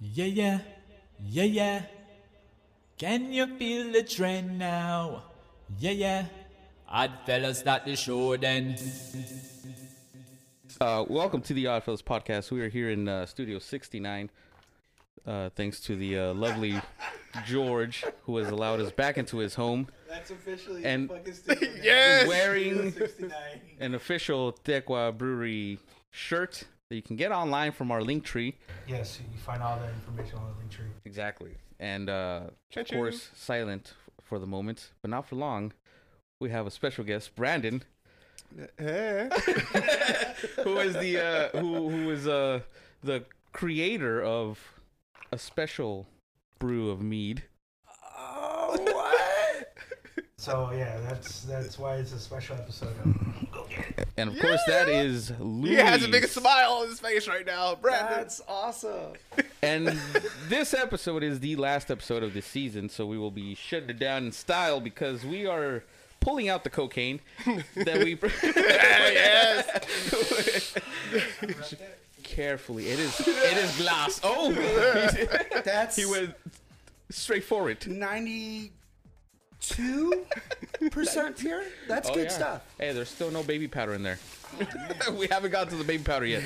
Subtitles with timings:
[0.00, 0.58] Yeah, yeah,
[1.24, 1.82] yeah, yeah.
[2.98, 5.24] Can you feel the trend now?
[5.78, 6.26] Yeah, yeah.
[6.88, 8.76] Odd fellas, start the show then.
[10.80, 12.50] Uh, welcome to the Oddfellas podcast.
[12.50, 14.30] We are here in uh, Studio 69.
[15.26, 16.80] Uh, thanks to the uh, lovely
[17.46, 21.68] George, who has allowed us back into his home, That's officially And- fucking studio.
[21.82, 22.26] Yes!
[22.28, 23.32] wearing 69.
[23.80, 25.78] an official Tekua Brewery
[26.10, 28.56] shirt that you can get online from our link tree.
[28.86, 30.86] Yes, you find all that information on the link tree.
[31.04, 31.52] Exactly.
[31.78, 32.42] And uh,
[32.76, 35.72] of course, silent for the moment, but not for long.
[36.40, 37.82] We have a special guest, Brandon,
[38.78, 39.28] Hey.
[40.64, 42.60] who is the uh, who who is uh,
[43.02, 44.58] the creator of
[45.30, 46.06] a special
[46.58, 47.44] brew of mead.
[48.16, 50.24] Oh, what?
[50.38, 52.96] so yeah, that's that's why it's a special episode.
[53.04, 53.47] Of,
[54.18, 55.70] And of course, that is Louie.
[55.70, 58.16] He has a big smile on his face right now, Brandon.
[58.16, 59.12] That's awesome.
[59.62, 59.96] And
[60.48, 64.00] this episode is the last episode of the season, so we will be shutting it
[64.00, 65.84] down in style because we are
[66.18, 67.20] pulling out the cocaine
[67.76, 70.74] that we yes.
[72.24, 72.88] carefully.
[72.88, 74.20] It is it is glass.
[74.24, 74.50] Oh,
[75.64, 76.34] That's he went
[77.08, 77.86] straight for it.
[79.60, 80.24] Ninety-two
[80.90, 81.62] percent pure.
[81.86, 82.32] That's Oh, good yeah.
[82.32, 82.74] stuff.
[82.78, 84.18] Hey, there's still no baby powder in there.
[85.18, 86.42] we haven't got to the baby powder yet.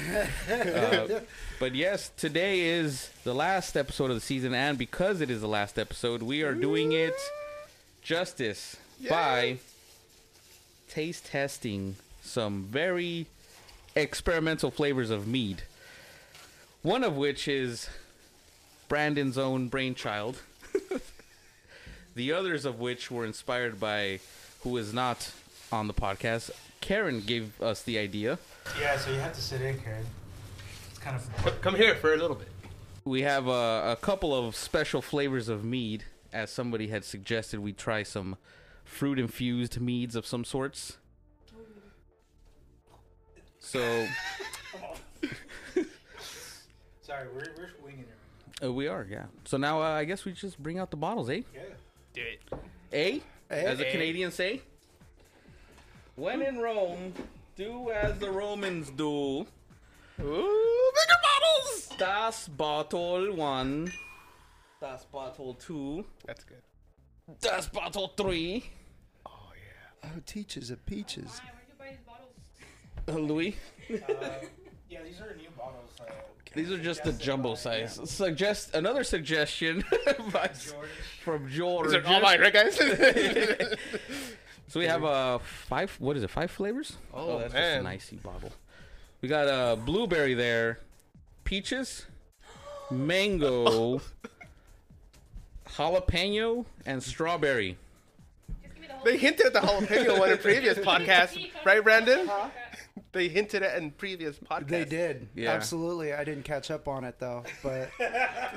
[0.50, 1.20] Uh,
[1.60, 5.48] but yes, today is the last episode of the season, and because it is the
[5.48, 7.14] last episode, we are doing it
[8.02, 8.76] justice
[9.08, 9.58] by
[10.88, 13.26] taste testing some very
[13.94, 15.62] experimental flavors of mead.
[16.82, 17.88] One of which is
[18.88, 20.40] Brandon's own brainchild.
[22.14, 24.20] The others of which were inspired by
[24.62, 25.32] who is not
[25.70, 26.50] on the podcast.
[26.80, 28.38] Karen gave us the idea.
[28.80, 30.04] yeah, so you have to sit in, Karen.
[30.90, 32.48] It's kind of Come here for a little bit.
[33.04, 37.72] We have a, a couple of special flavors of mead, as somebody had suggested we
[37.72, 38.36] try some
[38.84, 40.98] fruit infused meads of some sorts.
[43.60, 43.80] So
[47.00, 48.06] sorry, we're we're winging
[48.60, 48.66] it.
[48.66, 49.26] uh, we are, yeah.
[49.44, 51.42] So now uh, I guess we just bring out the bottles, eh?
[51.54, 51.60] Yeah.
[52.12, 52.40] Do it.
[52.92, 53.18] Eh?
[53.50, 53.84] As the.
[53.86, 54.60] Canadians say.
[56.16, 57.14] When in Rome,
[57.56, 59.46] do as the Romans do.
[60.20, 61.88] Ooh, bigger bottles.
[61.98, 63.90] Das bottle one.
[64.80, 66.04] Das bottle two.
[66.26, 66.62] That's good.
[67.40, 68.64] Das bottle three.
[69.24, 70.10] Oh, yeah.
[70.14, 71.40] Oh teaches of peaches.
[71.42, 72.34] Why, where'd you buy these bottles?
[73.08, 73.56] Uh, Louie.
[73.90, 74.46] Uh,
[74.90, 75.90] yeah, these are new bottles.
[76.00, 76.04] Uh,
[76.54, 77.96] These are just the jumbo size.
[77.98, 79.82] yeah, Suggest another suggestion
[80.32, 80.88] by, George.
[81.22, 81.86] From George.
[81.88, 82.78] These are all mine, right, guys?
[84.68, 85.94] So we have uh five.
[85.98, 86.30] What is it?
[86.30, 86.96] Five flavors?
[87.12, 87.62] Oh, that's man.
[87.62, 88.50] just a nicey bottle.
[89.20, 90.78] We got uh blueberry there,
[91.44, 92.06] peaches,
[92.90, 94.00] mango,
[95.76, 97.76] jalapeno, and strawberry.
[98.62, 102.30] Just give me the they hinted at the jalapeno one in previous podcast, right, Brandon?
[103.12, 104.68] They hinted at in previous podcasts.
[104.68, 105.28] They did.
[105.34, 105.50] Yeah.
[105.52, 106.12] Absolutely.
[106.12, 107.90] I didn't catch up on it though, but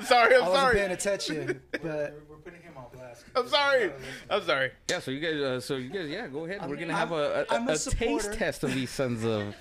[0.04, 0.92] Sorry, I I'm wasn't paying sorry.
[0.92, 1.60] attention.
[1.72, 3.24] But We're, we're putting him on blast.
[3.34, 3.92] I'm sorry.
[4.30, 4.70] I'm sorry.
[4.90, 4.98] Yeah.
[5.00, 5.40] So you guys.
[5.42, 6.08] Uh, so you guys.
[6.08, 6.26] Yeah.
[6.28, 6.68] Go ahead.
[6.68, 9.54] We're gonna have a, a, I'm a a taste test of these sons of.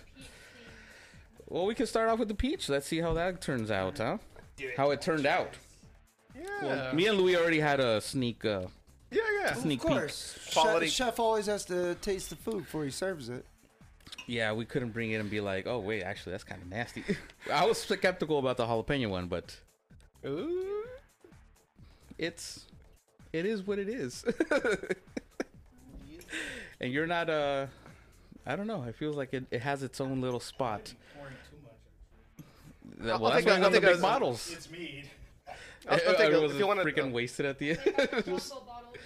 [1.47, 2.69] Well, we can start off with the peach.
[2.69, 4.17] Let's see how that turns out, huh?
[4.77, 5.51] How it turned out.
[6.61, 6.91] Yeah.
[6.93, 8.43] Me and Louie already had a sneak.
[8.43, 8.63] Uh,
[9.11, 9.53] yeah, yeah.
[9.53, 10.87] sneak of course, Quality.
[10.87, 13.45] chef, chef always has to taste the food before he serves it.
[14.27, 17.03] Yeah, we couldn't bring it and be like, oh wait, actually that's kind of nasty.
[17.53, 19.55] I was skeptical about the jalapeno one, but
[20.25, 20.83] Ooh.
[22.17, 22.65] it's
[23.33, 24.23] it is what it is.
[26.81, 27.67] and you're not uh
[28.47, 28.83] I don't know.
[28.83, 30.93] It feels like it, it has its own little spot.
[31.17, 32.45] Pouring too much.
[33.05, 34.51] That- I'll Well, that's take why I'll got the take big bottles.
[34.53, 35.09] It's mead.
[35.89, 37.11] I'll, I'll take I a, was if you want freaking to.
[37.11, 37.79] wasted at the end.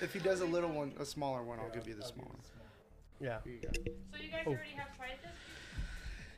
[0.02, 2.30] If he does a little one, a smaller one, I'll give you the smaller.
[3.20, 3.40] Yeah.
[3.44, 3.60] So you
[4.32, 5.32] guys already have tried this?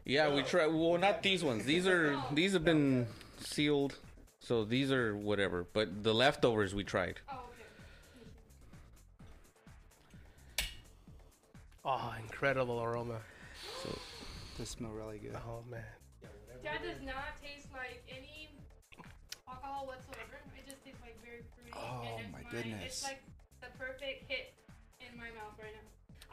[0.06, 0.68] yeah, we try.
[0.68, 1.66] Well, not these ones.
[1.66, 3.08] These are these have been
[3.40, 3.98] sealed,
[4.40, 5.66] so these are whatever.
[5.74, 7.20] But the leftovers we tried.
[7.32, 7.36] Oh,
[10.58, 10.66] okay.
[11.86, 13.20] Oh, incredible aroma.
[13.84, 13.98] So,
[14.58, 15.36] They smell really good.
[15.36, 15.84] Oh man.
[16.64, 18.50] That does not taste like any
[19.48, 20.38] alcohol whatsoever.
[20.58, 21.74] It just tastes like very fruity.
[21.74, 23.04] Oh, and it's my It's goodness.
[23.04, 23.24] like
[23.62, 24.51] the perfect hit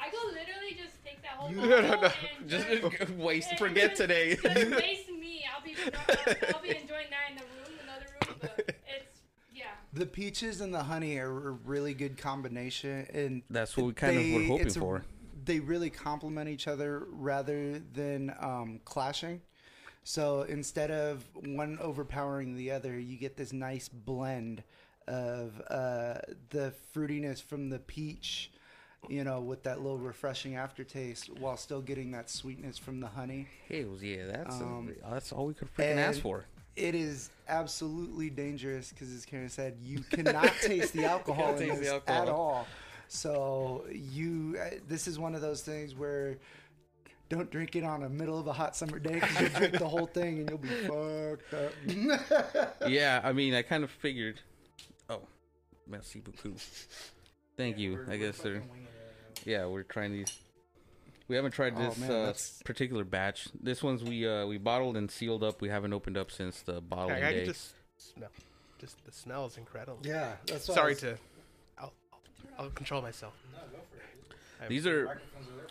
[0.00, 2.10] I could literally just take that whole You- bottle No, no, no.
[2.40, 4.34] and Just waste, and forget just- today.
[4.36, 5.44] Just waste me.
[5.54, 8.36] I'll be I'll, I'll be enjoying that in the room, another room.
[8.40, 9.20] But it's
[9.54, 9.64] yeah.
[9.92, 14.16] The peaches and the honey are a really good combination, and That's what we kind
[14.18, 15.04] of were hoping it's a- for.
[15.44, 19.40] They really complement each other rather than um, clashing.
[20.04, 24.62] So instead of one overpowering the other, you get this nice blend
[25.06, 26.18] of uh,
[26.50, 28.50] the fruitiness from the peach,
[29.08, 33.46] you know, with that little refreshing aftertaste, while still getting that sweetness from the honey.
[33.68, 36.44] Hells yeah, that's Um, that's all we could freaking ask for.
[36.76, 41.88] It is absolutely dangerous because, as Karen said, you cannot taste the alcohol in this
[41.88, 42.22] alcohol.
[42.22, 42.66] at all.
[43.08, 46.38] So you, uh, this is one of those things where
[47.28, 49.88] don't drink it on a middle of a hot summer day because you'll drink the
[49.88, 52.78] whole thing and you'll be fucked up.
[52.88, 54.40] Yeah, I mean, I kind of figured.
[55.10, 55.22] Oh,
[55.86, 56.56] merci beaucoup.
[57.56, 58.04] Thank you.
[58.08, 58.62] I guess they're.
[59.48, 60.38] Yeah, we're trying these.
[61.26, 63.48] We haven't tried Oh, this man, uh, that's- particular batch.
[63.58, 65.62] This one's we uh, we bottled and sealed up.
[65.62, 67.38] We haven't opened up since the bottling I, I day.
[67.44, 68.28] can just smell.
[68.78, 69.98] Just the smell is incredible.
[70.02, 71.18] yeah, that's why I Sorry was- to.
[71.78, 73.32] I'll, I'll, I'll control myself.
[74.68, 75.20] These are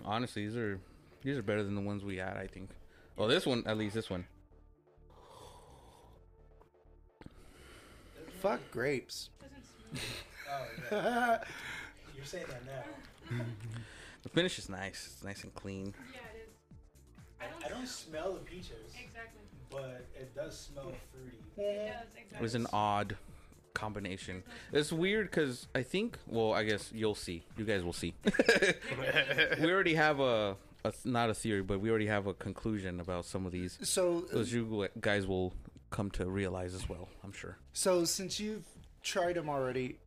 [0.05, 0.79] honestly these are
[1.21, 2.35] these are better than the ones we had.
[2.37, 2.69] I think.
[3.15, 4.25] Well, this one at least this one.
[8.41, 9.29] Fuck grapes.
[9.39, 10.11] Doesn't smell.
[10.49, 11.43] Oh, yeah.
[12.15, 12.83] You're saying that now.
[14.23, 15.09] The finish is nice.
[15.13, 15.93] It's nice and clean.
[16.13, 16.53] Yeah, it is.
[17.39, 17.65] I don't.
[17.65, 19.41] I don't smell the peaches, Exactly.
[19.69, 21.37] but it does smell fruity.
[21.57, 22.07] It does.
[22.15, 22.37] Exactly.
[22.37, 23.15] It was an odd
[23.73, 24.43] combination.
[24.73, 26.17] It's weird because I think.
[26.27, 27.43] Well, I guess you'll see.
[27.57, 28.15] You guys will see.
[29.61, 33.25] we already have a, a not a theory, but we already have a conclusion about
[33.25, 33.77] some of these.
[33.83, 35.53] So, Those you guys will
[35.89, 37.07] come to realize as well.
[37.23, 37.57] I'm sure.
[37.71, 38.65] so since you've
[39.03, 39.97] tried them already,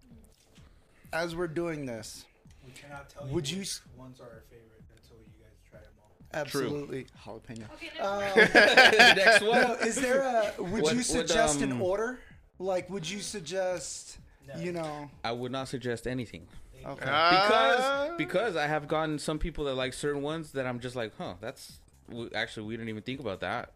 [1.13, 2.27] as we're doing this,
[2.65, 5.57] We cannot tell you Would you which s- ones are our favorite until you guys
[5.71, 6.11] try them all.
[6.35, 7.65] absolutely jalapeno.
[7.75, 7.99] Okay.
[7.99, 9.61] Um, Next Next one.
[9.63, 10.53] No, is there a?
[10.63, 12.19] Would What- you what, suggest an um, order?
[12.59, 14.19] Like, would you suggest?
[14.47, 14.61] No.
[14.61, 16.47] You know, I would not suggest anything
[16.85, 16.95] okay.
[16.95, 18.15] because Ah.
[18.19, 21.35] because I have gotten some people that like certain ones that I'm just like, huh,
[21.41, 21.79] that's
[22.09, 23.73] w- actually we didn't even think about that.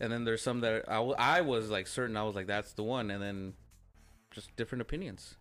[0.00, 2.72] And then there's some that I, w- I was like certain I was like that's
[2.72, 3.54] the one, and then
[4.30, 5.36] just different opinions.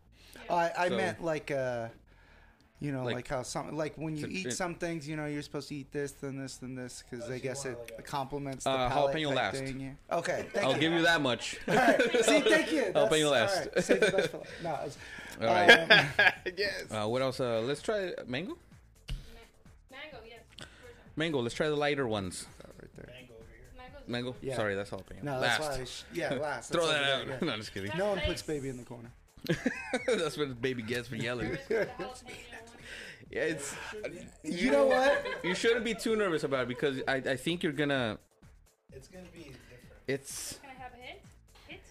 [0.49, 1.87] I, I So- meant like, uh,
[2.79, 5.25] you know, Like- like, how some like when you eat it- some things, you know,
[5.25, 8.01] you're supposed to eat this, then this, then this, because I guess it like a-
[8.03, 9.57] complements the Uh, palate jalapeno type last.
[9.57, 9.79] thing.
[10.09, 10.17] Yeah.
[10.17, 10.79] Okay, thank I'll you.
[10.79, 11.57] give you that much.
[11.67, 12.01] All right.
[12.23, 12.81] See, thank you.
[12.93, 13.57] That's, Jalapeno all last.
[13.75, 13.83] right.
[13.83, 14.51] Save the best for last.
[14.63, 14.97] No, it's,
[15.41, 15.91] All right.
[15.91, 16.07] um,
[16.57, 16.83] yes.
[16.91, 17.39] Uh, what else?
[17.39, 18.57] Uh, let's try mango.
[19.91, 20.17] Mango.
[20.25, 20.67] Yes.
[21.15, 21.41] Mango.
[21.41, 22.45] Let's try the lighter ones.
[22.79, 23.07] right there.
[23.07, 23.93] Mango over here.
[24.07, 24.35] Mango.
[24.41, 24.55] Yeah.
[24.55, 25.23] Sorry, that's jalapeno.
[25.23, 25.59] No, last.
[25.61, 25.83] that's why.
[25.85, 26.71] Sh- yeah, last.
[26.71, 27.27] Throw that out.
[27.27, 27.91] there, no, I'm just kidding.
[27.97, 29.11] No one puts baby in the corner.
[30.07, 31.57] that's what baby gets for yelling.
[33.31, 33.75] Yeah, it's.
[34.43, 35.25] You know what?
[35.43, 38.17] You shouldn't be too nervous about it because I, I think you're gonna.
[38.93, 39.57] It's gonna be different.
[40.07, 41.19] It's Can I have a hint?
[41.67, 41.81] Hint?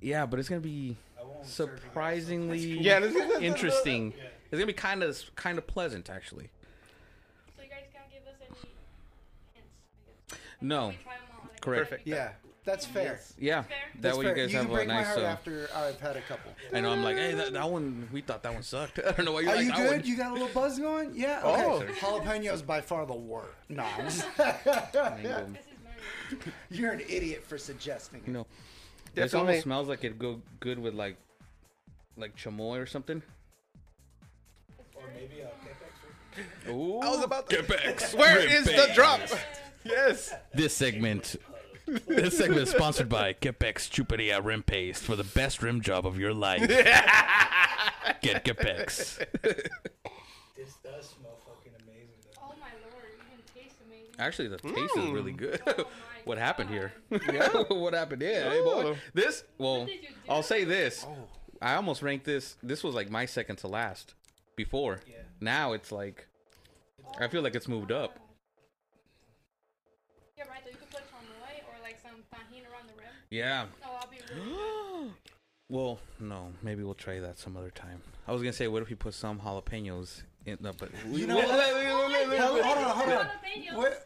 [0.00, 4.12] yeah, but it's gonna be I won't serve you guys surprisingly Yeah, this is- interesting.
[4.16, 4.24] Yeah.
[4.50, 6.50] It's gonna be kind of kind of pleasant actually.
[7.56, 8.48] So you guys can't give us any
[9.54, 9.68] hints.
[10.32, 10.40] I guess.
[10.60, 10.88] No.
[10.88, 11.90] We try 'em all, like, Correct.
[11.90, 12.06] Perfect.
[12.08, 12.30] Yeah,
[12.68, 13.18] that's fair.
[13.38, 13.76] Yeah, Fair.
[13.94, 14.36] that That's way fair.
[14.36, 15.06] you guys can have a break my nice.
[15.06, 16.52] heart Uh, after I've had a couple.
[16.74, 18.98] I know I'm like, hey, that, that one we thought that one sucked.
[19.06, 19.90] I don't know why you Are like Are you that good?
[20.00, 20.06] one.
[20.06, 21.12] You got a little buzz going?
[21.14, 21.40] Yeah.
[21.42, 21.76] Oh.
[21.82, 21.92] Okay.
[21.94, 23.48] Jalapeno is by far the worst.
[23.70, 24.52] No, I'm just- Mango.
[24.92, 26.50] This is mango.
[26.70, 28.20] you're an idiot for suggesting.
[28.26, 28.34] You it.
[28.34, 28.46] know,
[29.14, 29.38] this Definitely.
[29.52, 31.16] almost smells like it'd go good with like,
[32.18, 33.22] like chamoy or something.
[34.94, 36.70] Or maybe a Quepex.
[36.70, 37.62] Ooh, I was about to.
[37.62, 38.14] Quepex.
[38.18, 39.20] Where is the drop?
[39.84, 40.34] Yes.
[40.52, 41.36] This segment,
[42.06, 46.18] this segment is sponsored by Quepex Chuperia Rim Paste for the best rim job of
[46.18, 46.66] your life.
[48.22, 49.18] Get Quepex.
[50.58, 52.40] This does smell fucking amazing though.
[52.42, 54.14] Oh my lord, you can taste amazing.
[54.18, 55.36] Actually, the taste is really mm.
[55.38, 55.60] good.
[55.66, 55.84] Oh my
[56.24, 56.92] what happened here?
[57.10, 57.48] Yeah.
[57.68, 58.22] what happened?
[58.22, 58.82] Yeah, hey boy.
[58.84, 58.96] Oh.
[59.14, 60.14] This, well, did you do?
[60.28, 61.06] I'll say this.
[61.08, 61.16] Oh.
[61.62, 62.56] I almost ranked this.
[62.62, 64.14] This was like my second to last
[64.56, 65.00] before.
[65.06, 65.16] Yeah.
[65.40, 66.26] Now it's like,
[67.18, 68.18] I feel like it's moved up.
[70.36, 70.60] Yeah, right.
[70.64, 73.14] So you could put chamoy or like some tahini around the rim.
[73.30, 73.66] Yeah.
[73.84, 75.10] Oh, I'll be really
[75.70, 78.00] Well, no, maybe we'll try that some other time.
[78.26, 80.56] I was gonna say, what if we put some jalapenos in?
[80.62, 81.58] No, but You know Wait, what?
[81.58, 82.64] wait, wait, wait, wait, Hold, wait.
[82.64, 83.26] hold on, hold on.
[83.26, 83.76] Jalapenos.
[83.76, 83.96] We're-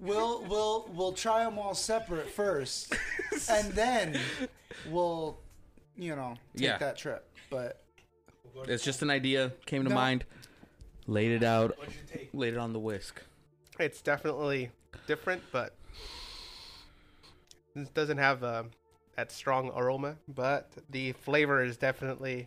[0.00, 2.94] We'll we'll we'll try them all separate first,
[3.50, 4.16] and then
[4.88, 5.40] we'll,
[5.96, 6.78] you know, take Yeah.
[6.78, 7.28] that trip.
[7.50, 7.82] But
[8.44, 9.96] We'll go to It's just an idea came to No.
[9.96, 10.24] mind.
[11.08, 11.76] Laid it out.
[11.78, 12.30] What'd you take?
[12.32, 13.20] Laid it on the whisk.
[13.80, 14.70] It's definitely
[15.08, 15.74] different, but
[17.74, 18.64] this doesn't have uh,
[19.16, 20.16] that strong aroma.
[20.28, 22.46] But the flavor is definitely.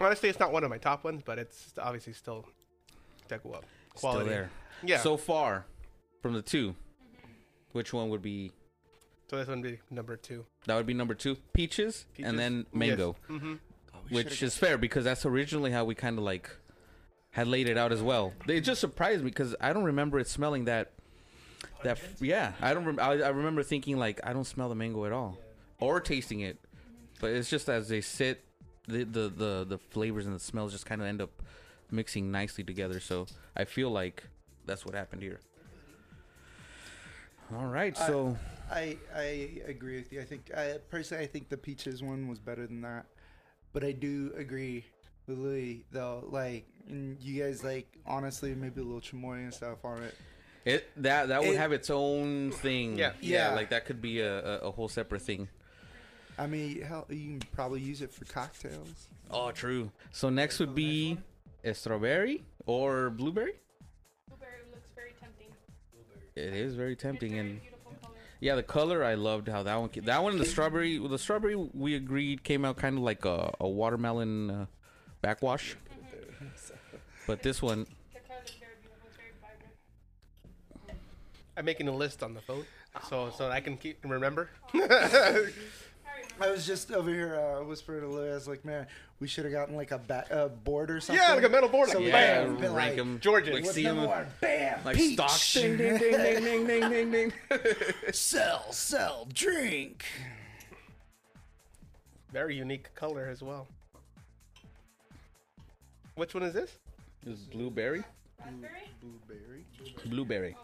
[0.00, 2.46] Honestly, it's not one of my top ones, but it's obviously still
[3.24, 3.64] step up.
[3.94, 4.20] Quality.
[4.24, 4.50] Still there.
[4.84, 4.98] Yeah.
[4.98, 5.66] So, So far,
[6.22, 6.76] from the two,
[7.72, 8.52] which one would be?
[9.28, 10.46] So this one would be number two.
[10.66, 12.28] That would be number two, peaches, Peaches?
[12.30, 13.54] and then mango, Mm-hmm.
[14.10, 16.48] which is fair because that's originally how we kind of like
[17.30, 18.32] had laid it out as well.
[18.46, 20.92] It just surprised me because I don't remember it smelling that
[21.82, 22.52] that f- yeah.
[22.60, 22.84] I don't.
[22.84, 25.38] Rem- I, I remember thinking like I don't smell the mango at all,
[25.80, 26.58] or tasting it,
[27.20, 28.44] but it's just as they sit,
[28.86, 31.30] the the the, the flavors and the smells just kind of end up
[31.90, 33.00] mixing nicely together.
[33.00, 34.24] So I feel like
[34.66, 35.40] that's what happened here.
[37.56, 38.36] All right, so
[38.70, 40.20] I I agree with you.
[40.20, 43.06] I think I personally I think the peaches one was better than that,
[43.72, 44.84] but I do agree
[45.26, 46.28] with Louie though.
[46.30, 50.14] Like, and you guys like honestly maybe a little chamoy and stuff on it.
[50.68, 52.98] It that that would It- have its own thing.
[52.98, 53.12] Yeah.
[53.20, 53.54] yeah, Yeah.
[53.54, 55.48] like that could be a, a, a whole separate thing.
[56.38, 59.08] I mean, hell, you can probably use it for cocktails.
[59.30, 59.90] Oh, true.
[60.12, 61.18] So next would be
[61.64, 63.54] a strawberry or blueberry.
[64.28, 65.48] Blueberry looks very tempting.
[66.36, 67.60] It is very It's tempting very and.
[68.40, 71.18] Yeah, the color I loved how that one ca- that one and the strawberry the
[71.18, 74.66] strawberry we agreed came out kind of like a, a watermelon uh,
[75.22, 75.74] backwash.
[77.26, 77.86] But this one,
[81.58, 82.64] I'm making a list on the phone,
[83.10, 84.48] so so I can keep remember.
[86.40, 88.86] I was just over here uh, whispering to Louie, like, man,
[89.18, 91.20] we should have gotten like a, ba- a board or something.
[91.20, 91.88] Yeah, like a metal board.
[91.88, 93.18] So like, yeah, bam, rank like, them.
[93.18, 93.52] Georgia.
[93.54, 94.08] Like, see them.
[94.40, 94.78] Bam.
[94.84, 95.18] Like peach.
[95.52, 97.32] Ding, ding, ding, ding, ding, ding, ding, ding.
[98.12, 100.04] sell, sell, drink.
[102.32, 103.66] Very unique color as well.
[106.14, 106.78] Which one is this?
[107.24, 108.04] This is blueberry.
[108.44, 109.64] Blueberry.
[110.06, 110.56] Blueberry.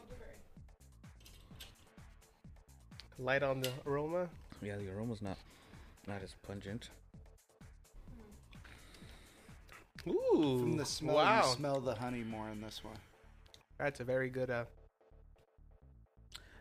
[3.19, 4.29] Light on the aroma.
[4.63, 5.37] Yeah, the aroma's not
[6.07, 6.91] not as pungent.
[10.07, 12.97] Ooh, From the smell, wow, you smell the honey more in this one.
[13.79, 14.51] that's a very good.
[14.51, 14.65] Uh,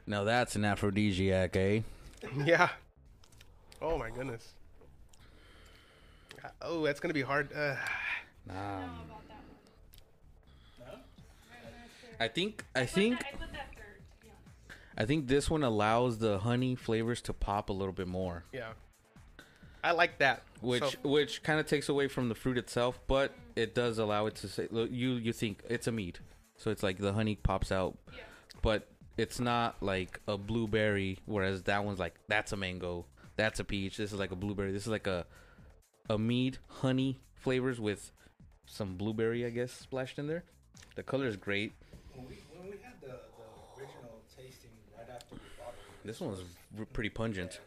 [0.07, 1.81] Now that's an aphrodisiac, eh?
[2.45, 2.69] yeah.
[3.81, 4.53] Oh my goodness.
[6.43, 7.51] Uh, Oh, that's gonna be hard.
[7.53, 7.75] Uh,
[8.47, 8.53] Nah.
[8.53, 9.41] I about that
[10.89, 10.99] one.
[12.19, 13.72] I think I Put think that- I put that
[14.97, 18.43] I think this one allows the honey flavors to pop a little bit more.
[18.53, 18.73] yeah.
[19.85, 20.43] I like that.
[20.61, 24.27] which So- which kind of takes away from the fruit itself, but it does allow
[24.27, 26.19] it to say you you think it's a mead,
[26.55, 28.23] so it's like the honey pops out, Yeah.
[28.61, 31.19] but it's not like a blueberry.
[31.25, 33.97] Whereas that one's like that's a mango, that's a peach.
[33.97, 34.71] This is like a blueberry.
[34.71, 35.25] This is like a
[36.09, 38.13] a mead honey flavors with
[38.65, 40.45] some blueberry, I guess, splashed in there.
[40.95, 41.73] The color is great.
[42.13, 46.19] When we, when we had the, the original tasting right after we bought it, This
[46.19, 46.41] one was
[46.93, 47.59] pretty pungent.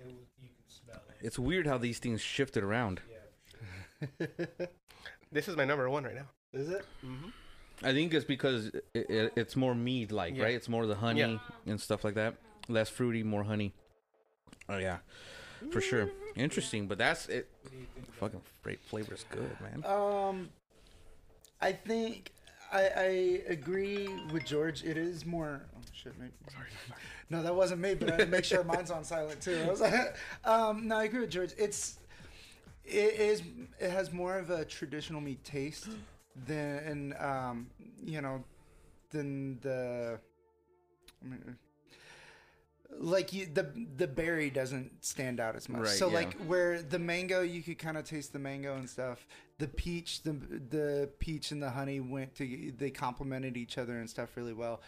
[0.00, 0.08] it
[0.42, 1.24] you could smell it.
[1.26, 3.00] It's weird how these things shifted around.
[3.10, 4.48] Yeah, sure.
[5.32, 6.26] this is my number one right now.
[6.52, 6.84] Is it?
[7.04, 7.28] Mm-hmm.
[7.84, 10.44] I think it's because it, it, it's more mead like, Yeah.
[10.44, 10.54] right?
[10.54, 11.38] It's more the honey Yeah.
[11.66, 12.36] and stuff like that.
[12.68, 13.72] Less fruity, more honey.
[14.68, 14.98] Oh yeah,
[15.70, 16.10] for sure.
[16.34, 17.48] Interesting, but that's it.
[17.62, 18.06] What do you think?
[18.08, 19.84] about Fucking great flavor's good, man.
[19.84, 20.48] Um,
[21.60, 22.32] I think
[22.76, 24.84] I, I agree with George.
[24.84, 25.62] It is more.
[25.74, 26.32] Oh shit, maybe.
[26.50, 26.66] Sorry.
[27.30, 29.62] No, that wasn't me, but I had to make sure mine's on silent too.
[29.64, 31.52] I was like, um, no, I agree with George.
[31.56, 31.98] It's
[32.84, 33.42] it is
[33.80, 35.88] it has more of a traditional meat taste
[36.46, 37.66] than um,
[38.04, 38.44] you know
[39.10, 40.18] than the.
[41.24, 41.56] I mean,
[42.98, 45.82] like you, the the berry doesn't stand out as much.
[45.82, 46.14] Right, so yeah.
[46.14, 49.26] like where the mango, you could kind of taste the mango and stuff.
[49.58, 54.08] The peach, the the peach and the honey went to they complemented each other and
[54.08, 54.80] stuff really well.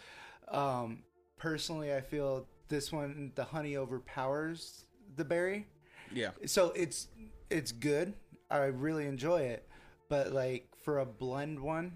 [0.48, 1.02] Um,
[1.36, 4.84] personally, I feel this one the honey overpowers
[5.16, 5.66] the berry,
[6.12, 7.08] Yeah, so it's
[7.50, 8.14] it's good.
[8.50, 9.68] I really enjoy it,
[10.08, 11.92] but like for a blend one,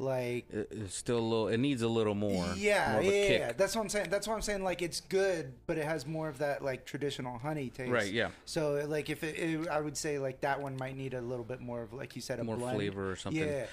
[0.00, 1.48] like it, it's still a little.
[1.48, 2.46] It needs a little more.
[2.56, 4.08] yeah, more yeah, yeah, That's what I'm saying.
[4.10, 4.64] That's what I'm saying.
[4.64, 7.90] Like it's good, but it has more of that like traditional honey taste.
[7.90, 8.30] Right, yeah.
[8.46, 11.44] So like if it, it, I would say like that one might need a little
[11.44, 12.76] bit more of like you said a More blend.
[12.76, 13.42] flavor or something.
[13.42, 13.66] Yeah,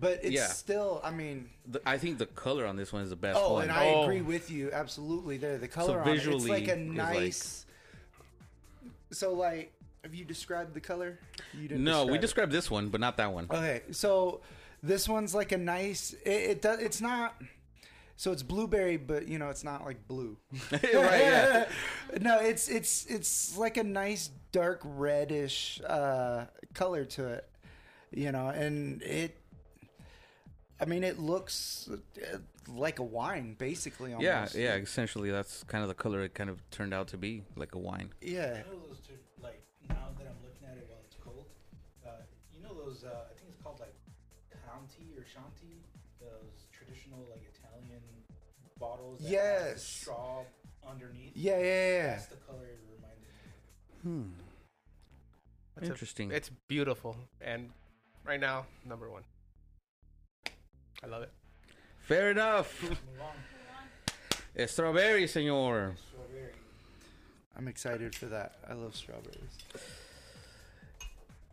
[0.00, 0.46] but it's Yeah.
[0.46, 1.00] still.
[1.04, 3.64] I mean, The, I think the color on this one is the best oh, one.
[3.64, 4.04] and I Oh.
[4.04, 5.36] agree with you absolutely.
[5.36, 7.66] There, the color on it, it's like a is, like- nice.
[9.12, 9.72] So like,
[10.02, 11.18] have you described the color?
[11.52, 11.84] You didn't.
[11.84, 12.20] no, we describe it.
[12.20, 13.46] described this one, but not that one.
[13.50, 14.40] Okay, so
[14.84, 16.12] this one's like a nice.
[16.24, 16.78] It, it does.
[16.78, 17.34] It's not.
[18.16, 20.36] So it's blueberry, but you know it's not like blue.
[20.72, 20.82] right?
[20.92, 21.68] Yeah.
[22.20, 27.48] no, it's it's it's like a nice dark reddish uh, color to it,
[28.12, 29.40] you know, and it.
[30.80, 32.38] I mean, it looks uh,
[32.68, 34.12] like a wine, basically.
[34.12, 34.54] Almost.
[34.54, 34.74] Yeah, yeah.
[34.74, 37.78] Essentially, that's kind of the color it kind of turned out to be, like a
[37.78, 38.10] wine.
[38.20, 38.58] yeah.
[38.58, 41.46] You know those two, like now that I'm looking at it while it's cold,
[42.04, 42.10] uh,
[42.52, 43.33] you know those, uh,
[45.14, 45.76] Chianti or Shanti,
[46.20, 48.00] those traditional like Italian
[48.78, 49.82] bottles that have the Yes.
[49.82, 50.44] straw
[50.86, 51.32] underneath.
[51.36, 52.06] Yeah, yeah, yeah.
[52.14, 53.28] That's the color it reminded me
[53.96, 54.02] of.
[54.02, 54.32] Hmm.
[55.76, 56.30] It's a- Interesting.
[56.30, 57.72] it's beautiful, and
[58.24, 59.24] right now, number one.
[61.02, 61.32] I love it.
[62.00, 62.82] Fair enough.
[62.82, 63.00] Move.
[64.70, 65.94] Strawberry, senor.
[66.08, 66.52] Strawberry.
[67.56, 68.56] I'm excited for that.
[68.68, 69.58] I love strawberries.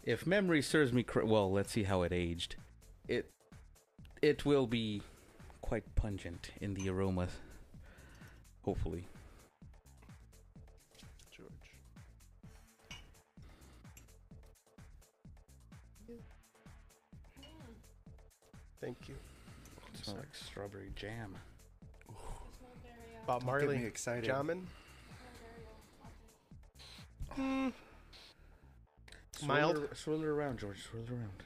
[0.03, 2.55] If memory serves me cor- well, let's see how it aged.
[3.07, 3.29] It
[4.21, 5.01] it will be
[5.61, 7.27] quite pungent in the aroma.
[8.63, 9.05] Hopefully.
[11.35, 11.49] George.
[18.79, 19.15] Thank you.
[19.93, 21.35] It smells like strawberry jam.
[22.07, 23.77] Smell very, uh, Bob Get Marley.
[23.77, 24.29] me excited.
[24.29, 24.61] Jamin.
[27.35, 27.71] smell very, uh,
[29.33, 29.77] Swirl Mild.
[29.77, 30.81] it- swirl it around, George.
[30.83, 31.43] Swirl it around.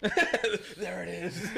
[0.76, 1.42] there it is.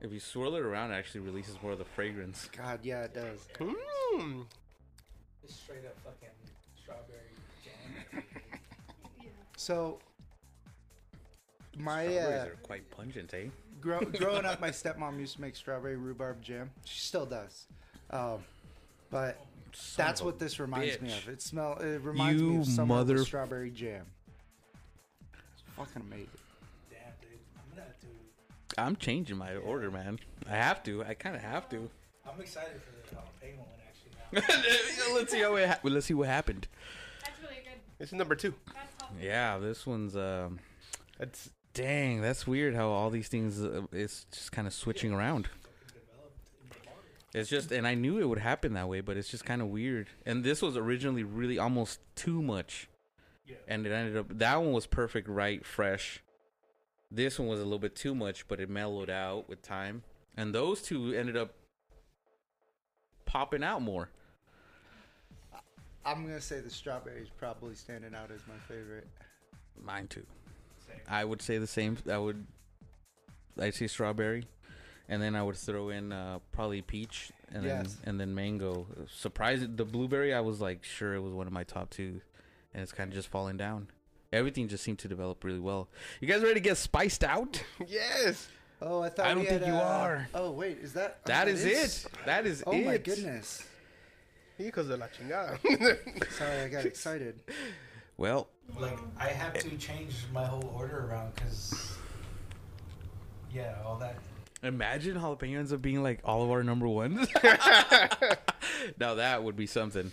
[0.00, 2.48] if you swirl it around, it actually releases more of the fragrance.
[2.56, 3.46] God, yeah, it does.
[3.58, 4.44] Mmm.
[5.42, 6.28] Just straight up fucking
[6.82, 8.22] strawberry jam.
[9.56, 9.98] So,
[11.78, 13.46] my Strawberries uh, are quite pungent, eh?
[13.80, 16.70] grow, growing up, my stepmom used to make strawberry rhubarb jam.
[16.84, 17.66] She still does.
[18.10, 18.40] Um,
[19.10, 19.38] but
[19.72, 21.18] Son that's of a what this reminds me bitch.
[21.22, 21.28] of.
[21.28, 21.78] It smell.
[21.78, 24.04] It reminds me You of summer mother- with strawberry jam.
[25.76, 26.28] It's fucking amazing.
[26.90, 27.38] Damn, dude.
[27.56, 28.06] I'm gonna have to.
[28.78, 30.18] I'm changing my order, man.
[30.48, 31.04] I have to.
[31.04, 31.88] I kind of have to.
[32.26, 35.14] I'm excited for the jalapeno one actually now.
[35.14, 35.68] let's see how it.
[35.68, 36.68] Ha- well, let's see what happened.
[37.22, 37.80] That's really good.
[37.98, 38.54] This is number two.
[38.74, 39.12] That's.
[39.22, 40.16] Yeah, this one's.
[40.16, 40.58] um
[41.18, 42.76] That's Dang, that's weird.
[42.76, 45.48] How all these things uh, it's just kind of switching around.
[45.88, 47.00] Developed in the water.
[47.34, 49.66] It's just, and I knew it would happen that way, but it's just kind of
[49.68, 50.06] weird.
[50.24, 52.88] And this was originally really almost too much,
[53.46, 53.56] Yeah.
[53.68, 56.20] and it ended up that one was perfect, right, fresh.
[57.10, 60.02] This one was a little bit too much, but it mellowed out with time.
[60.36, 61.54] And those two ended up
[63.24, 64.08] popping out more.
[66.04, 69.06] I'm gonna say the strawberry is probably standing out as my favorite.
[69.82, 70.26] Mine too.
[70.86, 70.96] Same.
[71.08, 71.96] I would say the same.
[72.10, 72.44] I would.
[73.58, 74.46] I'd say strawberry,
[75.08, 77.94] and then I would throw in uh, probably peach, and Yes.
[78.02, 78.86] then and then mango.
[79.08, 82.20] Surprising, the blueberry, I was like sure it was one of my top two,
[82.74, 83.88] and it's kind of just falling down.
[84.32, 85.88] Everything just seemed to develop really well.
[86.20, 87.62] You guys ready to get spiced out?
[87.86, 88.48] yes.
[88.82, 90.28] Oh, I thought I don't we had, think you uh, are.
[90.34, 91.18] Oh wait, is that?
[91.20, 92.06] oh, That is it.
[92.26, 92.82] That is Oh it.
[92.82, 93.64] Oh my goodness.
[94.58, 95.58] Hijos de la chingada.
[96.32, 97.40] Sorry, I got excited.
[98.16, 98.46] Well,
[98.78, 101.96] Like I have to change my whole order around because.
[103.52, 104.16] Yeah, all that.
[104.62, 107.26] imagine jalapeno ends up being like all of our number ones.
[109.00, 110.12] now that would be something.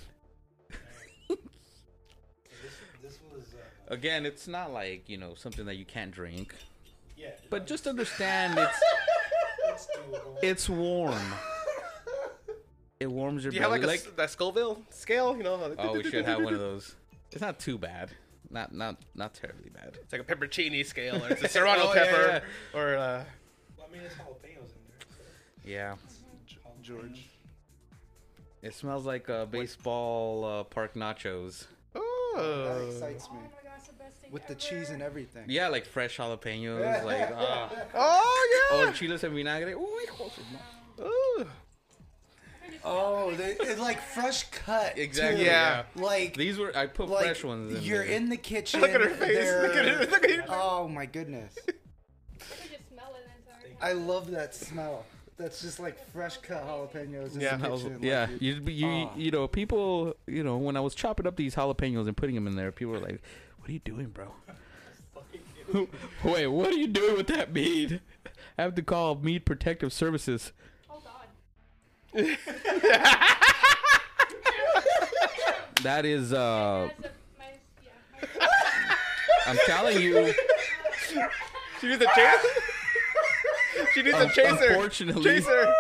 [3.92, 6.56] Again, it's not like you know something that you can't drink,
[7.18, 7.32] yeah.
[7.52, 8.80] but just understand it's
[9.70, 9.88] It's
[10.42, 11.22] it's warm.
[13.00, 13.86] It warms your Do you have belly.
[13.86, 15.36] like a s- that Scoville scale?
[15.38, 15.56] You know.
[15.56, 16.96] like- oh, we should have one of those.
[17.32, 18.12] It's not too bad.
[18.50, 19.98] Not not not terribly bad.
[20.02, 23.24] It's like a peppercini scale, or it's a serrano Oh, yeah, pepper, or uh,
[23.78, 25.06] Well, I mean, it's jalapenos in there.
[25.10, 25.96] So Yeah.
[26.82, 27.28] George.
[28.62, 31.66] it smells like uh, baseball uh, park nachos.
[31.96, 33.40] Oh, that excites Oh me.
[34.32, 35.44] With the cheese and everything.
[35.48, 38.92] Yeah, like fresh jalapenos, like ah, oh or yeah.
[38.94, 39.76] chiles en vinagre.
[39.76, 40.32] Uy, hijo
[40.98, 41.48] de Ooh.
[42.84, 44.98] Oh, they, it's like fresh cut.
[44.98, 45.40] Exactly.
[45.42, 45.46] too.
[45.46, 45.84] Yeah.
[45.96, 47.76] Like, These were I put like fresh ones.
[47.76, 48.16] In you're there.
[48.16, 48.82] in the kitchen.
[48.82, 49.52] Look at her face.
[49.62, 50.06] Look at her.
[50.12, 50.46] Look at her.
[50.50, 51.54] Oh my goodness.
[51.60, 51.76] I could
[52.72, 53.76] just smell it.
[53.82, 55.06] I love that smell.
[55.38, 57.58] That's just like fresh cut jalapenos in Yeah.
[57.58, 57.98] kitchen.
[58.02, 59.12] yeah, like, you, you Oh.
[59.18, 62.48] you know people you know when I was chopping up these jalapenos and putting them
[62.48, 63.22] in there, people were like,
[63.62, 64.34] "What are you doing, bro?"
[66.24, 68.02] Wait, what are you doing with that meat?
[68.58, 70.52] I have to call Mead Protective Services.
[70.90, 71.02] Oh
[72.14, 72.28] god.
[75.84, 77.46] That is, uh, That's a- my,
[77.82, 80.32] yeah, my- I'm telling you,
[81.80, 82.48] She needs a chaser.
[83.96, 84.68] she needs a chaser.
[84.70, 85.74] unfortunately, Chaser.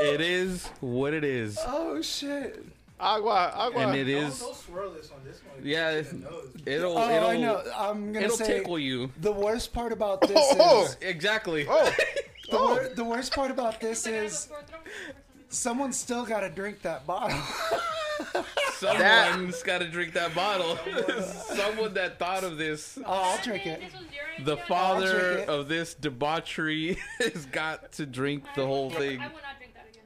[0.00, 2.64] it is what it is, oh shit.
[3.02, 3.52] Agua.
[3.54, 3.86] Agua.
[3.88, 4.38] and it Don't, is.
[4.38, 5.64] don't swirl this on this one.
[5.66, 6.48] Yeah, It's it's- in the nose.
[6.64, 7.62] It'll Oh, it'll I know.
[7.76, 9.10] I'm gonna it'll say tickle you.
[9.20, 10.84] the worst part about this Oh.
[10.84, 11.66] is Exactly.
[11.68, 11.84] Oh.
[12.50, 12.66] the, oh.
[12.74, 14.80] wor- the worst part about this Like I have a is sore throat for some
[15.08, 15.14] reason.
[15.48, 17.38] someone's still got to drink that bottle.
[18.74, 20.78] Someone's got to drink that bottle.
[21.22, 22.98] Someone that thought of this.
[23.04, 23.80] oh, I'll drink it.
[23.80, 25.48] This was your The father it.
[25.48, 29.20] of this debauchery has got to drink the whole thing.
[29.20, 30.04] I will not drink that again.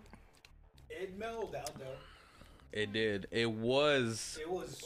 [0.91, 1.85] It mellowed out though.
[2.77, 3.27] It did.
[3.31, 4.39] It was.
[4.41, 4.85] It was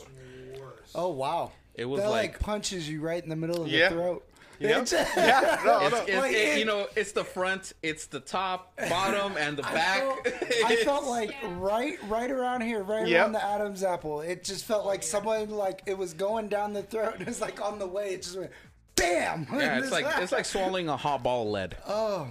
[0.59, 0.93] worse.
[0.95, 1.51] Oh wow.
[1.75, 2.41] It was that like, like.
[2.41, 3.89] punches you right in the middle of Yeah.
[3.89, 4.27] the throat.
[4.61, 4.89] Yep.
[5.17, 5.61] Yeah.
[5.65, 5.81] No.
[5.81, 6.03] It's, no.
[6.07, 9.67] it's, Like, it- it- you know, it's the front, it's the top, bottom, and the
[9.67, 9.99] I back.
[10.03, 10.27] felt,
[10.67, 11.57] I felt like Yeah.
[11.59, 13.21] right, right around here, right Yep.
[13.23, 14.21] around the Adam's apple.
[14.21, 17.15] It just felt like someone like it was going down the throat.
[17.15, 18.11] and It was like on the way.
[18.15, 18.51] It just went,
[18.97, 19.47] bam.
[19.53, 21.77] yeah, it's like it's like swallowing a hot ball of lead.
[21.89, 22.31] oh, I'm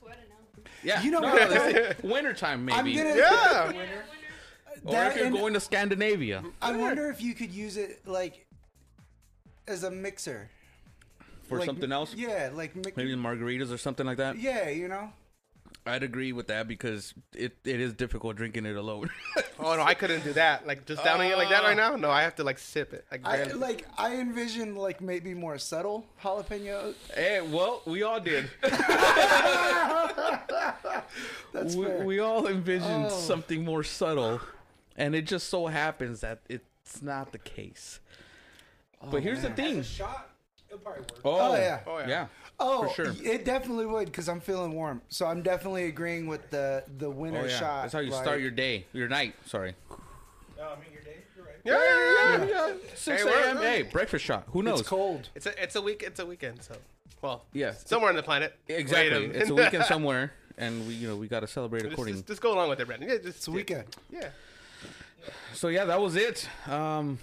[0.00, 0.62] sweating now.
[0.84, 1.50] Yeah, You know no, what?
[1.50, 2.78] no, it's wintertime maybe.
[3.00, 3.16] I'm gonna.
[3.18, 3.66] Yeah.
[3.68, 4.04] Winner, winner.
[4.84, 8.46] Or if you're and going to Scandinavia I wonder if you could use it like
[9.68, 10.48] as a mixer
[11.48, 14.38] for Like, something else, Yeah, like mi- maybe margaritas or something like that.
[14.38, 15.12] yeah, you know.
[15.86, 19.10] I'd agree with that because it, it is difficult drinking it alone.
[19.62, 20.66] Oh no, I couldn't do that.
[20.66, 21.94] Like just downing it like that right now.
[21.94, 23.04] No, I have to like sip it.
[23.12, 23.52] Like, I barely.
[23.60, 26.94] like I envision like maybe more subtle jalapeno.
[27.14, 28.48] hey, eh, well, we all did.
[31.52, 32.04] That's we, fair.
[32.04, 33.10] we all envisioned Oh.
[33.10, 34.40] something more subtle,
[35.00, 38.00] and it just so happens that it's not the case.
[39.10, 39.78] but oh, here's the thing.
[39.80, 40.30] As a shot,
[40.68, 41.20] it'll probably work.
[41.24, 41.80] Oh, Oh, yeah.
[41.86, 42.08] Oh, yeah.
[42.08, 42.26] yeah.
[42.58, 43.14] oh, for sure.
[43.24, 45.00] it definitely would because I'm feeling warm.
[45.08, 47.58] So I'm definitely agreeing with the the Oh, winner yeah.
[47.58, 47.82] shot.
[47.82, 49.34] That's how you like- start your day, your night.
[49.46, 49.74] Sorry.
[50.56, 51.16] No, I mean your day.
[51.34, 51.56] You're right.
[51.64, 52.74] yeah, yeah, yeah, yeah.
[52.94, 53.56] Six a.m.
[53.58, 54.44] Hey, breakfast shot.
[54.52, 54.80] Who knows?
[54.80, 55.28] It's cold.
[55.34, 56.02] It's a it's a week.
[56.06, 56.62] It's a weekend.
[56.62, 56.74] So,
[57.22, 58.54] well, Yeah, somewhere on the planet.
[58.68, 59.10] exactly.
[59.10, 59.40] Random.
[59.40, 62.14] It's a weekend somewhere, and we, you know, we got to celebrate Just, according.
[62.16, 63.08] just, just go along with it, Brandon.
[63.08, 63.84] Yeah, just It's a weekend.
[64.10, 64.28] Yeah.
[65.54, 66.48] So yeah, that was it.
[66.66, 67.18] Um,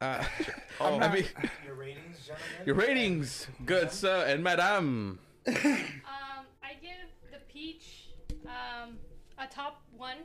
[0.00, 0.22] uh,
[0.80, 1.24] Oh, I mean,
[1.66, 2.66] Your ratings, gentlemen.
[2.66, 5.18] your ratings, good sir and madam.
[5.48, 8.10] Um, I give the peach
[8.46, 8.98] um,
[9.38, 10.18] a top one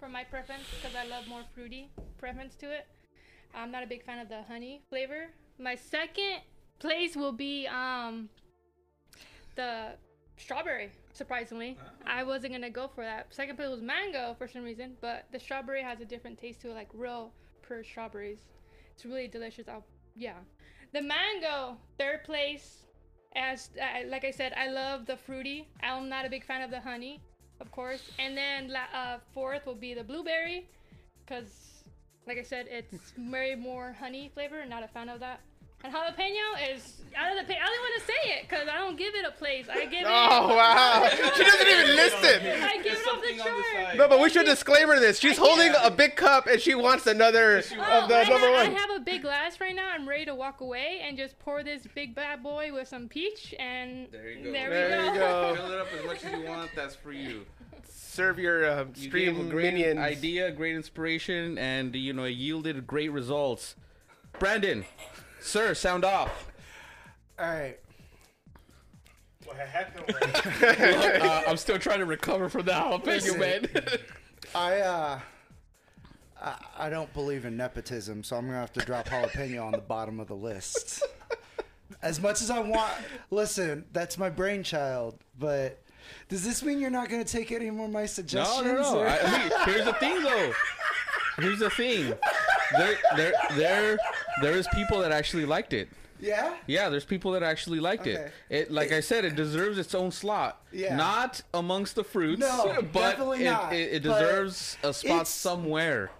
[0.00, 2.86] for my preference because I love more fruity preference to it.
[3.54, 5.26] I'm not a big fan of the honey flavor.
[5.58, 6.40] My second
[6.78, 8.28] place will be um,
[9.54, 9.92] the
[10.40, 10.90] strawberry.
[11.12, 11.76] Surprisingly,
[12.06, 13.26] I wasn't gonna go for that.
[13.30, 16.70] Second place was mango for some reason, but the strawberry has a different taste to
[16.70, 17.32] it, like real
[17.66, 18.38] pure strawberries.
[18.94, 19.68] It's really delicious.
[19.68, 19.84] I'll,
[20.16, 20.38] yeah,
[20.92, 22.84] the mango third place
[23.36, 25.68] as uh, like I said, I love the fruity.
[25.82, 27.20] I'm not a big fan of the honey,
[27.60, 28.10] of course.
[28.18, 30.66] And then uh, fourth will be the blueberry,
[31.24, 31.84] because
[32.26, 34.64] like I said, it's very more honey flavor.
[34.66, 35.40] Not a fan of that.
[35.82, 37.52] And jalapeno is out of the.
[37.52, 39.66] Pa- I don't want to say it because I don't give it a place.
[39.70, 40.06] I give it.
[40.06, 41.08] Oh wow!
[41.10, 42.62] she doesn't even list it.
[42.62, 43.96] I give it off the chart.
[43.96, 45.18] No, but we should disclaimer this.
[45.18, 45.86] She's I holding can't.
[45.92, 48.76] a big cup and she wants another Oh, of the I, number ha- I one.
[48.76, 49.88] have a big glass right now.
[49.90, 53.54] I'm ready to walk away and just pour this big bad boy with some peach
[53.58, 54.52] and There you go.
[54.52, 55.18] there, There we you go.
[55.18, 55.56] go.
[55.62, 56.70] Fill it up as much as you want.
[56.76, 57.46] That's for you.
[57.88, 59.98] Serve your um, You gave a stream great minions.
[59.98, 63.76] idea, great inspiration, and you know it yielded great results.
[64.38, 64.84] Brandon,
[65.40, 66.50] sir, sound off.
[67.38, 67.78] All right.
[69.44, 70.14] What happened?
[71.22, 73.40] uh, I'm still trying to recover from the jalapeno, Listen.
[73.40, 73.66] man.
[74.54, 75.20] I uh
[76.40, 79.78] I, I don't believe in nepotism, so I'm gonna have to drop jalapeno on the
[79.78, 81.02] bottom of the list.
[82.02, 82.92] As much as I want,
[83.30, 85.18] listen, that's my brainchild.
[85.38, 85.82] But
[86.28, 88.64] does this mean you're not gonna take any more of my suggestions?
[88.66, 88.98] no, no.
[89.00, 90.52] or- I, I here's the thing, though.
[91.38, 92.14] Here's the thing.
[92.76, 93.98] They're, they're, there, there,
[94.40, 95.88] there is people that actually liked it.
[96.20, 96.54] yeah.
[96.66, 98.12] Yeah, there's people that actually liked Okay.
[98.12, 98.32] it.
[98.50, 100.60] It, like I said, it deserves its own slot.
[100.72, 100.96] Yeah.
[100.96, 103.72] Not amongst the fruits, No, but definitely it, not.
[103.72, 106.10] it, it But deserves a spot it's- somewhere.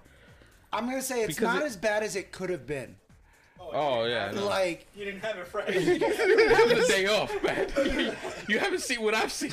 [0.73, 2.97] I'm gonna say it's Because not it- as bad as it could have been.
[3.73, 4.47] Oh yeah, no.
[4.47, 5.99] Like You didn't have it Friday.
[5.99, 7.69] having a day off, man.
[8.49, 9.53] you haven't seen what I've seen.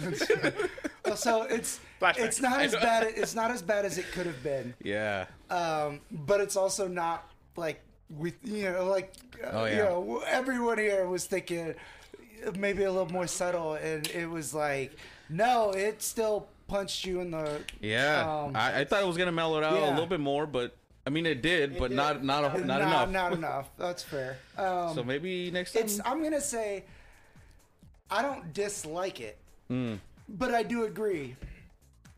[1.15, 2.17] so it's Flashback.
[2.19, 4.73] it's not as bad it's not as bad as it could have been.
[4.83, 5.25] yeah.
[5.49, 7.79] um, but it's also not like
[8.15, 9.83] we, you know, like uh, Oh, you yeah.
[9.83, 11.75] know, everyone here was thinking
[12.57, 14.95] maybe a little more subtle, and it was like,
[15.29, 19.31] no, it still punched you in the Yeah, Um, I, I thought it was gonna
[19.31, 21.95] mellow it out a little bit more, but I mean it did, but did.
[21.95, 23.09] not not a, not, not enough.
[23.09, 23.69] Not enough.
[23.77, 24.37] That's fair.
[24.57, 25.83] Um, so maybe next time.
[25.83, 25.99] it's.
[26.05, 26.83] I'm gonna say,
[28.11, 29.37] I don't dislike it,
[29.69, 29.95] Hmm.
[30.29, 31.35] but I do agree.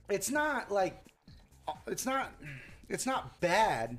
[0.09, 0.99] It's not like,
[1.87, 2.31] it's not,
[2.89, 3.97] it's not bad,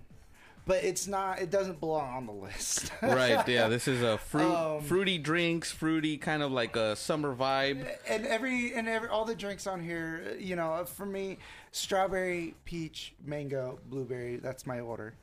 [0.71, 1.41] but it's not.
[1.41, 2.93] It doesn't belong on the list.
[3.03, 3.67] right, yeah.
[3.67, 7.93] This is a fruit, Um, fruity drinks, fruity kind of like a summer vibe.
[8.09, 11.39] and every and every all the drinks on here, you know, for me,
[11.73, 14.37] strawberry, peach, mango, blueberry.
[14.37, 15.15] That's my order.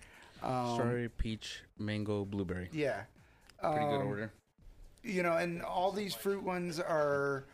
[0.44, 2.68] Um, Strawberry, peach, mango, blueberry.
[2.74, 3.04] Yeah.
[3.62, 4.34] Pretty good Um, order.
[5.02, 7.46] You know, and all these fruit ones are,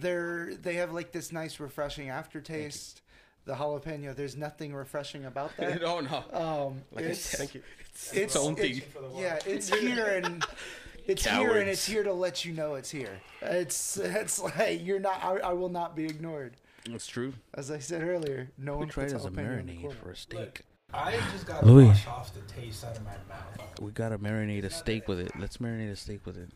[0.00, 3.02] they're they have like this nice refreshing aftertaste.
[3.48, 5.80] The jalapeno, there's nothing refreshing about that.
[5.80, 6.16] no, no.
[6.34, 7.62] Um, Like it's, said, Thank you.
[7.88, 8.76] it's, its own thing.
[8.76, 10.44] it's- Yeah, it's here and
[11.06, 13.18] it's here and it's here to let you know it's here.
[13.40, 15.24] It's it's like you're not.
[15.24, 16.56] I, I will not be ignored.
[16.90, 17.32] That's true.
[17.54, 19.94] As I said earlier, no We one tried puts as a jalapeno in the marinade
[19.94, 20.60] for a steak.
[20.92, 21.86] I just gotta Louie.
[21.86, 23.80] wash off the taste out of my mouth.
[23.80, 25.32] We gotta marinate a steak with it.
[25.38, 26.50] Let's marinate a steak with it.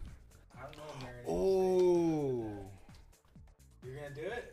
[0.58, 2.50] I don't know, Oh,
[3.82, 4.51] You're gonna do it?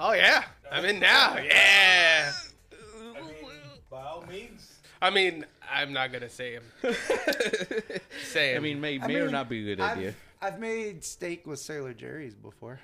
[0.00, 1.36] Oh yeah, I'm in now.
[1.38, 2.30] Yeah.
[3.16, 3.50] I mean,
[3.90, 4.78] by all means.
[5.02, 6.62] I mean, I'm not gonna say him.
[8.24, 10.14] say I mean, may, I may or mean, not be a good I've, idea.
[10.40, 12.78] I've made steak with Sailor Jerry's before.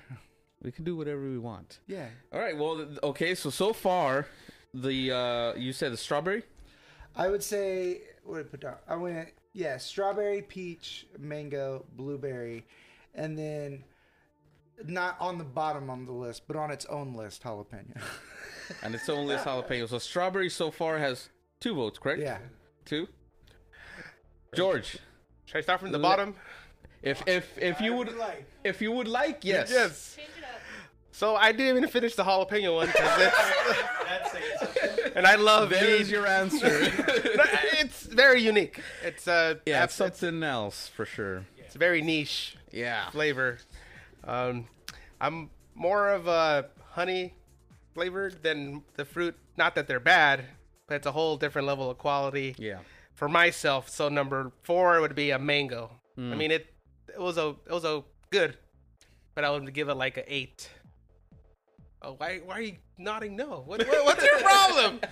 [0.61, 1.79] We can do whatever we want.
[1.87, 2.07] Yeah.
[2.33, 2.57] All right.
[2.57, 3.33] Well, okay.
[3.33, 4.27] So so far,
[4.73, 6.43] the uh you said the strawberry.
[7.15, 8.75] I would say what did I put down?
[8.89, 12.65] I went yeah, strawberry, peach, mango, blueberry,
[13.13, 13.85] and then
[14.85, 18.01] not on the bottom on the list, but on its own list, jalapeno.
[18.83, 19.87] and its own list jalapeno.
[19.89, 22.21] So strawberry so far has two votes, correct?
[22.21, 22.37] yeah.
[22.85, 23.07] Two.
[24.53, 24.97] George,
[25.45, 26.35] Should I start from the Let- bottom?
[27.01, 28.45] if if if you would like.
[28.63, 29.69] if you would like, yes.
[29.71, 30.15] Yes.
[30.15, 30.49] Change it up.
[31.11, 33.37] So I didn't even finish the jalapeno one 'cause it's,
[34.09, 34.35] That's
[35.05, 35.13] it.
[35.15, 36.07] and I love There's mead.
[36.07, 36.67] your answer.
[37.79, 38.79] it's very unique.
[39.03, 41.45] It's uh yeah, it's, it's something else for sure.
[41.57, 43.09] it's very niche Yeah.
[43.11, 43.59] flavor.
[44.25, 44.67] Um,
[45.21, 47.33] I'm more of a honey
[47.93, 49.35] flavored than the fruit.
[49.57, 50.45] Not that they're bad,
[50.87, 52.79] but it's a whole different level of quality Yeah.
[53.13, 53.89] for myself.
[53.89, 55.91] So number four would be a mango.
[56.15, 56.33] Hmm.
[56.33, 56.67] I mean it.
[57.13, 58.57] It was a it was a good,
[59.35, 60.69] but I would give it like a eight.
[62.01, 63.63] Oh, why why are you nodding no?
[63.65, 64.99] What, what what's your problem?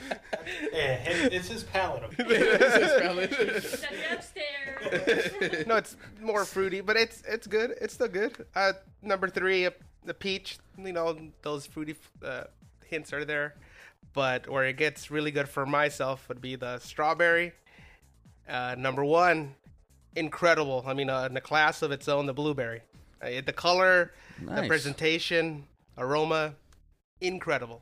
[0.74, 2.04] Yeah, it- it's his palate.
[2.18, 4.53] Send it upstairs.
[5.68, 7.76] no, it's more fruity, but it's it's good.
[7.82, 8.46] It's still good.
[8.56, 9.72] Uh, number three, uh,
[10.06, 10.58] the peach.
[10.78, 12.46] You know, those fruity uh,
[12.86, 13.56] hints are there,
[14.14, 17.54] but where it gets really good for myself would be the strawberry.
[18.48, 19.56] Uh, number one,
[20.16, 20.84] incredible.
[20.86, 22.82] I mean, uh, in a class of its own, the blueberry.
[23.22, 25.66] Uh, the color, the presentation,
[25.98, 26.56] aroma,
[27.22, 27.82] incredible.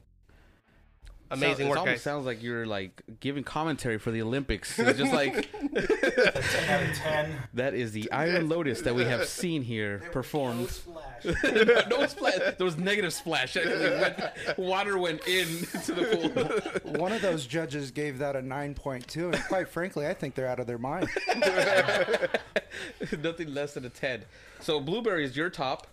[1.31, 2.01] Amazing it work, almost guys.
[2.01, 4.77] sounds like you're like giving commentary for the Olympics.
[4.77, 7.31] It's just like 10 out of 10.
[7.53, 10.69] that is the Iron Lotus that we have seen here No performed.
[10.69, 11.25] splash.
[11.89, 12.55] no splash.
[12.57, 13.55] There was negative splash.
[13.55, 14.19] Actually, went,
[14.57, 15.47] water went in
[15.85, 16.91] to the pool.
[16.99, 20.59] One of those judges gave that a 9.2, and quite frankly, I think they're out
[20.59, 21.07] of their mind.
[23.21, 24.23] Nothing less than a ten.
[24.59, 25.87] So blueberry is your top,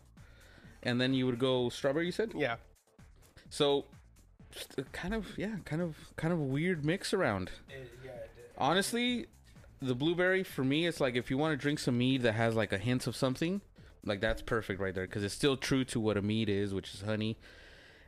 [0.83, 2.07] and then you would go strawberry.
[2.07, 2.57] You said Yeah.
[3.51, 3.85] so.
[4.93, 7.51] Kind of yeah, kind of kind of a weird mix around.
[7.69, 9.27] It- yeah, it- Honestly,
[9.81, 12.57] the blueberry for me, it's like if you want to drink some mead that has
[12.57, 13.61] like a hint of something,
[14.05, 16.93] like that's perfect right there because it's still true to what a mead is, which
[16.95, 17.37] is honey,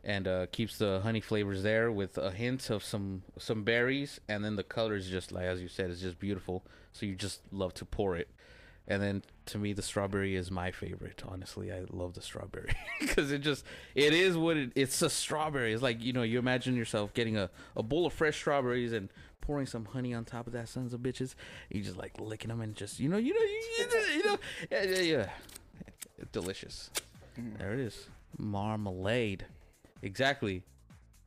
[0.02, 4.44] and uh, keeps the honey flavors there with a hint of some some berries, and
[4.44, 6.64] then the color is just like as you said, it's just beautiful.
[6.92, 8.28] So you just love to pour it.
[8.88, 11.22] And then to me, the strawberry is my favorite.
[11.26, 13.64] Honestly, I love the strawberry because it just
[13.94, 15.72] it is what it, it's a strawberry.
[15.72, 19.08] It's like you know you imagine yourself getting a, a bowl of fresh strawberries and
[19.40, 21.34] pouring some honey on top of that, sons of bitches.
[21.70, 24.38] You just like licking them and just you know you know you, you, you know
[24.70, 25.26] yeah yeah yeah,
[26.32, 26.90] delicious.
[27.38, 27.58] Mm.
[27.58, 29.46] There it is, marmalade,
[30.02, 30.64] exactly.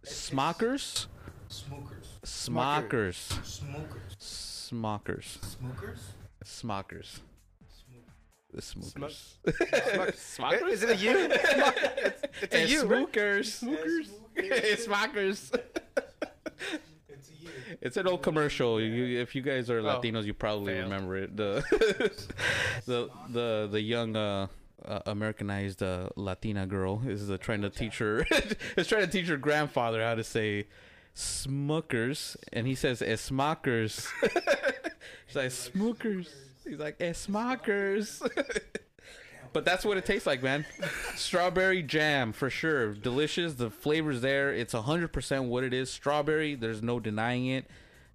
[0.06, 1.08] Smockers,
[1.50, 2.20] Smookers.
[2.26, 4.18] smockers, Smokers.
[4.20, 6.00] smockers, Smookers?
[6.44, 7.20] smockers.
[8.54, 9.38] The smokers.
[10.16, 11.28] Smuck- Is it a U?
[11.32, 12.86] it's, it's a It's U.
[12.86, 12.98] right?
[13.00, 13.63] smokers.
[14.36, 15.60] It's smockers.
[17.10, 17.50] It's a you.
[17.82, 18.80] It's an old commercial.
[18.80, 20.84] You, if you guys are Oh, Latinos, you probably fail.
[20.84, 21.36] remember it.
[21.36, 21.63] The
[22.86, 24.48] the the the young uh,
[24.86, 28.26] uh, Americanized uh, Latina girl is uh, trying to teach her
[28.78, 30.68] is trying to teach her grandfather how to say
[31.16, 34.08] smokers, and he says smockers.
[35.28, 36.30] She's like smokers.
[36.65, 38.21] He's like eh, smockers.
[39.54, 40.65] But that's what it tastes like, man.
[41.15, 42.93] Strawberry jam for sure.
[42.95, 43.54] Delicious.
[43.54, 44.52] The flavor's there.
[44.52, 45.91] It's 100% what it is.
[45.91, 47.67] Strawberry, there's no denying it.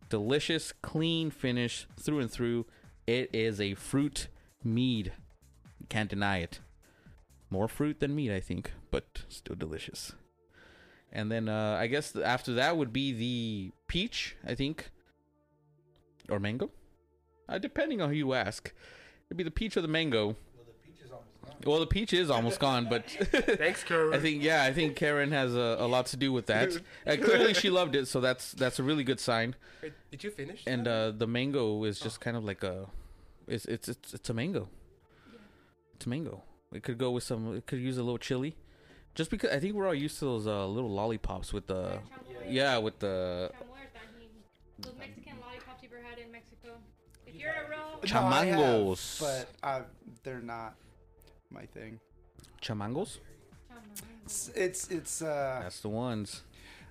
[0.08, 2.66] Delicious, clean finish through and through.
[3.06, 4.26] It is a fruit
[4.64, 5.12] mead.
[5.88, 6.58] Can't deny it.
[7.50, 10.12] More fruit than meat, I think, but still delicious.
[11.12, 14.90] And then uh, I guess after that would be the peach, I think,
[16.28, 16.70] or mango,
[17.48, 18.72] uh, depending on who you ask.
[19.28, 20.36] It'd be the peach or the mango.
[20.36, 21.56] Well, the peach is almost gone.
[21.66, 23.10] Well, the peach is almost gone, but
[23.58, 24.14] Thanks, Karen.
[24.14, 26.76] I think yeah, I think Karen has a, a lot to do with that.
[27.06, 29.54] Uh, clearly, she loved it, so that's that's a really good sign.
[30.10, 30.62] Did you finish?
[30.66, 32.86] And uh, the mango is just kind of like a,
[33.46, 34.68] it's it's it's, it's a mango.
[35.94, 36.42] It's a mango.
[36.72, 37.56] It could go with some.
[37.56, 38.56] It could use a little chili,
[39.14, 41.98] just because I think we're all used to those uh, little lollipops with the
[42.48, 43.50] yeah with the
[47.48, 49.20] If you're a real No, I have, Chamangos.
[49.20, 49.82] but I,
[50.22, 50.74] they're not
[51.50, 52.00] my thing.
[52.62, 53.18] chamangos.
[54.24, 55.60] It's it's, it's uh.
[55.62, 56.42] That's the ones.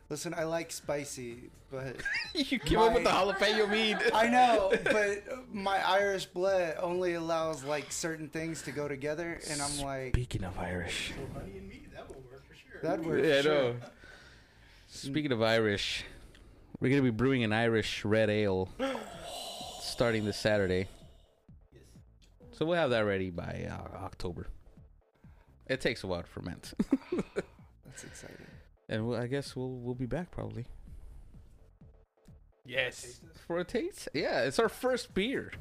[0.10, 1.98] Listen, I like spicy, but
[2.34, 3.98] you came up with the jalapeno meat.
[4.14, 9.62] I know, but my Irish blood only allows like certain things to go together, and
[9.62, 11.14] I'm like, Speaking of Irish.
[11.16, 12.80] So honey and meat, that will work for sure.
[12.84, 13.28] that works.
[13.28, 13.54] Yeah, I sure.
[13.54, 13.76] know.
[14.88, 16.06] Speaking of Irish,
[16.80, 18.70] we're gonna be brewing an Irish red ale
[19.98, 20.88] starting this Saturday.
[22.52, 24.46] So we'll have that ready by uh, October.
[25.66, 26.72] It takes a while to ferment,
[27.84, 28.46] That's exciting.
[28.90, 30.66] and we'll, I guess we'll we'll be back probably
[32.64, 33.22] Yes.
[33.48, 34.08] for a taste.
[34.14, 35.52] Yeah, it's our first beer,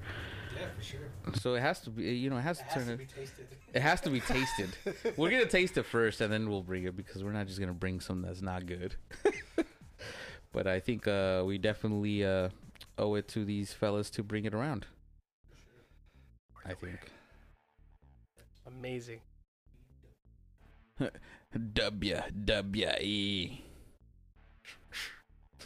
[0.55, 1.01] Yeah, for sure.
[1.40, 2.14] so it has to be.
[2.14, 2.99] You know, it has It to has turn to it.
[2.99, 3.46] be tasted.
[3.72, 4.68] It has to be tasted.
[5.16, 7.72] we're gonna taste it first, and then we'll bring it because we're not just gonna
[7.72, 8.96] bring something that's not good.
[10.53, 12.51] but I think uh, we definitely uh,
[12.98, 14.87] owe it to these fellas to bring it around.
[16.64, 16.98] I think.
[18.66, 19.20] Amazing.
[21.72, 23.62] W W E.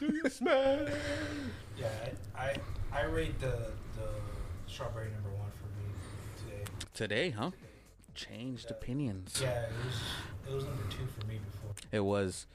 [1.79, 1.89] Yeah,
[2.37, 2.57] I, I
[2.93, 4.09] I rate the the
[4.67, 5.93] strawberry number one for me
[6.37, 6.65] today.
[6.95, 7.51] Today, huh?
[8.15, 9.39] Changed opinions.
[9.43, 9.95] Yeah, it was
[10.51, 11.71] it was number two for me before.
[11.93, 12.47] It was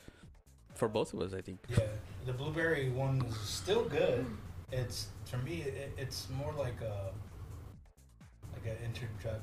[0.75, 1.59] for both of us, I think.
[1.69, 1.79] Yeah,
[2.25, 4.25] the blueberry one is still good.
[4.71, 7.12] It's for me, it, it's more like a
[8.54, 9.39] like an introdu-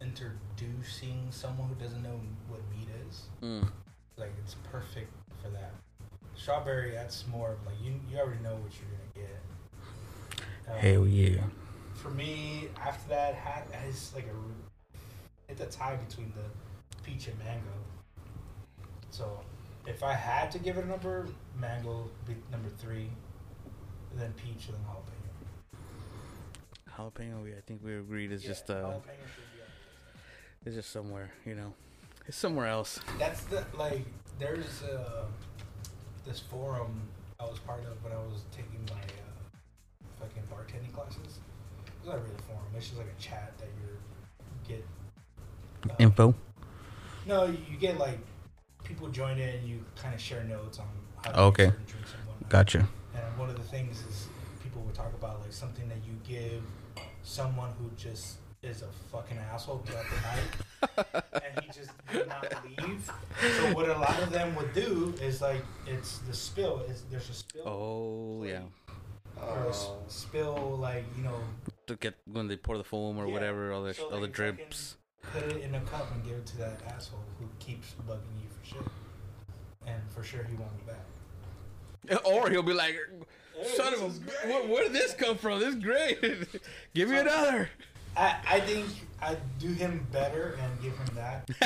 [0.00, 3.22] introducing someone who doesn't know what mead is.
[3.42, 3.68] Mm.
[4.16, 5.72] Like it's perfect for that.
[6.34, 10.72] Strawberry, that's more of like you you already know what you're gonna get.
[10.72, 11.42] Um, Hell yeah.
[11.94, 17.38] For me, after that, had has like a it's a tie between the peach and
[17.38, 17.62] mango.
[19.10, 19.40] So,
[19.86, 21.26] if I had to give it a number,
[21.58, 23.08] mango be number three,
[24.16, 25.32] then peach, and then jalapeno.
[26.96, 29.68] Jalapeno, we, I think we agreed is Yeah, just uh, jalapeno should be up
[30.66, 31.72] it's just somewhere, you know,
[32.26, 33.00] it's somewhere else.
[33.18, 34.04] That's the like.
[34.38, 35.24] There's uh,
[36.24, 37.08] this forum
[37.40, 41.40] I was part of when I was taking my uh, fucking bartending classes.
[41.98, 42.66] It's not really a forum.
[42.76, 44.84] It's just like a chat that you get
[45.90, 46.34] uh, Info.
[47.26, 48.18] No, you you get like
[48.88, 50.86] people join in and you kind of share notes on
[51.22, 51.64] how to oh, Okay.
[51.66, 52.48] make certain drinks and whatnot.
[52.50, 52.78] Gotcha.
[53.14, 54.28] And one of the things is
[54.62, 56.62] people would talk about like something that you give
[57.22, 61.24] someone who just is a fucking asshole throughout the night,
[61.54, 63.10] and he just would not leave.
[63.56, 66.80] So what a lot of them would do is like it's the spill.
[66.88, 68.62] Is there's a spill Oh yeah.
[69.40, 69.98] or a s- oh.
[70.08, 71.38] spill like you know
[71.86, 73.32] To get when they pour the foam or Yeah.
[73.32, 74.96] whatever, all the So all the they fucking- drips.
[75.22, 78.48] Put it in a cup and give it to that asshole who keeps bugging you
[78.48, 78.86] for shit.
[79.86, 82.20] And for sure he won't be back.
[82.24, 82.96] Or he'll be like,
[83.56, 85.60] Hey, "Son this of a, is where, where did this come from?
[85.60, 86.20] This is great.
[86.94, 87.70] Give me So- another."
[88.16, 88.86] I, I think
[89.22, 91.48] I'd do him better and give him that.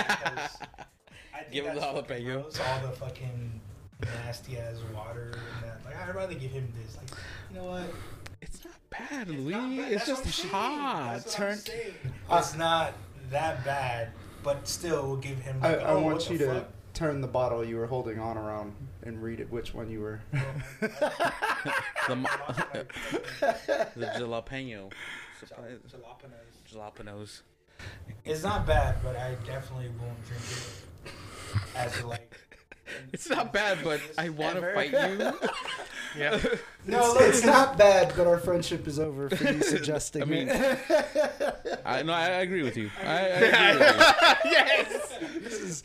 [1.34, 2.44] I think Give him the that's jalapeno.
[2.68, 3.60] all the fucking
[4.02, 5.84] nasty ass water and that.
[5.84, 6.96] Like I'd rather give him this.
[6.96, 7.08] Like
[7.50, 7.84] you know what?
[8.42, 9.52] It's not bad, It's Louis.
[9.52, 9.92] not bad.
[9.92, 11.26] It's just I'm hot.
[11.30, 11.58] Turn-
[12.28, 12.38] I'm.
[12.38, 12.92] It's not
[13.32, 14.10] that bad,
[14.42, 15.58] but still, we'll give him.
[15.62, 16.68] I, Like, I oh, want what you the to fuck?
[16.94, 20.20] turn the bottle you were holding on around and read it which one you were.
[20.34, 20.38] Oh,
[22.08, 22.28] the, mo-
[23.40, 24.90] the jalapeno.
[25.44, 25.92] jalapenos.
[26.72, 27.40] Jalapenos.
[28.24, 30.42] It's not bad, but I definitely won't drink
[31.04, 31.12] it
[31.76, 32.36] as a, like.
[33.12, 35.32] It's not bad, but I want to fight you.
[36.14, 36.38] Yeah.
[36.86, 40.48] No, it's, it's not bad, but our friendship is over for you suggesting I mean,
[40.50, 41.80] it.
[41.86, 42.90] I no, I, I agree with you.
[43.02, 44.50] I, I agree with you.
[44.50, 45.18] yes.
[45.40, 45.82] this is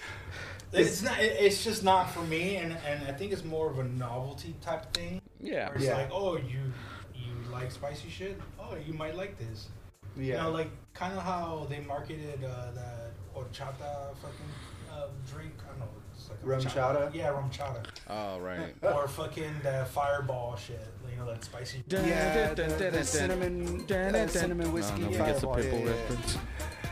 [0.73, 1.17] It's not.
[1.19, 4.93] It's just not for me, and and I think it's more of a novelty type
[4.93, 5.21] thing.
[5.39, 5.67] Yeah.
[5.69, 5.95] Where it's Yeah.
[5.95, 6.73] like, oh, you
[7.15, 8.37] you like spicy shit?
[8.59, 9.69] Oh, you might like this.
[10.17, 10.43] You yeah.
[10.43, 14.51] know, like kind of how they marketed uh, that horchata fucking
[14.91, 15.53] uh, drink.
[15.63, 15.87] I don't know.
[16.29, 17.13] It's like a RumChata?
[17.13, 17.83] Yeah, RumChata.
[18.09, 18.73] Oh right.
[18.81, 20.79] or fucking the fireball shit.
[21.09, 21.83] You know, that spicy.
[21.87, 25.01] yeah, the, the cinnamon, uh, cinnamon whiskey.
[25.01, 25.25] No, no, fireball.
[25.25, 25.91] gets a pitbull yeah, yeah, yeah.
[25.91, 26.37] reference.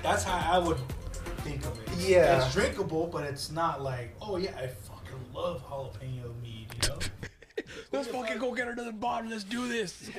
[0.04, 0.78] That's how I would
[1.44, 2.10] think of it.
[2.10, 2.44] Yeah.
[2.44, 6.68] It's drinkable, but it's not like, oh yeah, I fucking love jalapeno mead.
[6.82, 7.00] You know.
[7.92, 9.30] Let's fucking go get another bottle.
[9.32, 10.10] Let's do this.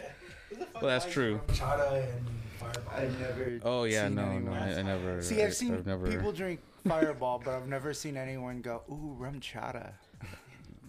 [0.51, 1.41] Who the fuck Well, that's true.
[1.49, 2.27] RumChata and
[2.73, 2.93] Fireball.
[2.95, 3.59] I've never.
[3.63, 5.23] Oh yeah, seen no, no, I, I never.
[5.23, 8.83] See, I, I've seen have never, people drink Fireball, but I've never seen anyone go,
[8.91, 9.93] "Ooh, rum chata."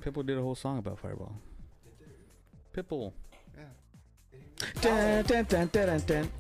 [0.02, 1.36] Pitbull did a whole song about Fireball.
[2.76, 3.14] Pitbull.
[3.58, 3.64] Yeah.
[4.82, 6.32] Dun, dun, dun, dun, dun, dun.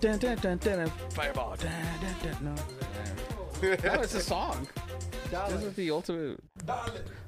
[0.00, 0.90] Dun, dun, dun, dun.
[1.10, 1.56] Fireball.
[1.56, 2.44] Dun, dun, dun.
[2.44, 2.54] No.
[3.62, 4.68] No, it's a song.
[5.30, 6.38] This is the ultimate.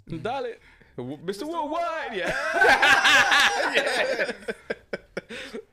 [0.08, 0.54] Dale.
[0.98, 1.44] Mr.
[1.44, 2.32] Worldwide, yeah.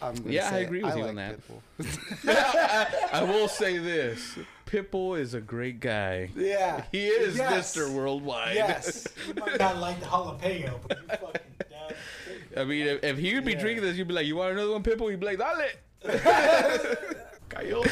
[0.00, 1.38] I, I'm gonna Yeah, I agree with you like on that.
[3.12, 6.30] I, I will say this: Pitbull is a great guy.
[6.36, 6.84] Yeah.
[6.92, 7.76] He is Yes.
[7.76, 7.90] Mr.
[7.92, 8.54] Worldwide.
[8.56, 9.06] Yes.
[9.28, 11.40] You might not like the jalapeno, but you fucking
[11.70, 11.92] down.
[12.56, 13.60] I mean, if, if he would be Yeah.
[13.60, 15.68] drinking this, you'd be like, "You want another one, Pitbull?" You'd be like, "Dale."
[17.50, 17.84] Cayó.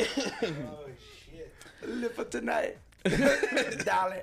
[0.00, 0.84] Oh
[1.30, 1.54] shit.
[1.86, 2.76] Live for tonight.
[3.84, 4.20] Darling.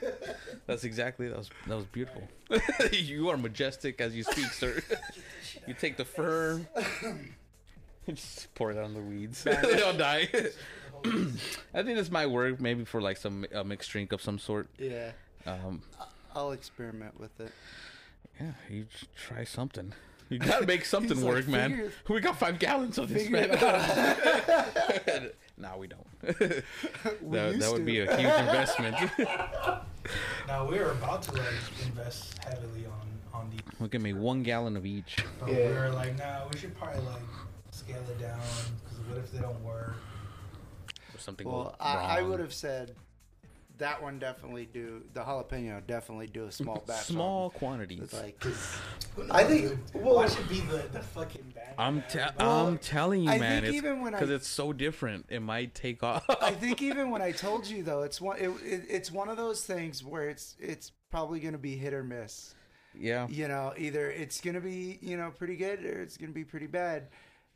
[0.66, 2.22] That's exactly that was that was beautiful.
[2.92, 4.82] you are majestic as you speak, sir.
[5.66, 6.66] you take the firm.
[8.08, 9.44] Just pour it on the weeds.
[9.44, 10.28] they all die.
[11.74, 14.68] I think this might work maybe for like some a mixed drink of some sort.
[14.78, 15.12] Yeah.
[15.46, 15.82] Um,
[16.34, 17.52] I'll experiment with it.
[18.40, 19.92] yeah, you try something.
[20.30, 21.70] You gotta make something He's like, work, man.
[21.70, 23.50] "Figure- We got five gallons of this, man.
[25.56, 26.06] It no, we don't.
[26.22, 26.64] that
[27.30, 28.96] that used would be a huge investment.
[30.46, 31.44] Now we're about to like
[31.82, 33.08] invest heavily on
[33.40, 35.16] on these, Look at me, one gallon of each.
[35.40, 35.56] but Yeah.
[35.56, 37.22] we're like, nah, we should probably like
[37.70, 38.38] scale it down
[38.84, 39.94] because what if they don't work?
[41.14, 42.94] Or something Well, goes I, I would have said
[43.84, 47.04] that one definitely do the jalapeno definitely do a small batch.
[47.04, 47.50] small on.
[47.50, 48.00] quantities.
[48.02, 48.76] It's like 'cause
[49.30, 51.74] I think- well- Why should be the the fucking bad?
[51.78, 53.62] I'm te- everybody- I'm telling you, I man.
[53.62, 56.24] think It's even when I- because it's so different, it might take off.
[56.40, 59.36] I think even when I told you though, it's one it, it, it's one of
[59.36, 62.54] those things where it's it's probably going to be hit or miss.
[62.98, 63.26] yeah.
[63.28, 66.34] You know, either it's going to be you know pretty good or it's going to
[66.34, 67.08] be pretty bad.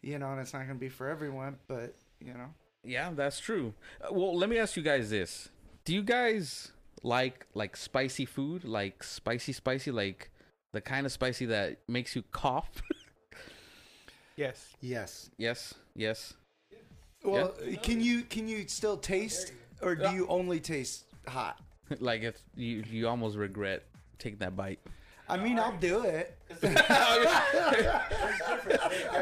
[0.03, 2.51] You know, and it's not going to be for everyone, but you know.
[2.85, 3.75] Yeah, that's true.
[4.01, 5.49] Uh, well, let me ask you guys this:
[5.89, 6.71] Do you guys
[7.03, 10.31] like like spicy food, like spicy, spicy, like
[10.75, 12.71] the kind of spicy that makes you cough?
[14.37, 14.69] Yes.
[14.81, 15.31] Yes.
[15.37, 16.35] yes, yes.
[17.25, 21.59] Well, can you can you still taste, or do you only taste hot?
[21.99, 23.83] like if you you almost regret
[24.19, 24.79] taking that bite.
[25.29, 26.39] I mean, I'll do it.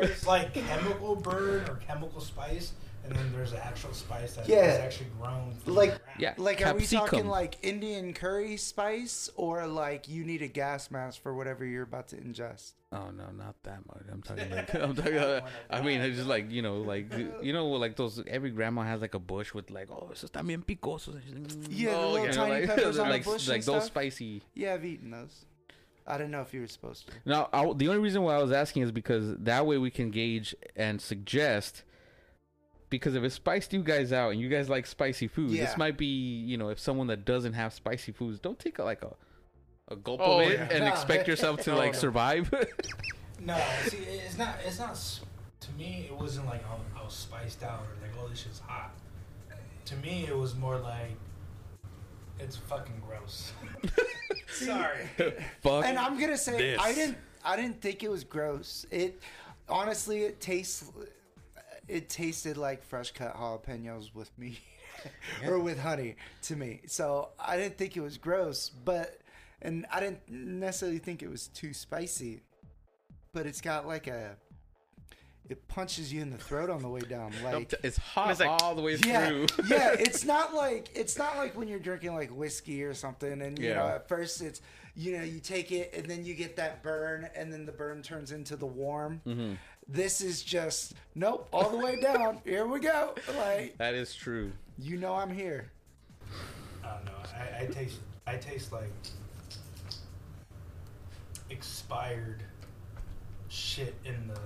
[0.00, 2.72] There's like chemical burn or chemical spice,
[3.08, 4.80] and then there's an actual spice that is Yeah.
[4.82, 5.54] actually grown.
[5.66, 10.48] Like- Yeah, Like, are we talking like Indian curry spice, or like you need a
[10.48, 12.72] gas mask for whatever you're about to ingest?
[12.92, 14.02] Oh no, not that much.
[14.10, 15.18] I'm talking like I'm talking.
[15.18, 18.22] Uh, I mean, it's just like you know, like you know, like those.
[18.26, 21.08] Every grandma has like a bush with like, oh, eso está bien picoso.
[21.08, 23.12] And she's like, mm, Yeah, the oh, little you know, tiny like, peppers on the
[23.14, 24.42] like, bush like and those spicy.
[24.54, 25.44] Yeah, I've eaten those.
[26.08, 27.12] I didn't know if you were supposed to.
[27.24, 30.10] Now, I, the only reason why I was asking is because that way we can
[30.12, 31.82] gauge and suggest.
[32.88, 35.64] Because if it spiced you guys out and you guys like spicy food, Yeah.
[35.64, 38.84] this might be you know if someone that doesn't have spicy foods, don't take a,
[38.84, 39.12] like a
[39.88, 40.68] a gulp Oh, of it yeah.
[40.70, 40.90] and No.
[40.90, 41.98] expect yourself to No, like no.
[41.98, 42.52] survive.
[43.40, 44.56] No, see, it's not.
[44.66, 44.98] It's not.
[45.60, 48.60] To me, it wasn't like oh, I was spiced out or like oh this shit's
[48.60, 48.92] hot.
[49.86, 51.16] To me, it was more like
[52.38, 53.52] it's fucking gross.
[54.48, 55.06] Sorry.
[55.62, 55.84] Fuck.
[55.84, 57.18] And I'm gonna say I didn't.
[57.44, 58.86] I didn't think it was gross.
[58.90, 59.20] It
[59.68, 60.84] honestly, it tastes.
[61.88, 64.58] It tasted like fresh cut jalapenos with mead
[65.46, 66.80] or with honey to me.
[66.86, 69.20] So I didn't think it was gross, but
[69.62, 72.42] and I didn't necessarily think it was too spicy.
[73.32, 74.36] But it's got like a.
[75.48, 77.32] It punches you in the throat on the way down.
[77.44, 79.46] Like it's hot It's like- all the way yeah, through.
[79.68, 79.92] yeah.
[79.98, 83.72] It's not like it's not like when you're drinking like whiskey or something, and you
[83.74, 84.60] know at first it's
[84.96, 88.02] you know you take it and then you get that burn, and then the burn
[88.02, 89.20] turns into the warm.
[89.24, 89.52] Mm-hmm.
[89.88, 92.38] This is just nope, all the way down.
[92.44, 93.14] Here we go.
[93.38, 94.52] Like That is true.
[94.78, 95.70] you know I'm here.
[96.84, 97.12] I don't know.
[97.34, 97.98] I, I taste.
[98.26, 98.90] I taste like
[101.50, 102.42] expired
[103.48, 104.38] shit in the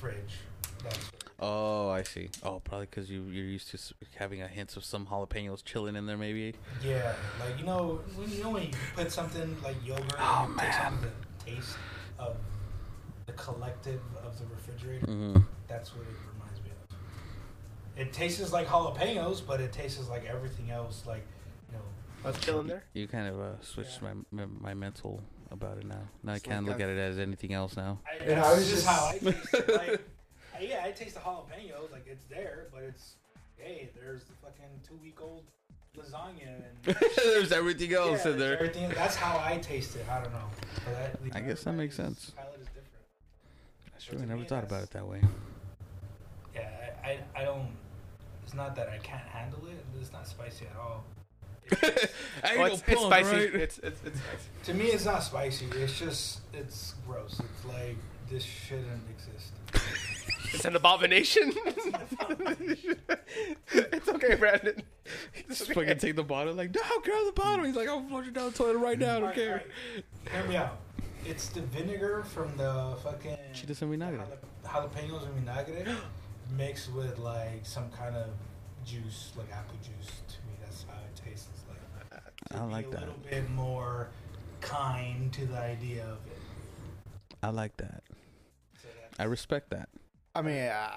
[0.00, 0.38] fridge.
[0.82, 1.10] That's
[1.40, 2.30] Oh, I see.
[2.42, 3.78] Oh, probably because you you're used to
[4.18, 6.54] having a hint of some jalapenos chilling in there, maybe.
[6.84, 7.12] yeah.
[7.38, 10.60] Like you know, when you know when you put something like yogurt, Oh, and you
[10.60, 11.10] take some of the
[11.44, 11.76] taste
[12.18, 12.36] of
[13.28, 15.06] the collective of the refrigerator.
[15.06, 15.40] Mm-hmm.
[15.68, 16.96] That's what it reminds me of.
[18.00, 21.04] It tastes like jalapenos, but it tastes like everything else.
[21.06, 21.26] Like
[21.70, 21.84] you know,
[22.24, 22.84] I was chilling there.
[22.94, 26.08] You kind of uh, switched my, my my mental about it now.
[26.24, 28.00] Now I can't like look I've- at it as anything else now.
[28.10, 29.68] I, And that's I was just just- how I taste it.
[29.76, 30.00] Like,
[30.60, 31.92] yeah, I taste the jalapenos.
[31.92, 33.14] Like it's there, but it's
[33.58, 35.44] hey, there's the fucking two week old
[35.96, 38.54] lasagna and There's everything else yeah, in there.
[38.54, 38.88] Everything.
[38.94, 40.06] That's how I taste it.
[40.08, 40.44] I don't know.
[40.84, 42.30] But that, I guess that makes sense.
[42.36, 42.67] Palate is
[43.98, 43.98] different.
[43.98, 44.18] That's true.
[44.22, 45.20] I never thought about it that way.
[46.54, 46.68] Yeah,
[47.04, 47.68] I, I, I don't.
[48.44, 49.84] It's not that I can't handle it.
[50.00, 51.04] It's not spicy at all.
[52.42, 53.36] I Oh, it's, it's spicy.
[53.36, 54.48] It's, it's it's spicy.
[54.64, 55.66] To me, it's not spicy.
[55.76, 57.40] It's just it's gross.
[57.40, 57.96] It's like
[58.30, 59.52] this shouldn't exist.
[60.54, 61.52] It's an abomination.
[63.70, 64.82] it's okay, Brandon.
[65.34, 65.80] It's Just okay.
[65.80, 67.66] fucking take the bottle, like, no, grab the bottle.
[67.66, 69.16] He's like, I'll flush it down the toilet right now.
[69.16, 69.48] I don't Alright, care.
[69.50, 69.66] alright.
[70.32, 70.78] Hear me out.
[71.28, 74.24] It's the vinegar from the fucking Chiles en vinagre.
[74.64, 75.94] jalapenos and vinagre
[76.56, 78.28] mixed with like some kind of
[78.82, 80.22] juice, like apple juice.
[80.26, 81.48] To me, that's how it tastes.
[81.68, 82.98] Like I be like a that.
[82.98, 84.08] A little bit more
[84.62, 86.40] kind to the idea of it.
[87.42, 88.04] I like that.
[88.82, 89.90] So I respect that.
[90.34, 90.90] I mean, uh,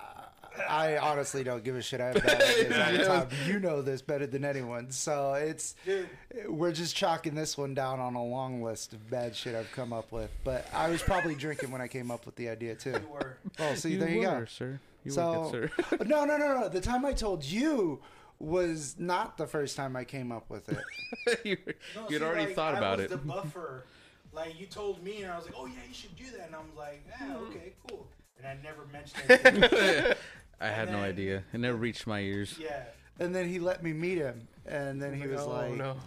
[0.70, 2.02] I honestly don't give a shit.
[2.02, 3.28] I have bad ideas all the time.
[3.47, 4.91] You know this better than anyone.
[4.91, 6.10] So it's Dude,
[6.47, 9.93] we're just chalking this one down on a long list of bad shit I've come
[9.93, 10.30] up with.
[10.43, 12.91] But I was probably drinking when I came up with the idea too.
[12.91, 13.38] you were.
[13.60, 14.45] Oh, see, there you were, go.
[14.45, 14.80] sir.
[15.06, 15.97] You So- were good, sir.
[16.06, 16.70] no, no, no, no.
[16.70, 17.99] The time I told you
[18.39, 21.39] was not the first time I came up with it.
[21.45, 21.58] you,
[21.95, 23.10] No, you'd see, already like, thought I about was it.
[23.12, 23.86] The buffer,
[24.34, 26.56] like you told me, and I was like, "Oh yeah, you should do that," and
[26.56, 27.43] I was like, "Yeah, Hmm.
[27.45, 28.08] okay, cool."
[28.39, 30.18] And I never mentioned it.
[30.62, 31.43] I had no idea.
[31.53, 32.57] It never reached my ears.
[32.62, 32.84] yeah,
[33.20, 35.97] And then he let me meet him, and then he oh, was oh, like, no.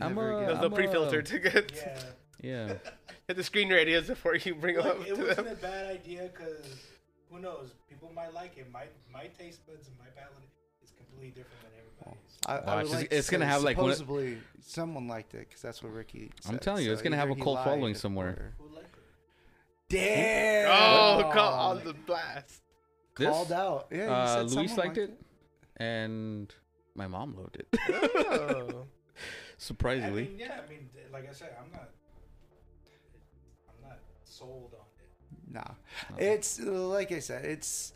[0.00, 0.46] I'm never a- again.
[0.48, 1.98] There's no I'm a- pre-filter to get yeah.
[2.42, 2.72] Yeah.
[3.28, 5.46] hit the screen radios before you bring them Like, up it to wasn't them.
[5.48, 6.66] a bad idea because
[7.30, 7.70] who knows?
[7.88, 8.70] People might like it.
[8.70, 10.32] My my taste buds and my palate
[10.84, 12.36] is completely different than everybody's.
[12.46, 15.34] I, I Watch, would it's- like it's gonna have, like, one of- supposedly someone liked
[15.34, 16.30] it because that's what Ricky.
[16.48, 18.52] I'm telling you, it's gonna have a he cult following somewhere.
[18.58, 19.02] Who liked it?
[19.88, 20.68] Damn!
[21.26, 22.60] Oh, call on the blast.
[23.16, 23.86] This, called out.
[23.90, 25.20] Yeah, you uh, said Luis someone liked it,
[25.78, 26.54] and
[26.94, 27.68] my mom loved it.
[27.90, 28.86] Oh.
[29.16, 29.18] I
[29.58, 30.24] Surprisingly.
[30.24, 30.60] mean, yeah.
[30.64, 31.88] I mean, like I said, I'm not.
[33.68, 35.54] I'm not sold on it.
[35.54, 37.92] Nah, it's like I said, it's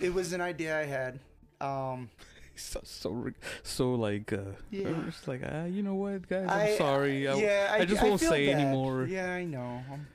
[0.00, 1.20] it was an idea I had.
[1.60, 2.10] Um,
[2.56, 3.30] so so
[3.62, 4.38] so like uh
[4.70, 4.90] Yeah.
[5.06, 8.20] Just like ah you know what guys I'm I- sorry I, yeah, I, just won't
[8.20, 8.60] feel say bad.
[8.60, 9.82] anymore Yeah, I know.
[9.92, 10.06] Um,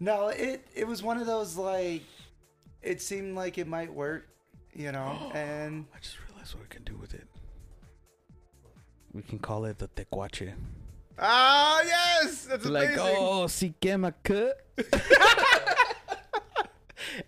[0.00, 2.02] No, it it was one of those like
[2.86, 4.28] it seemed like it might work,
[4.72, 7.26] you know, and I just realized what we can do with it.
[9.12, 10.52] We can call it the tecuache
[11.18, 12.44] Ah, yes!
[12.44, 13.16] That's like amazing.
[13.18, 14.60] oh si quema cut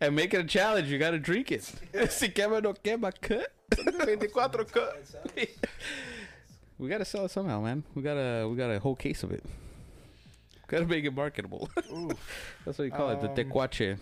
[0.01, 1.65] and make it a challenge you gotta drink it.
[2.11, 4.97] Si quema no quema cut 24 cut.
[6.79, 7.83] We gotta sell it somehow man.
[7.95, 9.43] We gotta we got a whole case of it.
[10.67, 11.71] Gotta make it marketable.
[12.67, 13.97] That's what you call it the Um, tecuache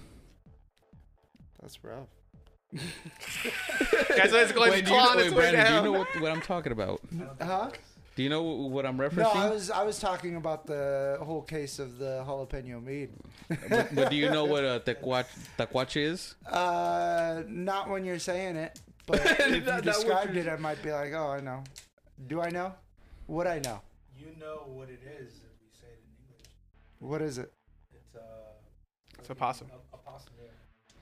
[1.67, 2.07] that's rough.
[4.17, 5.75] Guys, it's going Wait, to do you, claw know, its wait, way Brandon, do you
[5.75, 5.85] down.
[5.85, 7.01] know what, what I'm talking about?
[7.41, 7.71] Huh?
[8.15, 9.17] Do you know what I'm referencing?
[9.19, 13.11] No, I was I was talking about the whole case of the jalapeno meat.
[13.49, 15.27] but, but do you know what a tecuache,
[15.59, 16.35] tecuache is?
[16.49, 20.57] Uh, not when you're saying it, but if you not what described you're- it, I
[20.57, 21.63] might be like, oh, I know.
[22.29, 22.73] Do I know?
[23.27, 23.81] What I know?
[24.19, 26.47] You know what it is if we say it in English.
[27.01, 27.53] What is it?
[27.93, 28.21] It's uh.
[29.19, 29.67] It's a possum.
[29.73, 29.96] A, a possum.
[29.96, 29.96] Yeah.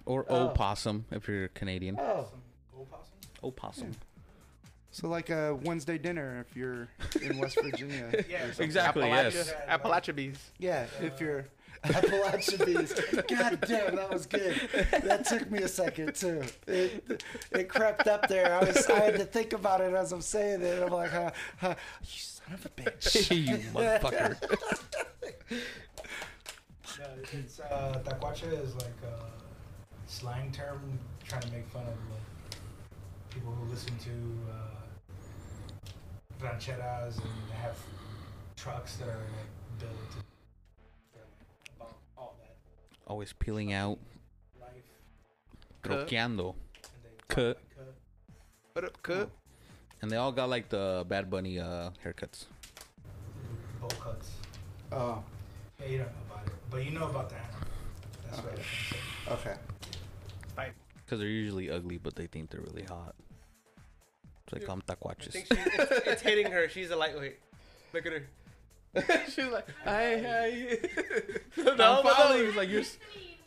[0.07, 0.49] Or Oh.
[0.49, 1.97] opossum if you're Canadian.
[1.99, 3.13] Oh, Some opossum.
[3.43, 3.91] Opossum.
[4.91, 6.89] so like a Wednesday dinner if you're
[7.23, 8.25] in West Virginia.
[8.29, 8.47] Yeah.
[8.59, 9.53] Exactly, yes.
[9.69, 10.51] Appalachia, Appalachia bees.
[10.59, 11.47] Yeah, if you're
[11.85, 12.95] Appalachian bees.
[13.29, 14.55] God damn, that was good.
[15.03, 16.43] That took me a second too.
[16.67, 18.55] It it crept up there.
[18.55, 20.83] I was I had to think about it as I'm saying it.
[20.83, 23.31] I'm like, huh, huh, you son of a bitch.
[23.47, 24.37] you motherfucker.
[25.51, 29.44] No, it's uh, tacuache is like a
[30.15, 30.81] slang term
[31.27, 32.57] trying to make fun of like
[33.31, 34.13] people who listen to
[34.53, 34.55] uh,
[36.41, 37.77] rancheras and have
[38.57, 40.19] trucks that are like built to
[41.77, 42.55] about all that
[43.09, 43.99] Always peeling out,
[44.61, 44.71] life.
[45.83, 46.07] Cut.
[46.09, 46.55] troqueando.
[46.55, 47.59] And they Cut.
[47.77, 47.95] cut.
[48.75, 49.31] What up, cut?
[50.01, 52.45] And they all got like the Bad Bunny uh, haircuts.
[53.81, 54.31] bowl cuts.
[54.93, 55.23] Oh,
[55.81, 57.61] Yeah, you don't know about it, but you know about the animal.
[58.31, 59.51] That's what I can say.
[59.51, 59.59] okay.
[61.05, 63.15] Because they're usually ugly, but they think they're really hot.
[64.47, 66.69] It's like I'm I think she, it's, it's hitting her.
[66.69, 67.39] She's a lightweight.
[67.93, 68.27] Look at her.
[69.27, 70.79] She's like, hi, hi.
[71.63, 72.39] no, I'm no, falling.
[72.41, 72.47] no.
[72.47, 72.81] He's like, you're.
[72.83, 72.99] s-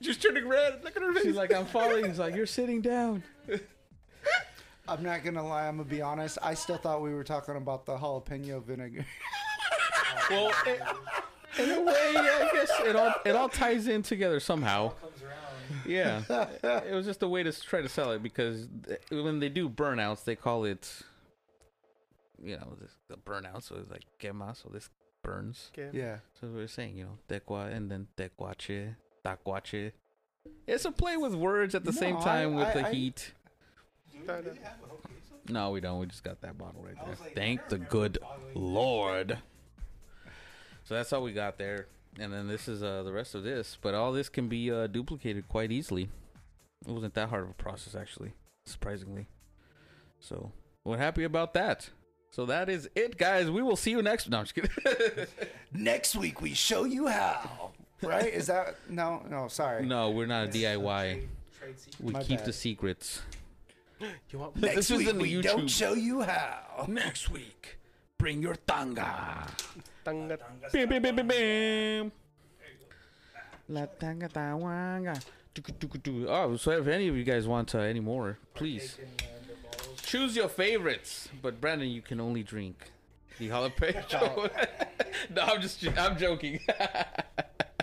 [0.01, 0.83] She's turning red.
[0.83, 1.23] Look at her face.
[1.23, 2.05] She's like, I'm falling.
[2.05, 3.23] He's like, you're sitting down.
[4.87, 5.67] I'm not gonna lie.
[5.67, 6.37] I'm gonna be honest.
[6.41, 9.05] I still thought we were talking about the jalapeno vinegar.
[10.29, 10.81] Well, it,
[11.59, 14.93] in a way, I guess it all it all ties in together somehow.
[15.87, 16.49] Comes around.
[16.63, 19.49] Yeah, it was just a way to try to sell it because th- when they
[19.49, 20.89] do burnouts, they call it,
[22.43, 23.63] you know, this, the burnout.
[23.63, 24.89] So it's like quema, so this
[25.23, 25.71] burns.
[25.77, 25.95] Okay.
[25.97, 26.17] yeah.
[26.39, 29.91] So we are saying, you know, Tekua and then tecuache, tacuache.
[30.65, 32.91] It's a play with words at the No, same I- time with I- the I-
[32.93, 33.33] heat.
[34.11, 34.99] Do we really have a whole
[35.49, 35.99] No, we don't.
[35.99, 37.15] We just got that bottle right there.
[37.21, 38.17] like, Thank the good.
[38.53, 39.37] Lord.
[40.85, 41.87] So that's all we got there.
[42.19, 43.77] And then this is uh, the rest of this.
[43.81, 46.09] But all this can be uh, duplicated quite easily.
[46.87, 48.33] It wasn't that hard of a process, actually,
[48.65, 49.27] surprisingly.
[50.19, 50.51] So
[50.83, 51.89] we're happy about that.
[52.31, 53.49] So that is it, guys.
[53.49, 54.29] We will see you next.
[54.29, 54.71] No, I'm just kidding.
[55.73, 57.71] Next week we show you how.
[58.01, 58.31] Right?
[58.33, 59.23] Is that no?
[59.29, 59.85] No, sorry.
[59.85, 61.11] no, we're not a Yes, uh, DIY.
[61.13, 61.75] trade- trade.
[61.99, 62.45] We My keep bad.
[62.47, 63.21] the secrets.
[64.29, 65.43] You want Next This is week in we YouTube.
[65.43, 66.85] don't show you how.
[66.87, 67.79] Next week,
[68.19, 69.47] bring your tanga.
[70.07, 70.37] Tanga?
[70.71, 72.11] Bam, bam, bam, bam, bam.
[73.69, 75.19] La tanga tawanga.
[76.27, 79.87] Oh, so if any of you guys want uh, any more, please Taking, uh, the
[79.87, 80.01] balls.
[80.03, 81.29] choose your favorites.
[81.41, 82.91] But Brandon, you can only drink
[83.39, 84.51] the jalapeno.
[85.35, 86.59] no, I'm just, I'm joking.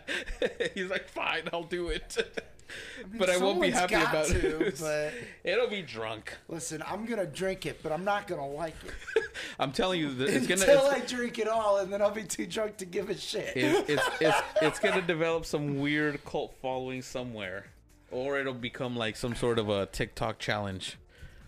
[0.75, 2.17] He's like, fine, I'll do it.
[3.19, 4.79] but I won't be happy about to, it.
[4.81, 5.13] But
[5.45, 6.33] It'll be drunk.
[6.49, 9.25] listen, I'm gonna drink it, but I'm not gonna like it
[9.59, 10.61] I'm telling you, that it's gonna.
[10.61, 13.17] until It's, I drink it all, and then I'll be too drunk to give a
[13.17, 13.53] shit.
[13.57, 17.67] it's, it's, it's, it's gonna develop some weird cult following somewhere,
[18.11, 20.99] or it'll become like some sort of a TikTok challenge,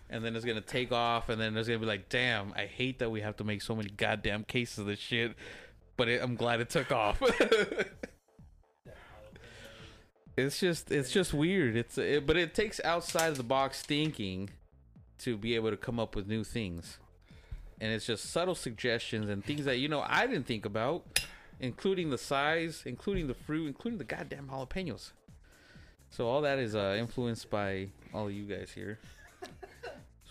[0.09, 2.99] and then it's gonna take off, and then it's gonna be like, damn, I hate
[2.99, 5.35] that we have to make so many goddamn cases of this shit,
[5.97, 7.21] but it, I'm glad it took off.
[10.37, 11.75] It's just, it's just weird.
[11.75, 14.49] It's, it, but it takes outside of the box thinking
[15.19, 16.99] to be able to come up with new things.
[17.79, 21.19] And it's just subtle suggestions and things that you know I didn't think about
[21.59, 25.11] including the size, including the fruit, including the goddamn jalapenos.
[26.09, 28.99] So all that is uh, influenced by all of you guys here.
[29.43, 29.49] So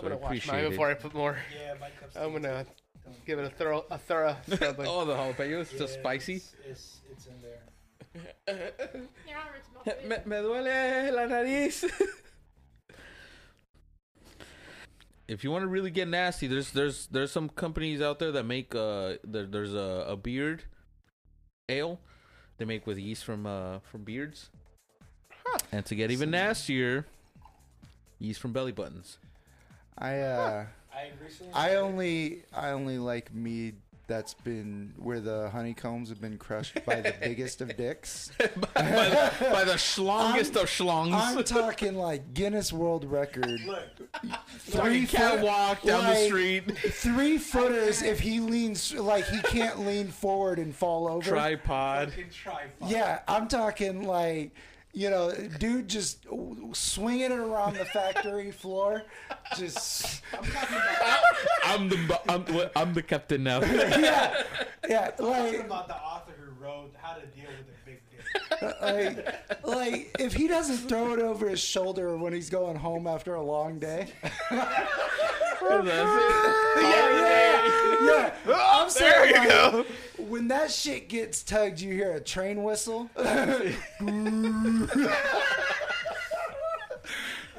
[0.01, 0.71] I'm gonna I wash appreciate mine it.
[0.71, 1.39] before I put more.
[1.55, 2.67] Yeah, my cup's I'm gonna
[3.27, 4.37] give it a thorough, a thorough.
[4.49, 4.87] scrubbing.
[4.89, 6.37] oh, the jalapenos, Yeah, just spicy.
[6.37, 7.61] It's, it's, it's in there.
[8.49, 8.55] me,
[9.87, 10.27] it.
[10.27, 11.85] me duele la nariz.
[15.29, 18.45] if you want to really get nasty, there's there's there's some companies out there that
[18.45, 20.65] make uh there, there's a, a beard
[21.69, 22.01] ale
[22.59, 24.51] they make with yeast from uh from beards.
[25.73, 27.07] And to get even nastier,
[28.19, 29.19] yeast from belly buttons.
[29.99, 31.53] I uh, I recently.
[31.55, 33.77] I only I only like mead
[34.09, 38.31] that's been where the honeycombs have been crushed by the biggest of dicks.
[38.39, 41.13] by, the, by the schlongest I'm- of schlongs.
[41.13, 43.59] I'm talking like Guinness World Record.
[44.61, 46.77] Three you foot- walk down the street.
[46.79, 51.29] Three footers if he leans like he can't lean forward and fall over.
[51.31, 52.11] Tripod.
[52.11, 52.65] fucking try.
[52.87, 54.53] Yeah, I'm talking like
[54.97, 56.27] you know, dude, just
[56.73, 59.03] swinging it around the factory floor,
[59.55, 61.23] just I'm talking about.
[61.65, 63.61] I'm the I'm, I'm the captain now.
[63.63, 64.43] yeah,
[64.89, 67.76] yeah, I'm talking about the author who wrote How to Deal with a Big Dick.
[68.81, 73.35] Like, like if he doesn't throw it over his shoulder when he's going home after
[73.35, 74.09] a long day.
[78.07, 79.85] Yeah, I'm saying There you like, go.
[80.19, 83.11] when that shit gets tugged, you hear a train whistle.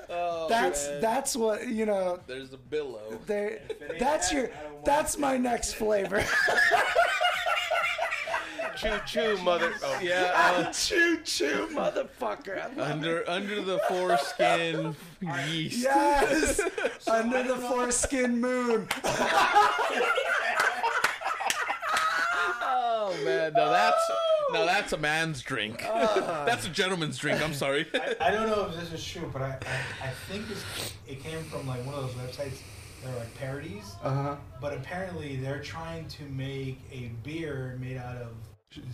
[0.09, 2.19] Oh, that's that's what you know.
[2.27, 3.19] There's a billow.
[3.25, 3.59] There,
[3.99, 4.45] that's that, your.
[4.45, 6.23] I don't want That's my next flavor.
[8.77, 9.73] Choo choo, mother.
[9.83, 12.77] Oh, Yeah, choo choo, motherfucker.
[12.77, 14.95] uh, under under the foreskin
[15.49, 15.83] yeast.
[15.83, 16.59] Yes,
[17.07, 18.87] under the foreskin moon.
[22.69, 24.11] Oh man, now that's
[24.51, 25.81] now that's a man's drink.
[25.81, 27.41] that's a gentleman's drink.
[27.41, 27.87] I'm sorry.
[28.21, 29.57] I don't know if this is true, but I,
[30.01, 32.59] I, I think it's, it came from like one of those websites
[33.03, 33.95] that are like parodies.
[34.03, 34.35] Uh huh.
[34.61, 38.29] But apparently they're trying to make a beer made out of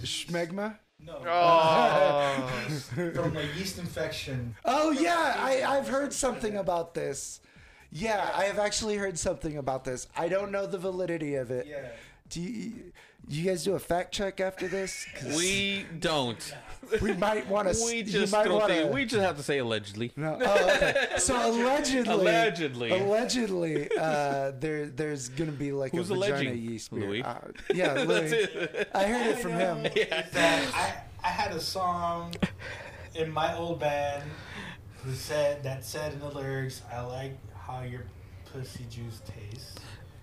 [0.03, 0.77] Schmegma.
[0.99, 2.47] no Oh.
[3.13, 4.55] from a yeast infection.
[4.65, 7.39] Oh yeah, I, I've heard something about this.
[7.91, 10.07] Yeah, I have actually heard something about this.
[10.17, 11.67] I don't know the validity of it.
[11.67, 11.89] Yeah.
[12.29, 12.91] Do you,
[13.27, 15.05] you guys do a fact check after this?
[15.15, 16.53] 'Cause We don't.
[17.01, 17.85] We might want to.
[17.85, 18.93] We just might don't wanna, think.
[18.93, 20.11] We just have to say allegedly.
[20.15, 20.37] No.
[20.41, 21.07] Oh, okay.
[21.17, 22.89] So allegedly, Allegedly.
[22.91, 26.57] allegedly, uh, there there's gonna be like Who's a vagina alleging?
[26.57, 27.01] yeast beer.
[27.07, 27.23] Louis?
[27.23, 27.39] Uh,
[27.73, 28.33] yeah, Louis.
[28.93, 29.85] I heard it from him.
[29.85, 30.73] Is that
[31.23, 32.33] I, I had a song
[33.15, 34.23] in my old band
[35.03, 38.03] who said that said in the lyrics, "I like how your
[38.51, 39.75] pussy juice tastes."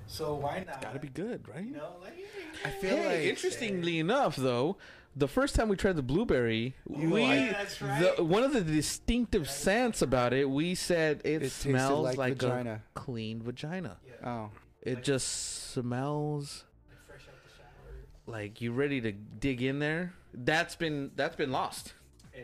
[0.07, 0.77] So why not?
[0.77, 1.65] It's Gotta be good, right?
[1.65, 2.19] You know, like
[2.65, 4.77] I feel Hey, like interestingly enough, though,
[5.17, 8.17] the first time we tried the blueberry, we yeah, that's right.
[8.17, 12.17] the, one of the distinctive scents about it, we said it, It tasted smells like
[12.19, 12.75] like, vagina.
[12.75, 13.97] a clean vagina.
[14.25, 14.51] oh,
[14.83, 16.65] It just smells
[17.09, 17.95] fresh out the shower.
[18.27, 20.15] like you ready to dig in there.
[20.33, 21.95] That's been that's been lost.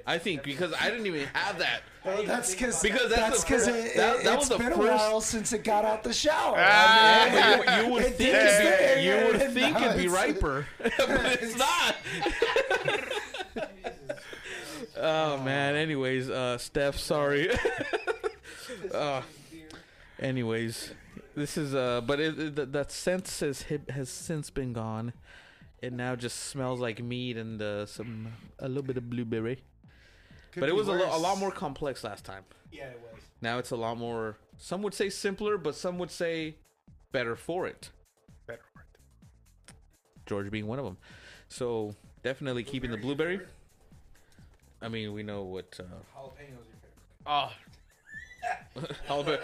[0.07, 1.81] I think because I didn't even have that.
[2.05, 4.49] well, that's because Because that's that's the because first- it, that- it, that has was
[4.51, 6.57] the been a first- while since it got out the shower.
[6.59, 9.11] Ah, I mean, Yeah, but you, you would It think did it'd stay be, you
[9.11, 9.26] there, would and
[9.67, 10.93] think now it'd be riper, but
[11.43, 11.97] it's not.
[14.97, 15.75] oh man.
[15.77, 17.51] Anyways, uh, Steph, sorry.
[18.93, 19.23] uh,
[20.19, 20.93] anyways,
[21.35, 25.13] this is uh, but it, it, that- that scent has has since been gone.
[25.83, 29.63] It now just smells like mead and uh, some a little bit of blueberry.
[30.53, 32.45] Could but it was a, lo- a lot more complex last time.
[32.73, 33.21] Yeah, it was.
[33.43, 34.39] Now it's a lot more.
[34.57, 36.57] Some would say simpler, but some would say
[37.13, 37.91] better for it.
[40.27, 40.43] Better word.
[40.45, 40.97] George being one of them.
[41.49, 43.41] So definitely keeping the blueberry.
[44.83, 45.79] I mean, we know what.
[45.81, 46.97] Uh, Jalapenos your favorite.
[47.27, 47.53] Oh,
[49.09, 49.41] jalapeno.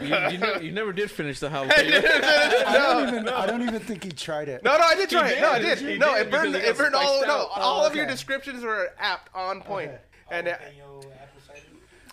[0.00, 1.70] you, you, ne- you never did finish the jalapeno.
[2.66, 3.28] I don't even.
[3.28, 4.62] I don't even think he tried it.
[4.62, 5.40] no, no, I did try You it.
[5.40, 5.78] No, I did.
[5.78, 5.98] did.
[6.00, 6.54] No, did it burned.
[6.54, 7.16] it It burned all.
[7.16, 7.48] spiced No, out.
[7.54, 8.12] all Oh, of your okay.
[8.12, 9.90] descriptions were apt on point.
[9.90, 10.00] Okay.
[10.30, 11.60] And, uh, Jalapeno apple cider.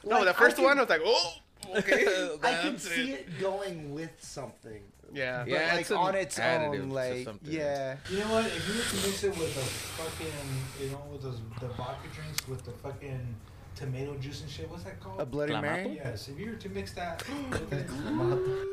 [0.06, 1.34] No, Like, the first can- one I was like, oh,
[1.78, 2.38] okay.
[2.44, 4.82] I can see it going with something.
[5.14, 5.40] Yeah.
[5.44, 7.52] But Yeah, like it's on its own, like something.
[7.54, 7.98] yeah.
[8.10, 8.46] You know what?
[8.46, 12.08] If you were to mix it with a fucking, you know, with those the vodka
[12.14, 13.36] drinks with the fucking
[13.76, 15.20] tomato juice and shit, what's that called?
[15.22, 15.62] A Bloody Clamato?
[15.62, 15.96] Mary?
[16.04, 16.28] yes.
[16.30, 17.88] If you were to mix that, with it,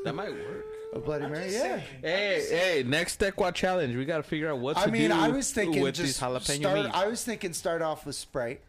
[0.05, 0.65] That might work.
[0.95, 1.45] A Bloody I'm Mary?
[1.45, 1.63] just Yeah.
[1.63, 2.85] saying, I'm Hey, just saying.
[2.85, 2.91] hey!
[2.91, 3.97] Next Tekua challenge.
[3.97, 6.19] We gotta figure out what to I mean, do I was thinking with just these
[6.21, 6.77] jalapeno start.
[6.77, 6.89] meads.
[6.93, 8.61] I was thinking start off with Sprite.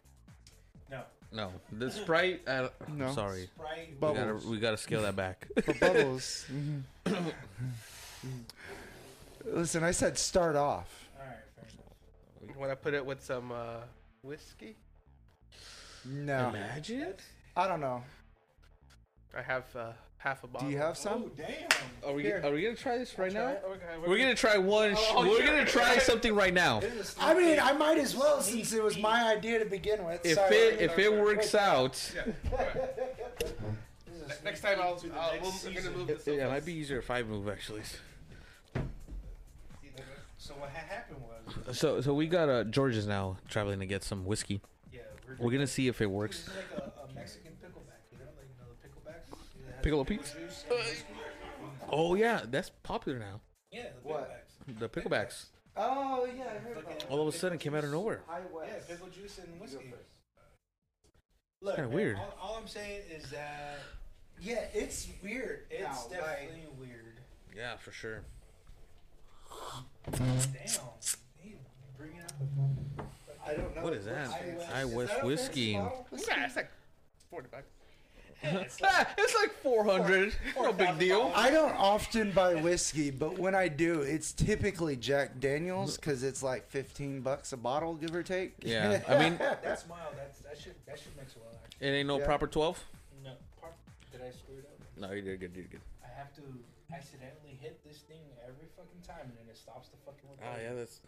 [0.89, 1.01] No.
[1.33, 2.41] No, the Sprite.
[2.47, 3.11] Uh, No.
[3.13, 3.87] Sorry, Sprite.
[3.89, 4.17] we Bubbles.
[4.41, 5.47] gotta we gotta scale that back.
[5.63, 6.45] For bubbles.
[9.45, 11.07] Listen, I said start off.
[11.19, 12.53] All right, fair enough.
[12.53, 13.77] You want to put it with some uh,
[14.21, 14.75] whiskey?
[16.05, 17.13] No, Imagine.
[17.55, 18.03] I don't know.
[19.37, 20.67] I have uh, half a bottle.
[20.67, 21.23] Do you have some?
[21.25, 21.69] Oh damn.
[22.05, 22.41] Are we Here.
[22.43, 23.55] are we gonna try this right now?
[23.65, 24.95] Okay, We're gonna try one.
[24.95, 25.45] sh- Oh, we're sure.
[25.47, 26.81] gonna try something right now.
[26.81, 27.59] This is a sneak I mean.
[27.59, 30.23] I might as well since it was my idea to begin with.
[30.25, 32.13] If Sorry, it if it works out, This
[34.33, 35.97] is a sneak Next time I'll, peek to the I'll next move, I'm gonna season.
[35.97, 36.27] move this.
[36.27, 37.81] it, it might be easier if I move actually.
[40.37, 41.19] So what happened
[41.67, 44.59] was, So so we got uh, George's now traveling to get some whiskey.
[44.91, 44.99] yeah,
[45.39, 46.47] We're gonna see if it works.
[46.47, 49.31] is like a, a Mexican pickleback, you know, like you know the picklebacks.
[49.69, 50.33] It has Piccolo pickle Pete's?
[50.33, 51.03] juice.
[51.89, 53.39] Oh yeah, that's popular now.
[53.71, 54.29] Yeah, the What?
[54.67, 54.79] picklebacks.
[54.79, 55.45] The picklebacks.
[55.77, 58.21] Oh yeah, I heard about Fucking- All of a sudden came out of nowhere.
[58.27, 58.89] High Yeah, West.
[58.89, 59.91] pickle juice and whiskey.
[59.91, 60.09] first.
[61.61, 62.17] Look, kinda man, weird.
[62.17, 63.79] All, all I'm saying is that
[64.43, 65.61] yeah, it's weird.
[65.71, 65.81] It's
[66.11, 67.15] No, definitely weird.
[67.55, 68.21] Yeah, for sure.
[70.11, 70.19] Damn.
[70.19, 70.99] Up
[73.45, 73.83] I don't know.
[73.83, 74.29] What is that?
[74.73, 75.71] I, I wish whiskey.
[75.71, 76.69] Yeah, it's like
[77.29, 77.63] 40 bucks.
[78.45, 80.33] It's like- it's like 400.
[80.57, 81.31] no big deal.
[81.33, 86.43] I don't often buy whiskey, but when I do, it's typically Jack Daniels because it's
[86.43, 88.55] like fifteen bucks a bottle, give or take.
[88.61, 89.01] Yeah.
[89.07, 90.15] I mean, That's mild.
[90.17, 91.45] That's that should that should mix well.
[91.63, 91.87] Actually.
[91.87, 92.25] it ain't no Yeah.
[92.25, 92.83] proper 12
[94.13, 94.79] did I screw it up?
[95.01, 95.51] No, you did good.
[95.55, 95.81] You did good.
[96.05, 96.41] I have to
[96.93, 100.65] accidentally hit this thing every fucking time, and then it stops the fucking Ah, recording.
[100.65, 101.01] yeah, that's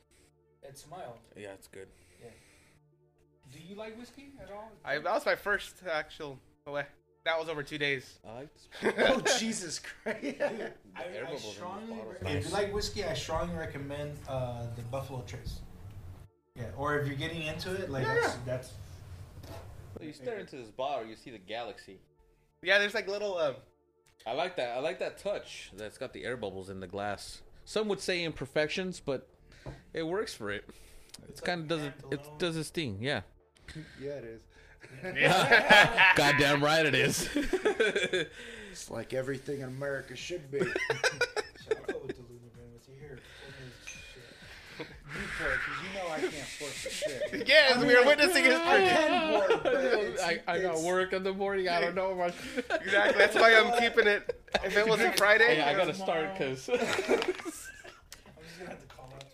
[0.64, 1.18] It's mild.
[1.38, 1.88] yeah, it's good.
[2.22, 2.30] Yeah.
[3.53, 4.72] Do you like whiskey at all?
[4.84, 6.39] I, that was my first actual.
[6.66, 8.20] Oh, that was over two days.
[8.28, 8.49] I like
[9.10, 10.41] oh Jesus Christ!
[10.41, 14.66] I, I bubbles in the strongly, re- if you like whiskey, I strongly recommend uh,
[14.76, 15.60] the Buffalo Trace.
[16.56, 18.39] Yeah, or if you're getting into it, like Yeah, that's, yeah.
[18.45, 18.72] that's
[20.01, 21.99] you stare into this bottle, you see the galaxy.
[22.66, 23.38] Yeah, there's like little.
[23.38, 23.55] Um,
[24.26, 24.76] I like that.
[24.76, 25.72] I like that touch.
[25.78, 27.41] That's got the air bubbles in the glass.
[27.63, 29.30] Some would say imperfections, but
[29.93, 30.68] it works for it.
[31.30, 31.93] It's like kind of does it.
[32.11, 32.97] It does its thing.
[32.99, 33.22] Yeah.
[34.01, 34.41] yeah, it is.
[36.16, 37.30] Goddamn right it is.
[38.72, 40.59] It's like everything in America should be.
[45.45, 47.47] You pour it, 'cause you know I can't pour for shit.
[47.47, 48.89] yes, I mean, we are I- witnessing his I purchase.
[48.97, 51.69] can pour, but it's, I, I got work in the morning.
[51.69, 52.35] I don't know much.
[52.81, 53.17] Exactly.
[53.17, 54.41] That's why I'm keeping it.
[54.63, 56.69] If it wasn't Friday, Hey, I gotta start because.
[56.69, 57.69] I'm just
[58.59, 59.25] gonna have to call out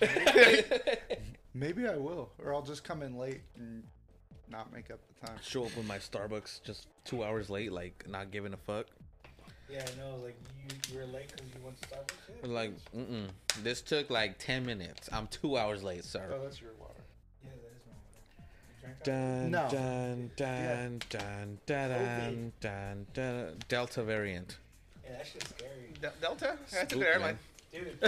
[0.00, 1.16] to you.
[1.54, 3.82] Maybe I will, or I'll just come in late and
[4.50, 5.36] not make up the time.
[5.42, 8.86] Show up with my Starbucks just two hours late, like not giving a fuck.
[9.70, 10.16] Yeah, I know.
[10.22, 10.36] Like
[10.68, 12.44] you, you were late because you went to Starbucks.
[12.44, 13.26] Yeah, Like, mm-mm.
[13.62, 15.08] This took like ten minutes.
[15.12, 16.32] I'm two hours late, sir.
[16.34, 16.92] Oh, that's your water.
[17.42, 18.48] yeah, that is my water.
[18.68, 19.04] You drank that?
[19.04, 19.68] Dun, No.
[19.68, 24.58] dun, dun, dun, dun, dun, dun, dun, Delta variant.
[25.04, 26.58] Yeah, that shit's scary, Del- Delta?
[26.70, 27.38] That's Spook, an airline.
[27.72, 28.00] Dude.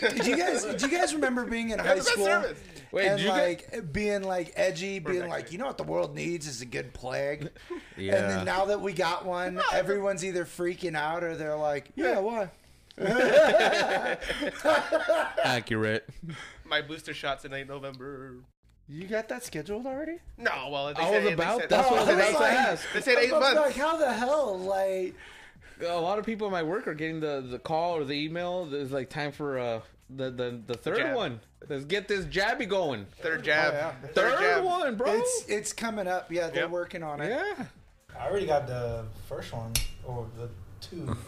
[0.00, 0.64] Did you guys?
[0.64, 2.58] Do you guys remember being in high have the best school service.
[2.92, 5.28] Wait, and did you like being like edgy, being Perfect.
[5.28, 7.50] like, you know what the world needs is a good plague.
[7.96, 8.14] Yeah.
[8.16, 12.18] And then now that we got one, everyone's either freaking out or they're like, yeah,
[12.20, 12.50] why?
[15.44, 16.08] Accurate.
[16.64, 18.36] My booster shots in late November.
[18.88, 20.18] You got that scheduled already?
[20.38, 22.26] No, well, they I said, was they about- said, that's what I was they about
[22.26, 22.92] said to oh, ask.
[22.92, 23.60] They said eight I'm months.
[23.60, 24.58] like, how the hell?
[24.58, 25.14] Like,
[25.80, 28.64] A lot of people at my work are getting the, the call or the email.
[28.66, 31.16] There's like time for uh the the, the third jab.
[31.16, 31.40] one.
[31.68, 33.06] Let's get this jabby going.
[33.20, 33.74] Third jab.
[33.74, 34.08] Oh, yeah.
[34.12, 34.64] Third, jab.
[34.64, 35.12] one, bro.
[35.12, 36.30] it's it's coming up.
[36.32, 36.70] Yeah, they're Yep.
[36.70, 37.28] working on it.
[37.30, 37.64] yeah.
[38.18, 39.72] I already got the first one
[40.06, 40.48] or the
[40.80, 41.14] two.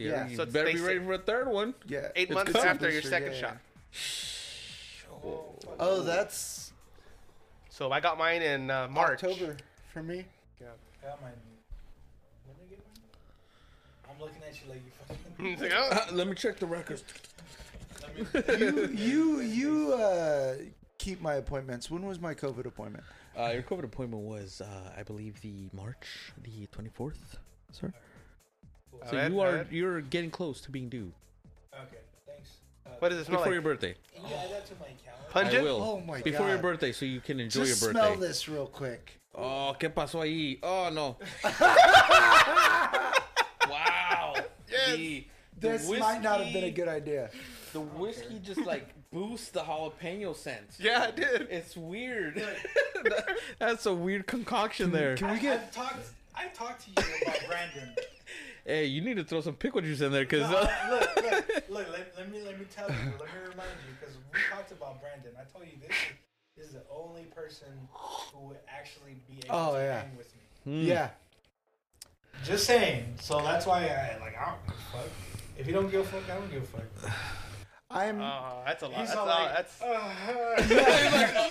[0.00, 0.86] Yeah, Yeah, you so it's better be basic.
[0.86, 1.74] ready for a third one.
[1.88, 2.08] Yeah.
[2.14, 2.68] Eight It's months coming.
[2.68, 3.56] after your Booster, second yeah, shot.
[5.80, 6.72] Oh, that's
[7.68, 9.24] So I got mine in uh, March.
[9.24, 9.56] October
[9.92, 10.24] for me.
[10.60, 10.68] Yeah,
[11.02, 11.32] I got mine.
[12.46, 12.78] When did I get
[14.06, 14.07] mine?
[14.18, 15.60] I'm looking at you like you fucking.
[15.60, 15.88] Like, oh.
[15.92, 17.04] Uh, let me check the records.
[18.58, 20.54] You you you uh,
[20.98, 21.88] keep my appointments.
[21.90, 23.04] When was my COVID appointment?
[23.38, 27.38] Uh, your COVID appointment was, uh, I believe, the March the twenty fourth,
[27.70, 27.92] sir.
[29.08, 29.70] So Alright, you are alright.
[29.72, 31.12] you're getting close to being due.
[31.74, 32.50] Okay, thanks.
[32.98, 33.52] What does it smell Before like?
[33.54, 33.94] your birthday.
[34.16, 35.28] Can you add that to my calendar?
[35.28, 35.62] I Pungent?
[35.64, 35.82] will.
[35.82, 38.26] Oh my Before your birthday, so you can enjoy Just your smell birthday.
[38.26, 39.20] this real quick.
[39.34, 40.58] Oh, ¿qué pasó ahí?
[40.64, 41.16] Oh, no.
[44.98, 45.24] Wow.
[45.60, 47.30] The, the This might not have been a good idea.
[47.72, 50.66] The whiskey just like boosts the jalapeno scent.
[50.78, 51.48] Yeah, it did.
[51.50, 52.42] It's weird.
[53.58, 55.16] That's a weird concoction there.
[55.16, 55.60] Can we get?
[55.60, 56.06] I've talked.
[56.34, 57.94] I've talked to you about Brandon.
[58.64, 61.16] Hey, you need to throw some pickle juice in there because No, I- uh, look,
[61.16, 61.88] look, look.
[61.90, 62.94] Let, let me let me tell you.
[63.18, 65.32] Let me remind you because we talked about Brandon.
[65.40, 65.90] I told you this.
[65.90, 65.96] Is,
[66.56, 70.00] this is the only person who would actually be able Oh, to yeah.
[70.02, 70.32] hang with
[70.66, 70.82] me.
[70.82, 70.86] Hmm.
[70.88, 71.10] Yeah.
[72.44, 73.14] Just saying.
[73.20, 74.36] So that's why I like.
[74.38, 75.10] I don't give a fuck.
[75.58, 77.12] If you don't give a fuck, I don't give a fuck.
[77.90, 78.20] I'm.
[78.20, 78.98] Oh, that's a lot.
[78.98, 79.40] That's, all a lot.
[79.40, 79.80] like, that's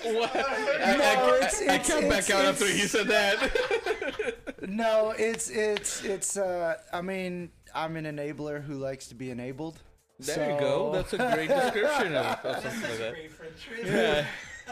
[0.05, 0.35] what?
[0.35, 4.33] no, it's, I it's, can't back it's, out it's, after you said that.
[4.67, 6.35] No, it's it's it's.
[6.35, 9.79] uh I mean, I'm an enabler who likes to be enabled.
[10.19, 10.91] There you go.
[10.93, 13.85] That's a great description of, of That's something like a that.
[13.85, 14.25] Yeah.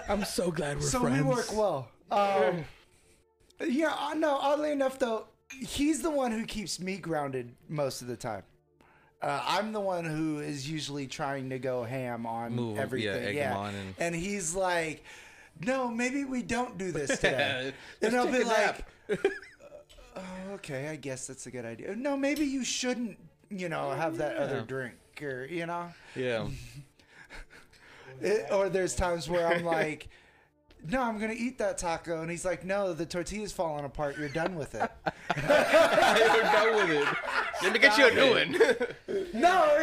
[0.10, 1.24] I'm so glad we're so friends.
[1.24, 1.88] we work well.
[2.12, 2.66] Um,
[3.66, 4.36] yeah, uh, no.
[4.36, 5.28] Oddly enough, though,
[5.60, 8.44] he's the one who keeps me grounded most of the time.
[9.22, 13.38] Uh, I'm the one who is usually trying to go ham on Move yeah, everything.
[13.40, 15.04] 'em on and- and he's like,
[15.62, 18.86] "No, maybe we don't do this today." And I'll be like,
[20.16, 20.22] oh,
[20.56, 23.18] "Okay, I guess that's a good idea." No, maybe you shouldn't.
[23.50, 25.94] You know, have that other drink, or you know.
[26.16, 26.48] Yeah.
[28.22, 30.08] It, or there's times where I'm like,
[30.90, 34.18] no, I'm gonna eat that taco, and he's like, no, the tortilla's falling apart.
[34.18, 34.90] You're done with it.
[35.38, 37.08] We're done with it.
[37.64, 39.28] let me get you a new one.
[39.34, 39.78] no,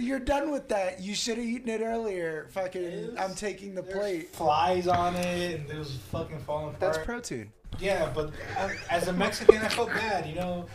[0.00, 1.00] you're done with that.
[1.00, 2.48] You should have eaten it earlier.
[2.52, 4.34] Fucking, I'm taking the plate.
[4.34, 6.80] flies on it, and it was fucking falling apart.
[6.80, 7.52] That's protein.
[7.80, 10.66] Yeah, but uh, as a Mexican, I felt bad, you know.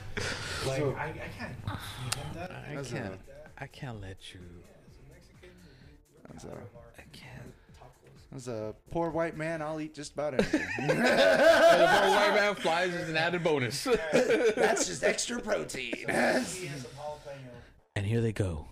[0.67, 2.51] Like So- I, I can't feed that.
[2.69, 3.13] I That's can't.
[3.13, 4.39] a- I can't let you.
[4.87, 5.49] As a Mexican,
[6.29, 6.69] That's a, I can't.
[8.35, 10.65] As a poor white man, I'll eat just about anything.
[10.79, 13.83] And the poor white man flies is an added bonus.
[14.55, 15.93] That's just extra protein.
[15.95, 17.49] He has some jalapeno.
[17.95, 18.67] And here they go.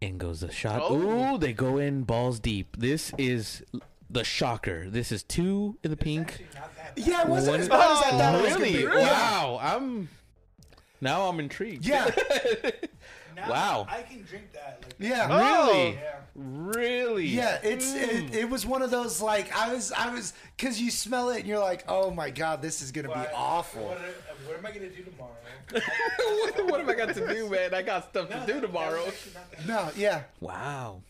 [0.00, 0.82] In goes the shot.
[0.84, 1.34] Oh.
[1.34, 2.76] Ooh, they go in balls deep.
[2.78, 3.62] This is
[4.10, 4.90] the shocker.
[4.90, 6.28] This is two in the pink.
[6.32, 7.06] Actually, not that bad.
[7.06, 8.76] yeah, it wasn't One- as bad as I thought it was gonna Really?
[8.82, 8.86] be.
[8.86, 9.58] Wow.
[9.62, 10.08] I'm
[11.00, 11.86] now I'm intrigued.
[11.86, 12.10] Yeah.
[13.36, 13.86] Now Wow.
[13.88, 14.80] I can drink that.
[14.82, 15.26] Like, Yeah.
[15.66, 15.90] Really?
[15.92, 16.16] Yeah.
[16.34, 17.26] Really?
[17.26, 20.90] Yeah, it's it, it was one of those like I was I was because you
[20.90, 23.82] smell it and you're like, oh my god, this is gonna be What- awful.
[23.84, 24.02] What, uh,
[24.46, 25.32] what am I gonna do tomorrow?
[25.70, 27.74] what, what have I got to do, man?
[27.74, 29.04] I got stuff to do that- tomorrow.
[29.04, 31.02] that was actually not that- No, yeah, Wow.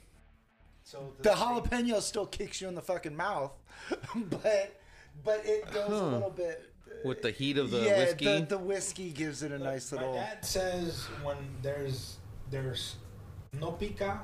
[0.83, 3.53] So the jalapeno still kicks you in the fucking mouth,
[4.15, 4.81] but
[5.25, 6.71] but it goes a little bit.
[7.05, 8.25] With the heat of the yeah, whiskey.
[8.25, 10.09] The, the whiskey gives it a nice little.
[10.09, 10.27] My little.
[10.27, 12.17] dad says when there's
[12.51, 12.97] there's
[13.53, 14.21] no pica,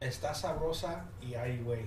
[0.00, 1.84] está sabrosa y hay güey.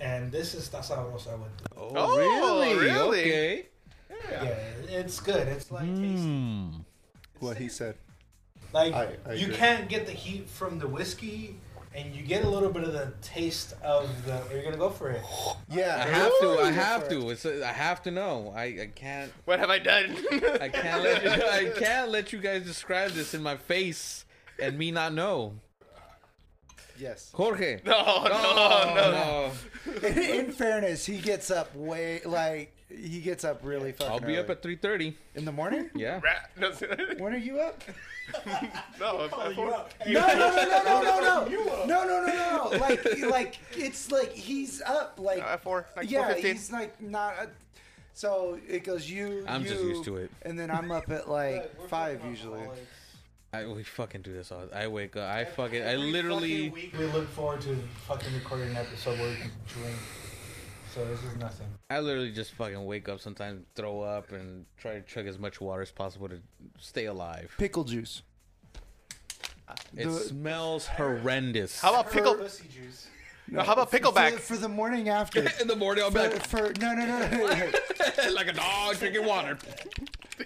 [0.00, 1.50] And this is está sabrosa with.
[1.76, 2.78] oh, Oh, really?
[2.78, 3.20] really?
[3.20, 3.66] Okay.
[4.30, 4.54] Yeah,
[4.88, 5.46] it's good.
[5.48, 6.16] It's like tasty.
[6.16, 6.68] Hmm.
[7.38, 7.96] what he said.
[8.72, 9.56] Like I- I you agree.
[9.56, 11.56] can't get the heat from the whiskey,
[11.94, 14.40] and you get a little bit of the taste of the.
[14.48, 15.22] Are you gonna go for it?
[15.68, 16.50] Yeah, I have to.
[16.60, 17.30] I have to.
[17.30, 18.52] It's a, I have to know.
[18.56, 19.32] I, I can't.
[19.44, 20.16] What have I done?
[20.60, 21.22] I can't let.
[21.24, 24.24] You, I can't let you guys describe this in my face
[24.58, 25.54] and me not know.
[26.98, 27.30] Yes.
[27.34, 27.80] Jorge.
[27.84, 29.52] No, no, no, no.
[30.02, 30.08] no.
[30.08, 34.12] In, in fairness, he gets up way like he gets up really fucking.
[34.12, 35.16] I'll be up at three thirty.
[35.34, 35.90] in the morning.
[35.94, 36.20] Yeah.
[36.22, 36.70] Rat- No,
[37.18, 37.82] When are you up?
[39.00, 39.92] no, Calling you up.
[40.06, 42.78] No, no, no, no, no, no, no, no, no, no, no, no.
[42.78, 45.18] Like, like it's like he's up.
[45.18, 46.36] Like, at four, like yeah, 4:15.
[46.44, 47.34] he's like not.
[47.40, 47.48] A,
[48.12, 49.44] so it goes you.
[49.48, 50.30] I'm just you, used to it.
[50.42, 52.58] And then I'm up at like We're five fucking usually.
[52.60, 52.86] alcoholics.
[53.52, 54.62] I we fucking do this all.
[54.72, 55.28] I wake up.
[55.28, 55.82] I fucking.
[55.82, 56.68] I Every literally.
[56.68, 57.76] fucking week we look forward to
[58.06, 59.96] fucking recording an episode where we can drink.
[60.94, 61.66] So this is nothing.
[61.88, 65.60] I literally just fucking wake up sometimes, throw up, and try to chug as much
[65.60, 66.40] water as possible to
[66.78, 67.54] stay alive.
[67.58, 68.22] Pickle juice.
[69.96, 71.80] It The- smells horrendous.
[71.80, 72.34] How about pickle?
[72.34, 73.06] Pussy juice.
[73.46, 74.38] No, how about pickleback?
[74.38, 75.40] for the morning after.
[75.60, 76.04] in the morning?
[76.04, 79.58] I'll be for, like, for no, no, no, no, no, like a dog drinking water.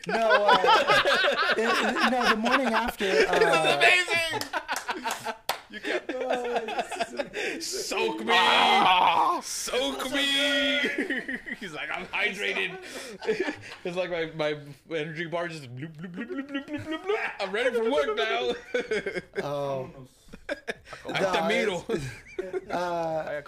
[0.07, 0.17] no.
[0.47, 3.05] Uh, it- no, the morning after.
[3.29, 5.35] Uh, Amazing.
[5.75, 9.41] You kept oh, soak me, Ah.
[9.43, 10.79] soak me.
[11.61, 12.77] He's like, I'm hydrated.
[13.85, 14.55] it's like my, my
[14.97, 17.17] energy bar just bloop, bloop, bloop, bloop, bloop, bloop, bloop, bloop.
[17.41, 18.53] I'm ready for work now.
[19.43, 19.91] oh,
[21.09, 21.85] I'm Tamiro.
[22.71, 23.43] uh,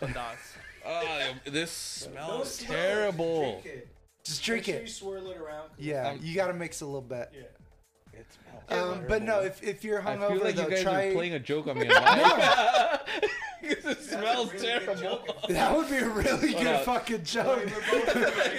[0.89, 3.41] Oh, this smells smell it, terrible.
[3.63, 3.89] Drink it.
[4.25, 4.89] just Make drink sure You it.
[4.91, 5.69] swirl it around.
[5.69, 7.31] 'cause Yeah, Um, you got to mix a little bit.
[7.33, 7.43] Yeah.
[8.69, 11.05] Um, but no, if, if you're I hungover, feel like though, you guys try.
[11.05, 11.89] are playing a joke on me.
[13.63, 15.25] Because it smells terrible.
[15.49, 17.69] That would be a really good fucking joke.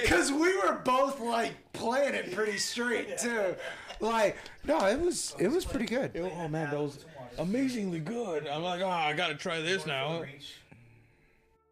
[0.01, 3.55] Because we were both like playing it pretty straight too.
[3.99, 6.12] Like, no, it was it was pretty good.
[6.18, 7.05] Oh man, that was
[7.38, 8.47] amazingly good.
[8.47, 10.22] I'm like, oh, I gotta try this now.
[10.22, 10.55] Reach.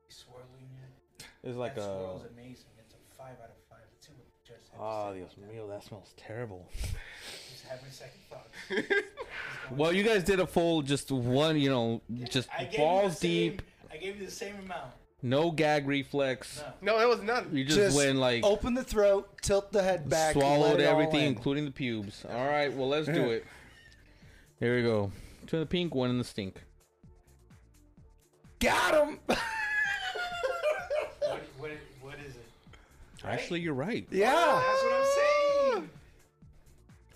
[0.10, 0.46] Swirling
[1.20, 1.26] it.
[1.44, 1.86] It's like that a.
[1.86, 2.66] swirl's amazing.
[2.80, 3.80] It's a five out of five.
[3.98, 6.68] It's what just had to say Dios mío, that smells terrible.
[7.70, 7.86] That.
[7.86, 9.02] Just having second thoughts.
[9.72, 12.00] Well, you guys did a full, just one, you know,
[12.30, 13.62] just I gave you balls the same- deep,
[13.92, 14.92] I gave you the same amount.
[15.24, 16.62] no gag reflex.
[16.84, 16.98] No.
[16.98, 17.50] No, it was none.
[17.52, 20.86] You just, Just went like open the throat, tilt the head back, swallowed let it
[20.86, 21.28] all everything, in.
[21.30, 22.24] including the pubes.
[22.30, 23.44] All right, well, let's do it.
[24.60, 25.12] Here we go.
[25.48, 26.62] To the pink, one in the stink.
[28.60, 29.20] Got him.
[31.20, 32.46] What, what, what is it?
[33.26, 34.06] Actually, you're right.
[34.12, 34.32] yeah.
[34.36, 35.25] Oh, that's what I'm saying.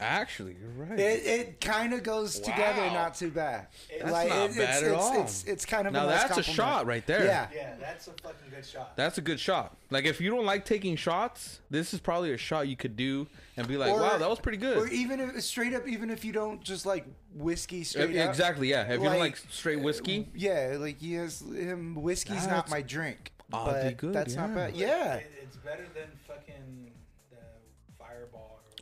[0.02, 0.98] Actually, you're right.
[0.98, 3.68] It, it kind of goes together, not too bad.
[3.90, 5.22] That's not it's, bad it's, at it's, all.
[5.22, 7.26] It's, it's kind of now a nice that's a shot right there.
[7.26, 7.48] Yeah.
[7.54, 8.96] Yeah, that's a fucking good shot.
[8.96, 9.76] That's a good shot.
[9.90, 13.28] Like if you don't like taking shots, this is probably a shot you could do
[13.58, 16.10] and be like, Or- "Wow, that was pretty good." Or even if straight up, even
[16.10, 18.30] if you don't just like whiskey straight up.
[18.30, 18.84] exactly, yeah.
[18.84, 21.96] If you don't like, like straight whiskey, uh, Yeah, like he has him.
[21.96, 23.34] Whiskey's That's not my drink.
[23.52, 24.76] oddly but good, That's not bad.
[24.78, 25.16] Yeah.
[25.16, 26.86] It, it's better than fucking the fireball.
[26.86, 26.89] Or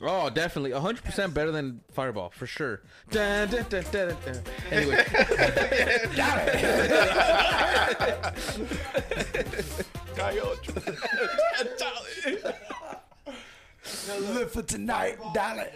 [0.02, 2.82] oh, definitely, hundred percent better than Fireball for sure.
[3.10, 4.42] Dun, dun, dun, dun, dun.
[4.70, 5.04] Anyway,
[14.20, 15.66] Live for tonight, darling.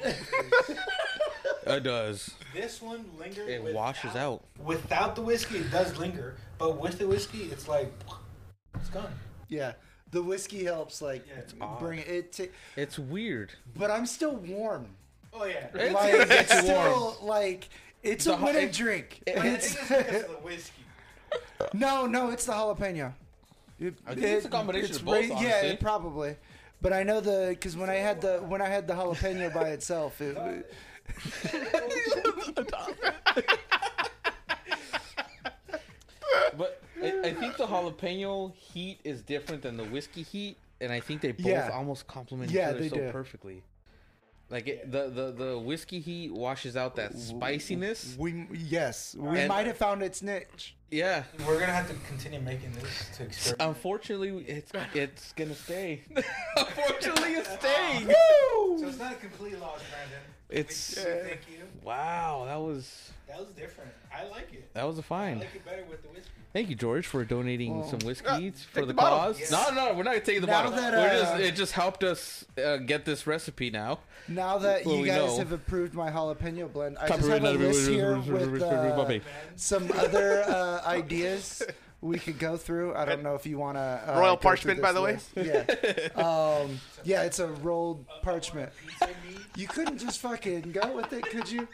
[1.67, 2.31] it does.
[2.55, 3.49] This one lingers.
[3.49, 4.45] It without- washes out.
[4.63, 7.93] Without the whiskey, it does linger, but with the whiskey, it's like
[8.75, 9.13] it's gone.
[9.49, 9.73] yeah.
[10.13, 12.09] The whiskey helps, like, Yeah, it's bring it.
[12.09, 13.53] it ta- It's weird.
[13.77, 14.87] but I'm still warm.
[15.33, 15.69] Oh yeah.
[15.75, 16.93] It's, Like, it's it's warm.
[16.93, 17.69] still like
[18.03, 19.21] it's The a ho- winning it- drink.
[19.27, 20.85] it- I It's- it's because of the whiskey.
[21.73, 23.15] no, no, it's the jalapeno.
[23.81, 25.69] It- I think it's a combination it's of both, yeah, honestly.
[25.71, 26.37] it probably.
[26.83, 29.71] But I know the because when I had the when I had the jalapeno by
[29.71, 30.37] itself, it,
[36.57, 41.01] But I, I think the jalapeno heat is different than the whiskey heat, and I
[41.01, 41.71] think they both Yeah.
[41.73, 43.11] almost complement Yeah, each other they so do.
[43.13, 43.63] perfectly.
[44.51, 48.15] Like it, the, the the whiskey heat washes out that spiciness.
[48.19, 50.77] we yes we And- might have found its niche.
[50.91, 51.25] Yeah.
[51.47, 53.63] We're gonna have to continue making this to experiment.
[53.77, 56.03] Unfortunately, it's it's gonna stay.
[56.57, 58.09] Unfortunately, it's staying.
[58.09, 60.19] so it's not a complete loss, Brandon.
[60.51, 61.63] It's We- we thank you.
[61.83, 62.45] wow.
[62.47, 63.91] That was That was different.
[64.15, 64.75] I like it.
[64.75, 65.41] that was a I find.
[65.41, 66.29] like it better with the whiskey.
[66.53, 68.41] Thank you, George, for donating Well, some uh,
[68.73, 69.41] for the the cause.
[69.41, 69.51] Yes.
[69.51, 70.73] No, no, we're not taking the Now bottle.
[70.73, 74.01] that, we're uh, just it just helped us uh, get this recipe now.
[74.29, 75.39] Now that Well, you guys know.
[75.39, 79.21] have approved my jalapeno blend, I just Copyright have a list here with uh,
[79.57, 81.63] some other uh, ideas
[82.03, 82.95] we could go through.
[82.95, 85.65] I don't know if you want to uh, Royal parchment, by this the way?
[86.17, 88.71] Yeah, um, yeah, it's a rolled parchment.
[89.55, 91.69] You couldn't just fucking go with it, could you?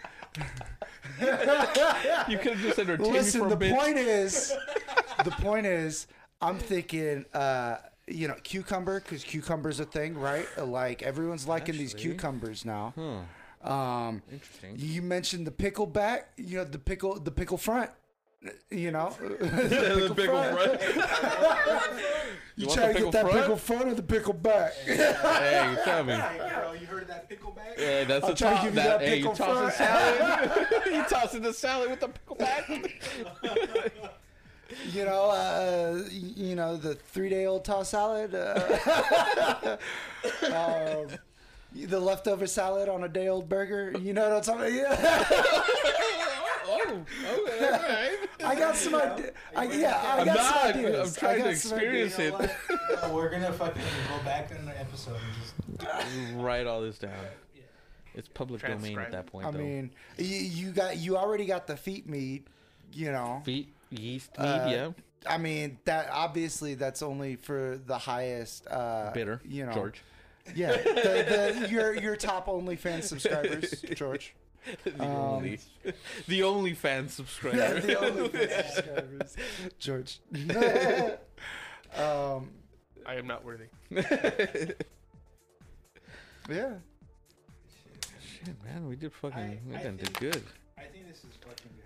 [1.21, 3.75] You could have just entertained Listen, me for the bit.
[3.75, 4.53] point is,
[5.25, 6.07] the point is,
[6.41, 7.77] I'm thinking, uh,
[8.07, 10.47] you know, cucumber because cucumber's a thing, right?
[10.59, 12.11] Like everyone's liking these Actually.
[12.11, 12.95] cucumbers now.
[12.97, 13.71] Huh.
[13.73, 14.77] Um, Interesting.
[14.79, 17.91] you mentioned the pickle back, you know, the pickle, the pickle front.
[18.71, 20.81] You know, the pickle front.
[22.57, 23.37] you, want try to get that front?
[23.41, 24.75] pickle front or the pickle back.
[24.75, 26.13] hey, you tell me.
[26.13, 27.77] Hey, girl, you heard of that pickleback?
[27.79, 28.65] Yeah, that's I'll a try to top.
[28.65, 29.85] give you That, that hey, you pickle toss the front.
[30.51, 30.87] salad.
[30.87, 32.69] you toss in the salad with the pickle back.
[34.93, 39.77] you know, uh, you know the three-day-old toss salad, uh,
[40.55, 41.09] um,
[41.75, 43.93] the leftover salad on a day-old burger.
[43.99, 44.99] You know what I'm talking about?
[46.69, 46.71] Yeah.
[46.71, 48.19] oh, okay, all right.
[48.45, 49.31] I got some ideas.
[49.57, 50.55] I, yeah, I I'm got not.
[50.55, 51.17] some ideas.
[51.17, 52.51] I'm trying I got to some experience You know it.
[52.69, 53.03] what?
[53.09, 57.13] No, we're gonna fucking go back in the episode and just Write all this down.
[58.15, 59.07] It's public domain Transcribe.
[59.07, 59.59] at that point, I though.
[59.59, 62.47] mean, you, you got you already got the feet meat.
[62.93, 64.89] You know, Feet, yeast, meat, Uh, yeah.
[65.27, 70.03] I mean that obviously that's only for the highest uh, Bitter, You know, George.
[70.55, 74.35] Yeah, the, the, your your top OnlyFans subscribers, George.
[74.85, 75.59] the Um, only,
[76.27, 77.57] the only fan subscriber.
[77.57, 79.37] Yeah, the OnlyFans subscribers,
[79.79, 80.21] George.
[81.97, 82.51] um,
[83.07, 83.67] I am not worthy.
[86.51, 86.75] yeah.
[88.21, 90.43] Shit, man, we did fucking, I- we I done did good.
[90.77, 91.85] I think this is fucking good.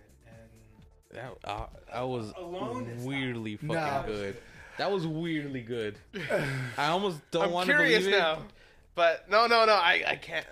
[1.19, 4.03] And That, uh, I was Alone, weirdly fucking No.
[4.07, 4.37] good.
[4.79, 5.99] That was weirdly good.
[6.79, 8.19] I almost don't I'm want to curious believe it.
[8.19, 8.39] now,
[8.95, 9.75] but no, no, no.
[9.75, 10.47] I, I can't.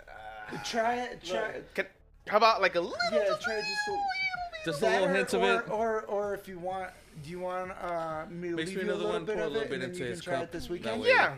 [0.53, 1.23] Uh, Try it.
[1.25, 1.55] Try.
[1.55, 1.75] Look.
[1.75, 1.87] Can,
[2.29, 2.97] how about like a little?
[3.13, 3.99] Yeah, try just a,
[4.65, 5.71] Just a that little or, hints of or, it.
[5.71, 6.91] Or, or if you want,
[7.25, 9.35] do you want uh, me to Mix leave me you a another little one, bit
[9.37, 10.43] pour a of little it, bit and then into you can his try cup.
[10.45, 11.03] it this That weekend?
[11.03, 11.35] way- Yeah.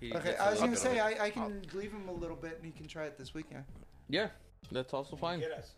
[0.00, 1.20] He Okay, gets I a was little gonna bit say of it.
[1.20, 3.64] I, I can leave him a little bit, and he can try it this weekend.
[4.08, 4.28] Yeah,
[4.70, 5.40] that's also fine.
[5.40, 5.72] Get us.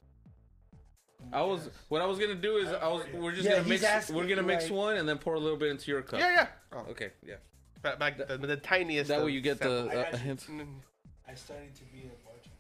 [1.33, 3.71] I was what I was gonna do is I was we're just Yeah, gonna he's
[3.71, 6.03] mix asking, we're gonna mix like- one and then pour a little bit into your
[6.03, 6.18] cup.
[6.21, 6.47] Yeah, yeah.
[6.73, 7.37] Oh, Okay, yeah.
[7.83, 9.09] But like the, the tiniest.
[9.09, 9.91] That of way you get the samples.
[9.91, 10.18] I uh, got you.
[10.18, 10.47] hints.
[10.47, 10.66] Mm.
[11.29, 12.57] I started to be a bartender.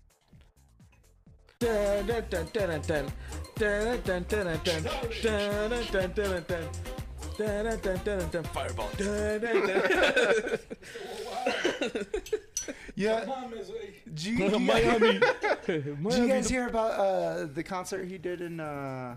[8.52, 8.88] Fireball.
[12.94, 13.24] Yeah.
[13.26, 13.68] Mom is
[14.14, 15.20] Did you, did you, Miami.
[15.66, 19.16] did you guys hear about uh, the concert he did in uh,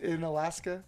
[0.00, 0.82] in Alaska?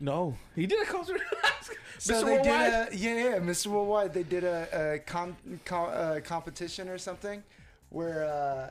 [0.00, 1.16] No, he did a concert.
[1.16, 1.74] In Alaska.
[1.98, 2.24] So Mr.
[2.24, 2.90] they Worldwide?
[2.90, 3.66] did a yeah, yeah, Mr.
[3.68, 4.12] Worldwide.
[4.12, 7.44] They did a, a com, com, uh, competition or something
[7.90, 8.70] where uh,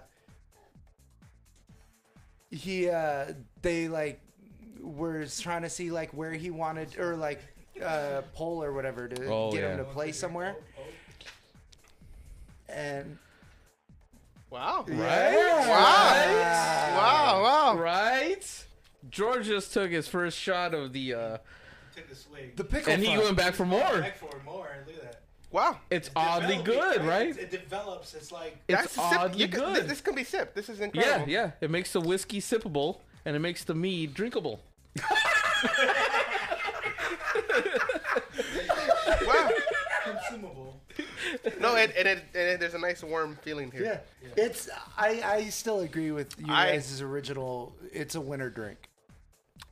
[2.50, 3.28] he uh,
[3.62, 4.20] they like
[4.82, 7.40] were trying to see like where he wanted or like
[7.82, 9.72] uh, poll or whatever to Oh, get yeah.
[9.72, 10.58] him to play somewhere.
[12.74, 13.18] And
[14.50, 14.86] Wow.
[14.88, 14.96] Yeah.
[15.68, 16.98] Wow.
[16.98, 17.44] Wow.
[17.44, 17.78] Wow.
[17.82, 18.66] right?
[19.10, 21.38] George just took his first shot of the, uh,
[21.96, 22.56] Took a swig.
[22.56, 22.94] the pickle.
[22.94, 23.20] and he fun.
[23.26, 23.80] went back for more.
[24.02, 24.68] Back for more.
[24.86, 25.22] Look at that.
[25.52, 25.78] Wow.
[25.90, 27.30] It's oddly Developing, good, right?
[27.30, 28.14] It, it develops.
[28.14, 29.76] It's like It's That's a oddly You can- good.
[29.84, 30.54] This, this can be sip.
[30.54, 31.30] This is incredible.
[31.30, 31.52] Yeah, yeah.
[31.62, 34.62] It makes the whiskey sippable and it makes the mead drinkable.
[39.26, 39.50] Wow.
[40.04, 40.82] consumable.
[41.90, 44.02] No, and, and, it, and it, there's a nice warm feeling here.
[44.22, 44.70] Yeah, it's.
[44.98, 47.76] I I still agree with you I- guys' original.
[47.92, 48.90] It's a winter drink.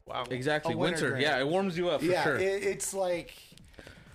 [0.05, 0.25] Wow.
[0.29, 0.73] Exactly.
[0.73, 1.21] A winter Winter.
[1.21, 2.37] Yeah, it warms you up for yeah, sure.
[2.37, 3.35] it, it's like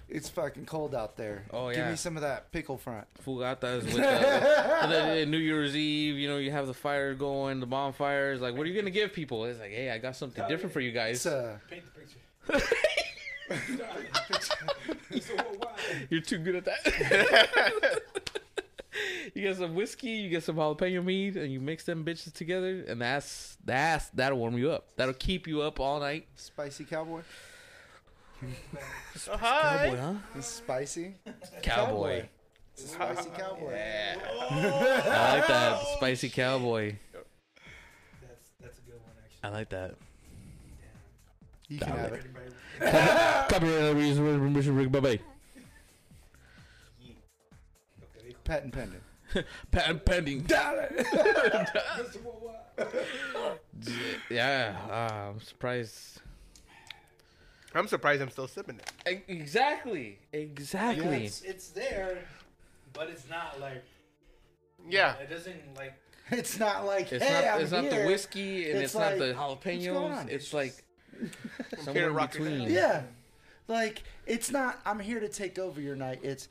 [0.09, 1.45] it's fucking cold out there.
[1.53, 1.77] Oh, yeah.
[1.77, 3.07] Give me some of that pickle front.
[3.25, 7.15] Fugatas with the, and then uh, New Year's Eve, you know, you have the fire
[7.15, 8.41] going, the bonfires.
[8.41, 9.45] Like, what are you gonna give people?
[9.45, 11.17] It's like, hey, I got something different for you guys.
[11.17, 12.67] It's uh, Paint the picture.
[15.11, 16.09] It's a worldwide.
[16.11, 18.01] You're too good at that.
[19.35, 22.85] you get some whiskey, you get some jalapeno meat, and you mix them bitches together,
[22.89, 24.89] and that's that's that'll warm you up.
[24.97, 26.27] That'll keep you up all night.
[26.37, 27.23] spicy cowboy.
[29.31, 29.87] Oh, hi.
[29.87, 30.15] Cowboy, huh?
[30.35, 31.15] It's spicy.
[31.63, 32.29] Cowboy.
[32.75, 33.71] It's a spicy cowboy.
[33.73, 34.17] Yeah.
[34.51, 36.97] I like that spicy cowboy.
[37.13, 39.39] That's that's a good one actually.
[39.45, 39.95] I like that.
[41.69, 42.25] You can have it.
[42.81, 45.21] Everybody, Copyright reason, Rick Bobby.
[48.19, 49.01] okay, Patent pending.
[49.71, 50.43] Patent pending.
[50.45, 52.23] Mr.
[52.23, 52.61] Worldwide.
[54.31, 56.21] Yeah, uh, I'm surprised.
[57.75, 58.93] I'm surprised I'm still sipping it.
[59.29, 60.19] E- Exactly.
[60.33, 61.25] Exactly.
[61.27, 62.19] It's, it's there,
[62.93, 63.85] but it's not like
[64.89, 65.15] Yeah.
[65.17, 65.95] it doesn't like
[66.31, 67.55] It's not like It's hey, not.
[67.57, 70.17] I'm it's not the whiskey, and It's it's, not the like, what's going jalapenos.
[70.21, 70.29] on?
[70.31, 70.84] It's like here
[71.83, 72.71] somewhere in between.
[72.71, 73.03] Yeah,
[73.69, 74.81] like it's not.
[74.87, 76.21] I'm here to take over your night.
[76.23, 76.49] It's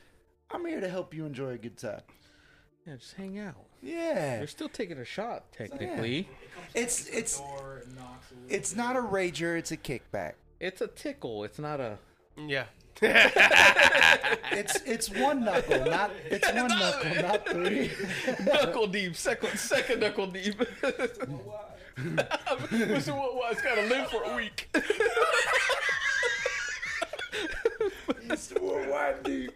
[0.51, 2.01] I'm here to help you enjoy a good time.
[2.86, 3.55] Yeah, just hang out.
[3.82, 6.20] Yeah, They're still taking a shot, technically.
[6.74, 9.57] it It's- it's- door and knocks it's not a rager.
[9.57, 10.34] It's a kickback.
[10.59, 11.43] It's a tickle.
[11.43, 11.97] It's not a.
[12.38, 12.66] Yeah.
[13.01, 17.91] It's it's one knuckle, not it's one knuckle, not three.
[18.45, 19.16] knuckle deep.
[19.16, 20.61] Second, second knuckle deep.
[21.97, 23.13] Mr.
[23.13, 24.69] Worldwide's got to live for a week.
[28.29, 29.55] It's worldwide deep.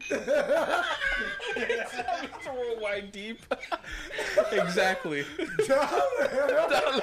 [1.56, 2.56] Mr.
[2.56, 3.42] Worldwide deep.
[4.52, 5.26] exactly.
[5.68, 7.02] Dollar.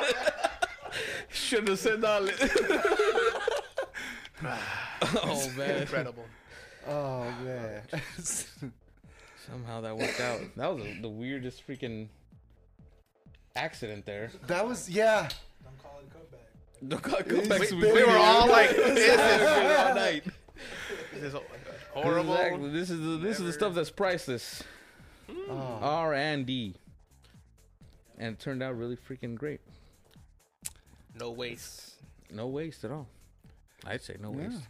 [1.31, 2.33] Should have said dollar.
[4.45, 5.83] oh man.
[5.83, 6.25] Incredible.
[6.87, 7.83] Oh man,
[9.47, 10.41] Somehow that worked out.
[10.57, 12.09] That was the weirdest freaking
[13.65, 14.31] accident there.
[14.47, 15.29] that was yeah.
[15.63, 16.89] Don't call it a comeback.
[16.89, 17.61] Don't call it comeback.
[17.61, 19.47] It's so been- We were all like, this this is
[19.87, 20.25] all night.
[21.15, 21.41] this is
[21.93, 22.35] horrible.
[22.35, 22.71] Exactly.
[22.71, 24.63] This is the, this is the stuff that's priceless.
[25.49, 26.75] Oh, R and D.
[28.19, 29.61] And it turned out really freaking great.
[31.19, 31.95] No waste.
[32.31, 33.07] No waste at all.
[33.87, 34.49] I'd say no Yeah.
[34.49, 34.63] waste.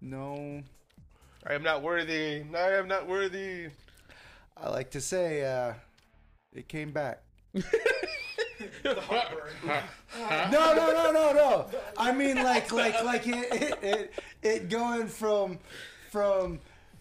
[0.00, 0.62] no,
[1.46, 2.42] I am not worthy.
[2.56, 3.68] I am not worthy.
[4.56, 5.74] I like to say uh,
[6.52, 7.22] it came back.
[8.82, 9.50] The heartburn.
[10.50, 11.66] No, no, no, no, no.
[11.96, 14.12] I mean, like, like, like it, it, it,
[14.42, 15.58] it going from,
[16.10, 16.60] from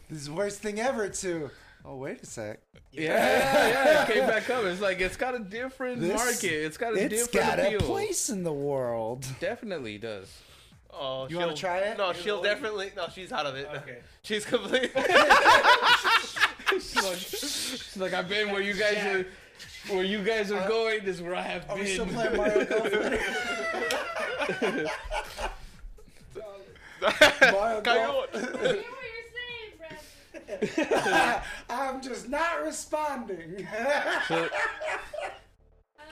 [0.09, 1.49] this worst thing ever to,
[1.85, 2.59] oh wait a sec,
[2.91, 4.03] Yeah, yeah, yeah.
[4.03, 4.63] It came back up.
[4.65, 6.65] It's like it's got a different This- market.
[6.65, 7.79] It's got a it's different got appeal.
[7.79, 9.25] a place in the world.
[9.39, 10.29] Definitely does.
[10.97, 11.97] Oh, You wanna try it?
[11.97, 12.91] No, she'll definitely.
[12.95, 13.67] No, she's out of it.
[13.75, 13.97] Okay.
[14.23, 14.89] She's completely.
[16.71, 19.25] she's, like, she's like, I've been where you guys are.
[19.89, 22.91] Where you guys are going is where I have Are we still playing Mario Golf?
[27.01, 28.27] Mario Golf.
[28.33, 28.83] I hear what you're
[30.67, 31.41] saying, Brad.
[31.69, 33.67] I'm just not responding.
[34.27, 34.49] So,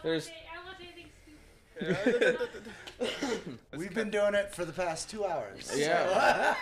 [0.03, 0.89] There's- say, I don't want to say
[1.79, 2.37] anything
[2.99, 3.59] stupid.
[3.75, 5.71] We've been doing it for the past two hours.
[5.75, 6.55] yeah,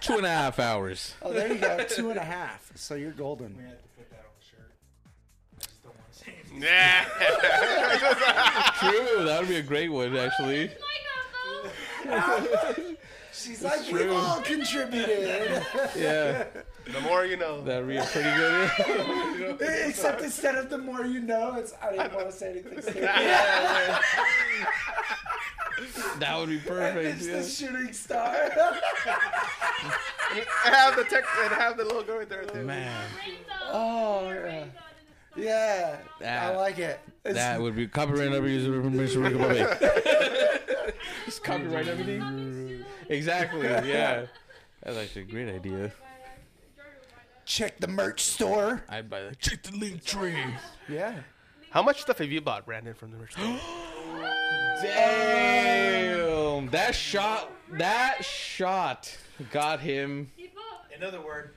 [0.00, 1.14] two and a half hours.
[1.22, 1.84] Oh, there you go.
[1.84, 2.72] Two and a half.
[2.74, 3.56] So you're golden.
[6.56, 7.04] Yeah.
[8.78, 10.70] True, that would be a great one, actually.
[12.04, 12.74] My God, though.
[13.32, 15.62] She's like, we've all contributed.
[15.96, 16.44] Yeah,
[16.92, 17.62] the more you know.
[17.62, 19.58] that'd be a pretty good.
[19.88, 23.02] Except instead of the more you know, it's I didn't want to say anything stupid.
[26.20, 27.18] That would be perfect.
[27.18, 27.36] It's yeah.
[27.36, 28.34] the shooting star.
[28.34, 28.80] I
[30.64, 32.44] have the tech and have the logo right there.
[32.44, 32.62] Too.
[32.62, 33.04] Man,
[33.70, 34.70] Oh, Rain
[35.36, 35.90] yeah.
[35.92, 36.26] zone in the store.
[36.26, 37.00] Yeah, I like it.
[37.24, 39.68] It's- that would be copyright number user permission Republic.
[41.24, 42.20] Just copyright everything.
[42.20, 42.84] Coming.
[43.08, 43.62] Exactly.
[43.62, 44.26] Yeah,
[44.82, 45.72] that's actually a great idea.
[45.72, 46.38] Buy that.
[46.76, 47.46] Jordan will buy that.
[47.46, 48.84] check the merch store.
[48.88, 49.38] I'd buy that.
[49.40, 50.36] Check the link tree.
[50.88, 51.14] Yeah.
[51.70, 53.58] How much stuff have you bought, Brandon, from the merch store?
[54.82, 57.50] Damn, that shot.
[57.72, 59.16] That shot
[59.50, 60.30] got him.
[60.94, 61.02] Keep up.
[61.02, 61.50] In other words,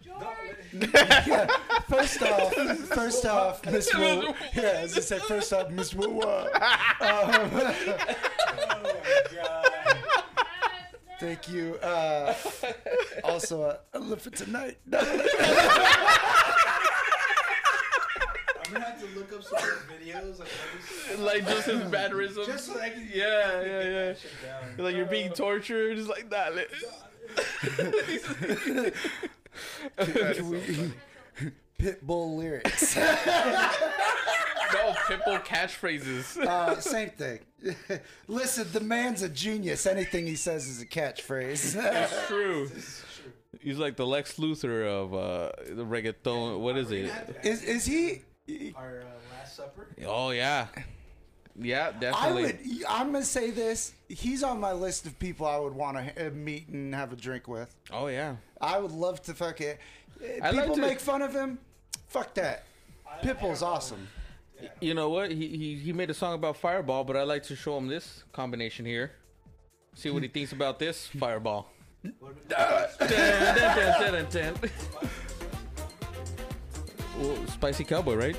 [0.73, 1.47] Yeah.
[1.89, 2.53] First off,
[2.89, 4.33] first off, Miss Wu.
[4.53, 6.21] Yeah, as I said, first off, Miss Wu.
[6.99, 7.51] Um,
[11.19, 11.75] thank you.
[11.75, 12.33] Uh,
[13.23, 14.77] also, uh, I live for tonight.
[14.91, 14.99] I'm
[18.73, 22.47] gonna have to look up some of those videos, like Like just his mannerisms.
[22.47, 24.83] just so that I can Yeah, yeah, yeah.
[24.83, 26.53] Like you're being tortured, just like that.
[31.79, 32.95] Pitbull lyrics.
[32.95, 33.03] no
[35.07, 36.37] pitbull catchphrases.
[36.37, 37.39] Uh, same thing.
[38.27, 39.85] Listen, the man's a genius.
[39.85, 41.75] Anything he says is a catchphrase.
[42.03, 42.69] It's true.
[43.61, 46.59] He's like the Lex Luthor of uh, the reggaeton.
[46.59, 47.11] What is it?
[47.43, 48.21] is is he?
[48.75, 49.87] Our uh, Last Supper.
[50.05, 50.67] Oh yeah,
[51.59, 52.43] yeah, definitely.
[52.43, 52.59] I would.
[52.89, 53.93] I'm gonna say this.
[54.09, 57.15] He's on my list of people I would want to uh, meet and have a
[57.15, 57.73] drink with.
[57.91, 58.35] Oh yeah.
[58.61, 59.79] I would love to fuck it.
[60.21, 61.59] I uh, like People to- make fun of him.
[62.07, 62.63] Fuck that.
[63.21, 64.07] Pitbull's awesome.
[64.81, 65.31] You know what?
[65.31, 68.23] He, he he made a song about Fireball, but I like to show him this
[68.33, 69.11] combination here.
[69.95, 71.69] See what he thinks about this Fireball.
[72.03, 72.13] Dun,
[72.99, 74.55] dun, dun, dun, dun.
[77.19, 78.37] Well, spicy cowboy, right?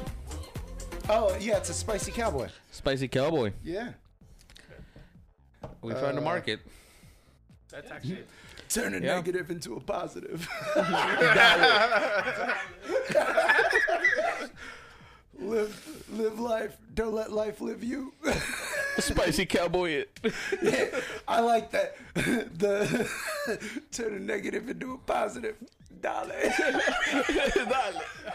[1.08, 2.48] Oh yeah, it's a spicy cowboy.
[2.70, 3.52] Spicy cowboy.
[3.64, 3.92] Yeah.
[5.82, 6.60] We found a Uh, market.
[7.70, 8.24] That's actually.
[8.68, 9.14] Turn a Yeah.
[9.16, 10.46] negative into a positive.
[15.38, 16.76] live, live life.
[16.94, 18.12] Don't let life live you.
[18.98, 20.04] Spicy cowboy.
[20.22, 20.94] It.
[21.26, 21.96] I like that.
[22.58, 23.08] The
[23.92, 25.56] turn a negative into a positive.
[26.00, 26.30] Dale.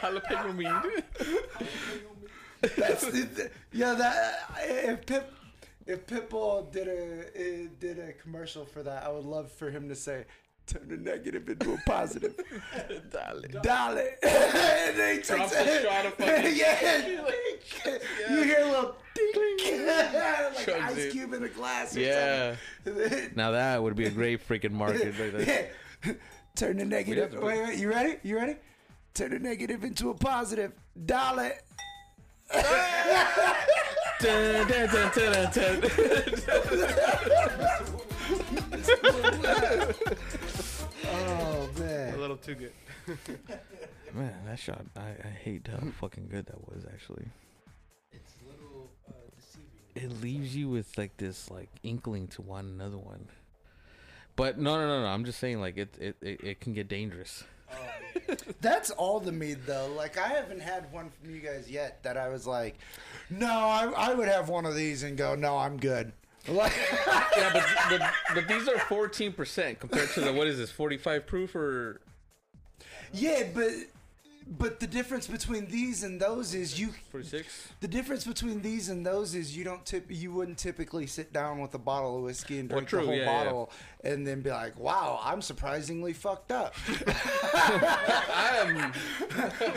[0.02, 1.04] Jalapeno meat.
[2.78, 3.06] That's
[3.72, 3.94] yeah.
[3.94, 5.34] That if Pip
[5.86, 9.90] if Pitbull did a eh, did a commercial for that, I would love for him
[9.90, 10.26] to say.
[10.66, 12.38] Turn a negative into a positive.
[13.12, 13.42] Dale.
[13.62, 13.98] Dale.
[14.24, 17.06] and then he takes a shot of fucking- yeah.
[18.30, 19.86] You hear a little ding.
[19.86, 21.12] like Chugs ice it.
[21.12, 21.98] cube in a glass.
[21.98, 22.56] Or Yeah.
[22.86, 23.32] something.
[23.36, 25.70] Now that would be a great freaking market right there.
[26.06, 26.14] Yeah.
[26.56, 27.34] Turn the negative.
[27.34, 27.78] have Wait, wait.
[27.80, 28.16] You ready?
[28.24, 28.56] You ready?
[29.14, 30.72] Turn the negative into a positive.
[31.06, 31.52] Dale.
[34.20, 35.90] Dun, dun, dun, dun, dun, dun.
[41.06, 42.72] Oh A little too good.
[44.14, 47.26] Man, that shot, I, I hate how fucking good that was actually.
[48.12, 49.72] It's a little uh, deceiving.
[49.96, 53.28] It leaves you with like this like inkling to want another one.
[54.36, 56.88] But no no no no, I'm just saying like it it, it, it can get
[56.88, 57.44] dangerous.
[58.62, 59.92] That's all the mead though.
[59.96, 62.78] Like I haven't had one from you guys yet that I was like,
[63.30, 66.14] no, I, I would have one of these and go, no, I'm good.
[66.48, 66.74] Like,
[67.38, 68.02] yeah, but, but
[68.36, 72.02] but these are 14% compared to the what is this 45 proof or
[73.14, 73.72] yeah, but
[74.48, 77.70] but the difference between these and those is you 46?
[77.80, 81.60] The difference between these and those is you don't tip you wouldn't typically sit down
[81.60, 83.26] with a bottle of whiskey and drink the whole yeah, yeah.
[83.26, 83.72] bottle
[84.04, 86.76] and then be like, "Wow, I'm surprisingly fucked up."
[88.34, 88.94] I'm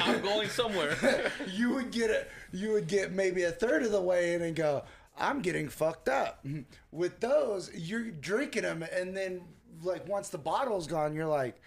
[0.00, 0.96] I'm going somewhere.
[1.48, 4.56] you would get a you would get maybe a third of the way in and
[4.56, 4.84] go,
[5.18, 6.44] "I'm getting fucked up."
[6.90, 9.42] With those, you're drinking them and then
[9.82, 11.60] like once the bottle's gone, you're like,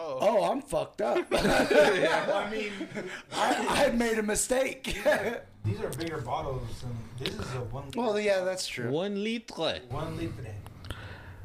[0.00, 1.18] Oh, Oh, I'm fucked up.
[1.32, 2.72] I mean,
[3.32, 4.84] I, I made a mistake.
[5.64, 7.90] these are bigger bottles, and this is a one.
[7.96, 8.90] well, yeah, that's true.
[8.90, 9.80] One litre.
[9.90, 10.54] One litre.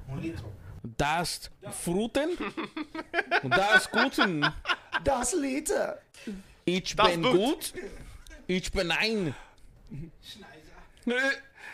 [0.07, 0.43] One liter.
[0.97, 2.37] Das Fruten.
[3.49, 4.45] das Guten.
[5.03, 5.99] Das Liter.
[6.65, 7.37] Ich Das bin Boot.
[7.37, 7.73] gut.
[8.47, 9.33] Ich bin ein.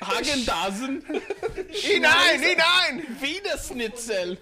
[0.02, 1.02] Hagen Dasen.
[1.04, 3.22] E9, E9.
[3.22, 4.38] Wiener Schnitzel.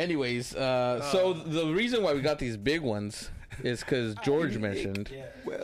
[0.00, 3.30] Anyways, uh, so the reason why we got these big ones
[3.62, 5.10] is because George mentioned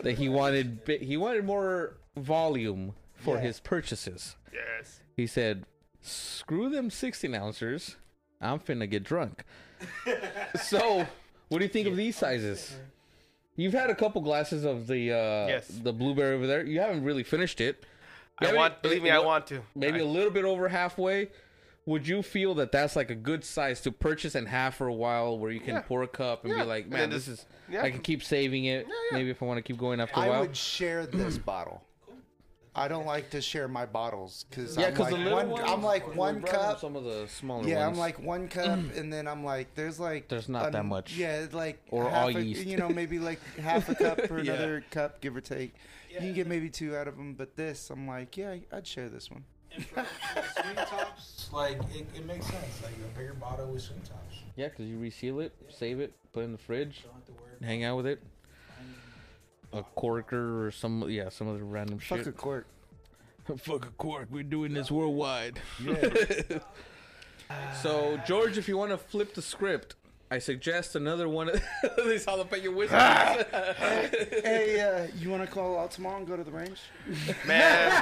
[0.03, 3.41] that he wanted bi- he wanted more volume for Yeah.
[3.43, 4.37] his purchases.
[4.53, 5.01] Yes.
[5.17, 5.65] He said,
[6.03, 7.97] "Screw them sixteen ounces.
[8.41, 9.45] I'm finna get drunk."
[10.63, 11.07] so,
[11.49, 12.77] what do you think of these sizes?
[13.57, 15.69] You've had a couple glasses of the uh, Yes.
[15.69, 16.63] the blueberry over there.
[16.65, 17.77] You haven't really finished it.
[17.83, 17.87] You
[18.41, 18.83] I haven't- want.
[18.83, 19.63] Believe me, I want to.
[19.75, 21.29] maybe a little bit over halfway.
[21.87, 24.93] Would you feel that that's like a good size to purchase and have for a
[24.93, 25.81] while, where you can Yeah.
[25.83, 26.63] pour a cup and Yeah.
[26.63, 27.83] be like, "Man, then this is yeah.
[27.83, 28.87] I can keep saving it.
[28.87, 28.93] yeah.
[29.17, 31.39] Maybe if I want to keep going after a I while." I would share this
[31.53, 31.83] bottle.
[32.79, 35.49] I don't like to share my bottles because yeah, I'm because like the little one.
[35.49, 36.79] ones, I'm like one cup.
[36.81, 37.97] Some of the smaller Yeah, ones.
[37.97, 41.15] I'm like one cup, and then I'm like, there's like There's not that much.
[41.17, 42.67] Yeah, like Or all a, yeast.
[42.67, 44.55] You know, maybe like half a cup for Yeah.
[44.55, 45.75] another cup, give or take.
[46.11, 49.09] You can get maybe two out of them, but this, I'm like, yeah, I'd share
[49.09, 49.45] this one.
[49.74, 52.82] And for, for swing tops, like it, it makes sense.
[52.82, 54.36] Like a bigger bottle with swing tops.
[54.56, 57.32] yeah, because you reseal it, save it, put it in the fridge, Don't have to
[57.32, 57.66] worry.
[57.66, 58.22] hang out with it.
[59.72, 62.09] A corker or some yeah, some other random shit.
[62.09, 62.28] Fuck shit.
[62.28, 62.66] a cork.
[63.59, 64.28] Fuck a cork.
[64.30, 65.60] We're doing this worldwide.
[65.82, 66.59] Yeah.
[67.80, 69.94] So George, if you want to flip the script,
[70.28, 71.55] I suggest another one of
[72.05, 72.98] these jalapeno whiskers.
[74.43, 76.81] hey, uh, you want to call out tomorrow and go to the range?
[77.47, 77.93] Man.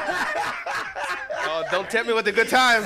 [1.42, 2.82] oh, don't tempt me with a good time.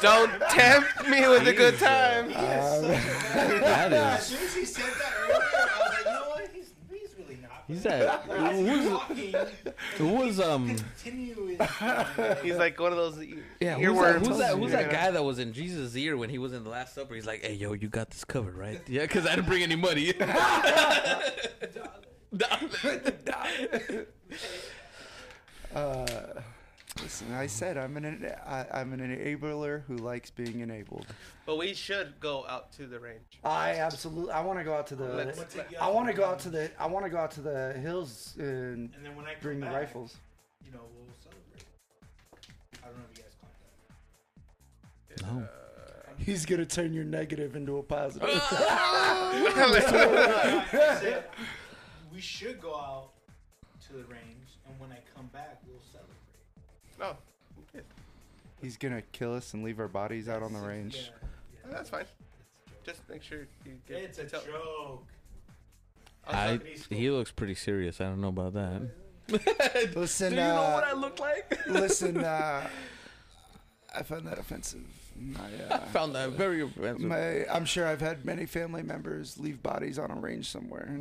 [0.00, 2.30] Don't tempt me with a good time.
[2.30, 6.50] that As soon as he said that earlier, I was like, you know what?
[6.52, 7.52] He's, he's really not.
[7.72, 8.28] He's that.
[8.28, 9.48] As Who was,
[9.96, 10.68] who was um?
[12.42, 13.24] He's like one of those
[13.60, 14.58] Yeah, who's that, who's that?
[14.58, 17.14] Who's that guy that was in Jesus' ear when he was in the Last Supper?
[17.14, 19.76] He's like, "Hey, yo, you got this covered, right?" Yeah, because I didn't bring any
[19.76, 20.12] money.
[25.74, 26.42] Uh,
[27.00, 31.06] listen, I said I'm an I, I'm an enabler who likes being enabled.
[31.46, 33.40] But we should go out to the range.
[33.44, 34.32] I absolutely.
[34.32, 35.04] I want to go out to the.
[35.08, 36.70] Let's- I'm take you I want to go out to the.
[36.78, 39.60] I want to go out to the hills and And then when I come bring
[39.60, 40.16] the back, rifles.
[40.64, 41.64] You know, we'll celebrate.
[42.82, 43.56] I don't know if you guys caught
[45.18, 45.26] that.
[45.34, 45.40] no.
[45.40, 45.42] Oh.
[45.42, 45.46] Uh,
[46.18, 48.28] He's gonna turn your negative into a positive.
[49.32, 49.80] I
[51.00, 51.24] said
[52.14, 53.10] we should go out
[53.86, 55.80] to the range, and when I come back, we'll
[57.02, 57.18] celebrate.
[57.74, 57.80] No,
[58.62, 61.10] He's gonna kill us and leave our bodies out on the range.
[61.64, 62.04] Yeah, that's fine.
[62.84, 63.98] Just make sure you get.
[64.02, 65.06] It's a tell- joke.
[66.24, 68.00] I, he looks pretty serious.
[68.00, 68.82] I don't know about that.
[69.96, 71.58] Listen, Do you know uh, what I look like?
[71.66, 72.18] listen.
[72.18, 72.64] Uh,
[73.94, 74.84] I found that offensive.
[75.18, 75.40] My,
[75.70, 77.00] uh, Found that very offensive.
[77.06, 80.88] my, I'm sure I've had many family members leave bodies on a range somewhere.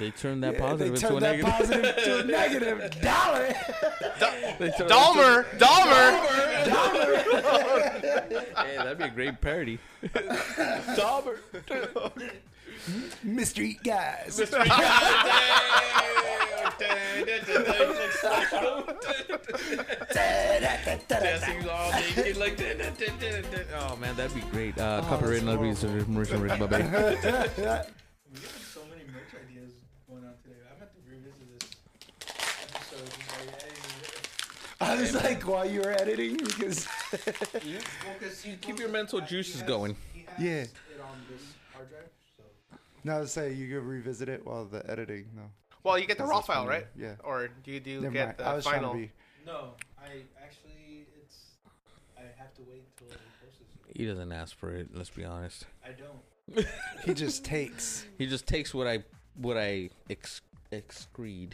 [0.00, 1.94] They turned that Yeah, positive they into a turned that negative.
[1.94, 3.00] positive to a negative.
[3.02, 3.54] Dollar.
[4.58, 6.10] They turned Dahmer, Dahmer.
[8.56, 9.78] Hey, that'd be a great parody.
[10.02, 11.38] Dahmer.
[13.24, 13.62] Mr.
[13.62, 14.38] Eat Guys.
[21.08, 21.92] Dancing all
[23.78, 24.76] Oh man, that'd be great.
[24.78, 26.78] Uh, copyright and other research, Mauricio Rick, bye-bye.
[26.78, 27.86] We got
[28.60, 29.72] so many merch ideas
[30.08, 30.56] going on today.
[30.70, 31.70] I'm going to revisit this
[32.74, 33.06] episode.
[33.06, 36.86] Just like, hey, I was like, while you were editing, because
[37.64, 39.96] You, well, 'cause he keep your mental juices has- going.
[40.12, 40.64] He has Yeah.
[43.08, 45.26] It on this hard drive, so now say you could revisit it while the editing.
[45.34, 45.42] No,
[45.82, 46.86] Well, you get the raw file, when right?
[46.96, 47.14] yeah.
[47.24, 48.38] Or do you do Never get mind.
[48.38, 48.90] the I was final?
[48.92, 49.12] trying to
[49.46, 49.70] no.
[49.98, 51.36] I actually, it's
[52.16, 53.96] I have to wait until he posts it.
[53.96, 54.88] He doesn't ask for it.
[54.94, 55.66] Let's be honest.
[55.84, 56.66] I don't.
[57.04, 58.04] He just takes.
[58.18, 59.04] He just takes what I
[59.34, 60.40] what I ex,
[60.72, 61.52] excrete,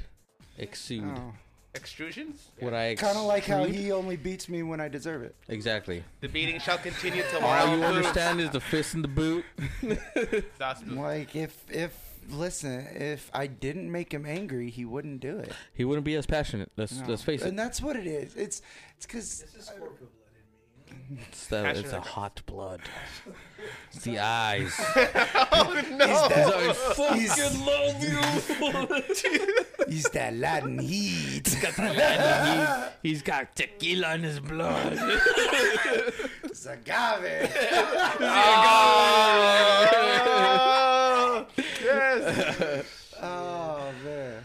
[0.59, 1.05] exude.
[1.16, 1.33] Oh.
[1.74, 2.35] Extrusions?
[2.61, 3.74] What I Kind of like how extrude.
[3.74, 5.35] he only beats me when I deserve it.
[5.49, 6.05] exactly.
[6.20, 7.62] The beating shall continue tomorrow.
[7.70, 9.44] All you understand is the fist in the boot.
[10.59, 11.97] That's Like if if
[12.31, 15.53] listen, if I didn't make him angry, he wouldn't do it.
[15.73, 16.70] He wouldn't be as passionate.
[16.77, 17.07] Let's No.
[17.09, 17.49] let's face it.
[17.49, 18.36] And that's what it is.
[18.36, 18.61] It's
[18.97, 20.22] it's because This is Scorpio blood in me.
[21.28, 22.81] It's, that, it's a hot blood.
[23.93, 24.73] It's the eyes.
[25.52, 26.06] oh no!
[26.06, 28.19] I fucking He's- love you.
[29.89, 31.48] he's that Latin heat.
[31.48, 34.98] He, he's got tequila in his blood.
[36.44, 37.52] It's agave.
[40.74, 41.47] Oh,
[43.24, 44.44] Oh man.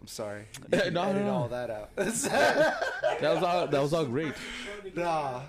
[0.00, 0.44] I'm sorry.
[0.72, 1.30] You No, can no, edit no.
[1.34, 1.94] all that out.
[1.96, 2.06] That
[3.34, 3.66] was all.
[3.66, 4.32] That was all great.
[4.94, 5.42] nah.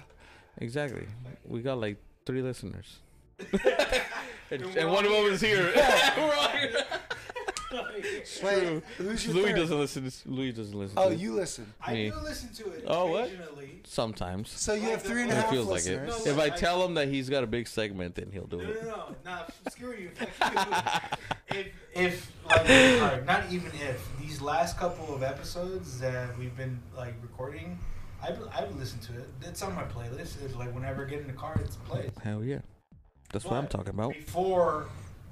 [0.59, 1.05] Exactly.
[1.45, 2.99] We got like three listeners.
[4.51, 5.71] and, and one of them is here.
[6.17, 6.83] We're all here.
[8.43, 9.55] Wait, who's your Louie third?
[9.57, 10.09] doesn't listen.
[10.09, 10.97] To, Louie doesn't listen.
[10.97, 11.19] Oh, to it.
[11.19, 11.71] you listen.
[11.85, 12.09] I Me.
[12.09, 13.25] do listen to it Oh, what?
[13.25, 13.81] occasionally.
[13.83, 14.49] Sometimes.
[14.49, 16.01] So you have three and a It half feels like it.
[16.05, 16.25] listeners.
[16.25, 18.57] No, If I I- tell him that he's got a big segment, then he'll do
[18.57, 18.83] No, no, it.
[18.85, 19.39] no, nah,
[19.69, 20.09] screw you.
[20.39, 20.53] Fuck
[21.51, 21.57] you.
[21.59, 26.79] if, if, like, alright, not even if these last couple of episodes that we've been
[26.95, 27.77] like recording,
[28.21, 29.27] I would, I would listen to it.
[29.43, 30.43] It's on my playlist.
[30.43, 32.11] It's like whenever I get in the car, it's played.
[32.23, 32.59] Hell yeah.
[33.31, 34.13] That's what I'm talking about.
[34.13, 34.87] Before,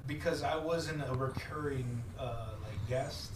[0.06, 3.30] because I wasn't a recurring uh, like guest.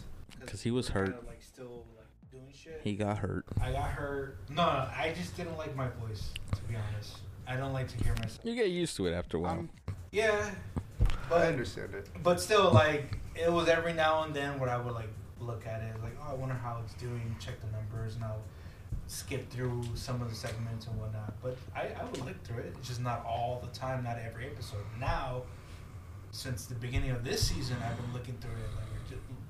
[0.46, 1.06] 'Cause he was hurt.
[1.16, 2.80] kinda, like still like doing shit.
[2.82, 3.44] He got hurt.
[3.60, 4.38] I got hurt.
[4.48, 6.30] No, no, I just didn't like my voice.
[6.56, 8.40] To be honest, I don't like to hear myself.
[8.44, 9.52] You get used to it after a while.
[9.58, 9.70] Um,
[10.12, 10.50] Yeah,
[11.28, 12.08] but I understand it.
[12.22, 15.10] but still, like it was every now and then where I would like
[15.40, 17.34] look at it, like, oh, I wonder how it's doing.
[17.40, 18.42] Check the numbers, and I'll
[19.06, 21.34] skip through some of the segments and whatnot.
[21.42, 22.74] But I, I would look through it.
[22.78, 24.84] It's just not all the time, not every episode.
[24.98, 25.42] Now,
[26.30, 28.90] since the beginning of this season, I've been looking through it like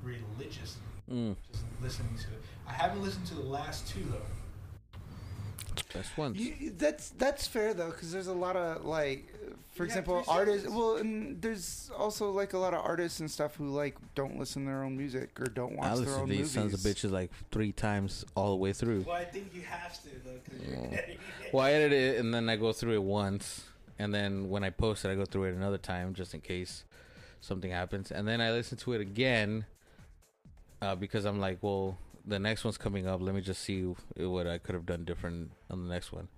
[0.02, 2.42] religiously, mm, just listening to it.
[2.66, 4.18] I haven't listened to the last two though.
[5.92, 6.36] Best ones.
[6.38, 9.26] You, that's that's fair though, because there's a lot of like,
[9.72, 10.62] for Yeah, example, artists.
[10.62, 10.76] seconds.
[10.78, 14.62] Well, and there's also like a lot of artists and stuff who like don't listen
[14.64, 16.72] to their own music or don't watch I their listened own to these movies.
[16.72, 19.04] sons of bitches like three times all the way through.
[19.06, 21.20] Well, I think you have to though, because you're editing it.
[21.52, 23.64] Well, I edit it and then I go through it once,
[23.98, 26.84] and then when I post it, I go through it another time just in case
[27.40, 29.64] something happens, and then I listen to it again
[30.82, 33.20] uh, because I'm like, well, the next one's coming up.
[33.20, 33.82] Let me just see
[34.16, 36.28] what I could have done different on the next one.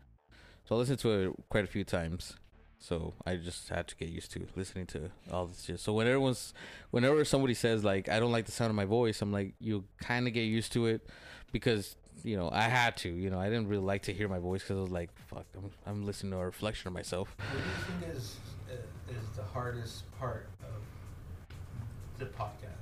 [0.64, 2.34] So I listened to it quite a few times.
[2.78, 5.78] So I just had to get used to listening to all this shit.
[5.78, 6.52] So when everyone's,
[6.90, 9.84] whenever somebody says like I don't like the sound of my voice, I'm like you
[9.98, 11.08] kind of get used to it
[11.52, 11.94] because
[12.24, 13.08] you know I had to.
[13.08, 15.46] You know I didn't really like to hear my voice because I was like fuck,
[15.56, 17.36] I'm, I'm listening to a reflection of myself.
[17.38, 18.36] What do you think is
[19.08, 22.81] is the hardest part of the podcast?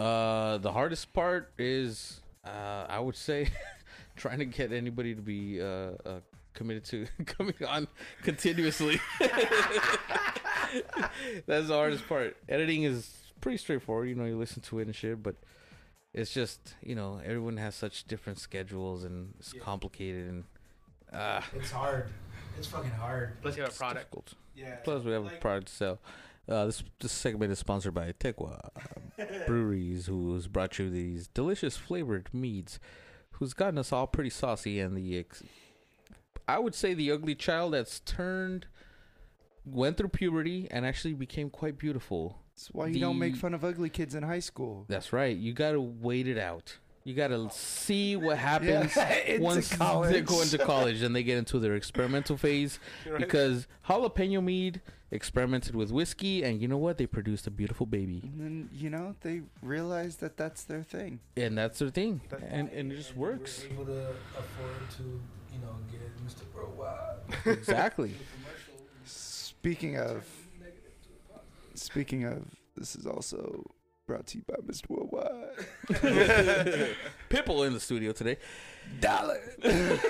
[0.00, 3.48] Uh, the hardest part is uh, I would say
[4.16, 6.20] trying to get anybody to be uh, uh
[6.54, 7.86] committed to coming on
[8.22, 8.98] continuously.
[11.46, 12.36] That's the hardest part.
[12.48, 14.08] Editing is pretty straightforward.
[14.08, 15.36] You know, you listen to it and shit, but
[16.14, 19.60] it's just you know everyone has such different schedules and it's Yeah.
[19.62, 20.44] complicated and
[21.12, 22.08] uh, It's hard.
[22.56, 23.40] It's fucking hard.
[23.42, 24.06] Plus, you have a product.
[24.06, 24.34] difficult.
[24.56, 24.76] Yeah.
[24.76, 25.98] Plus, we have a product to sell.
[26.50, 28.70] Uh, this this segment is sponsored by Tekua
[29.46, 32.80] Breweries, who's brought you these delicious flavored meads,
[33.32, 35.44] who's gotten us all pretty saucy, and the ex-
[36.48, 38.66] I would say the ugly child that's turned,
[39.64, 42.40] went through puberty, and actually became quite beautiful.
[42.56, 44.86] That's why you don't make fun of ugly kids in high school.
[44.88, 45.36] That's right.
[45.36, 46.78] You gotta wait it out.
[47.04, 48.96] You gotta see what happens
[49.26, 50.24] Into once they college.
[50.26, 52.78] go into college and they get into their experimental phase.
[53.18, 54.80] Because jalapeno mead
[55.12, 56.96] experimented with whiskey, and you know what?
[56.98, 61.20] They produced a beautiful baby, And then you know they realized that that's their thing.
[61.36, 64.08] and that's their thing, That- and and it just and we were works able to
[64.36, 65.02] afford to,
[65.52, 66.44] you know, get Mr.
[66.54, 67.18] Worldwide.
[67.46, 68.14] exactly.
[69.04, 70.24] Speaking of,
[70.58, 71.78] Negative to the positive.
[71.78, 72.44] speaking of,
[72.76, 73.64] this is also
[74.06, 74.88] brought to you by Mr.
[74.88, 76.96] Worldwide.
[77.28, 78.38] Pipple in the studio today.
[79.00, 79.40] Dollar.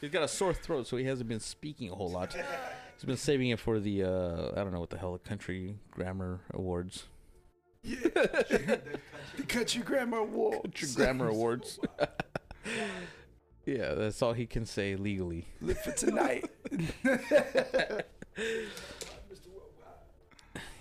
[0.00, 2.34] He's got a sore throat, so he hasn't been speaking a whole lot.
[2.96, 5.76] He's been saving it for the uh, I don't know what the hell the country
[5.90, 7.04] grammar awards,
[7.82, 7.98] Yeah,
[9.36, 10.62] the Country Grammar Awards.
[10.62, 11.78] country grammar awards.
[13.66, 15.46] yeah, that's all he can say legally.
[15.60, 16.50] Live for tonight.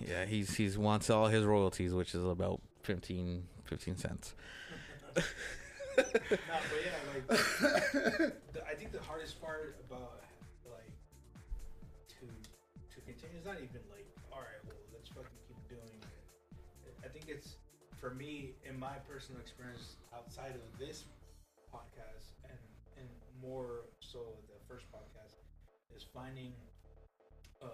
[0.06, 4.36] Yeah, he's he's wants all his royalties, which is about 15, 15 cents.
[5.16, 5.24] no,
[5.96, 6.06] but
[6.36, 8.34] yeah, like the,
[8.70, 10.20] I think the hardest part about
[13.36, 16.96] is not even like all right, well let's fucking keep doing it.
[17.04, 17.56] I think it's
[18.00, 21.06] for me in my personal experience outside of this
[21.74, 22.60] podcast and
[22.98, 23.08] and
[23.42, 25.36] more so the first podcast
[25.96, 26.54] is finding
[27.62, 27.72] a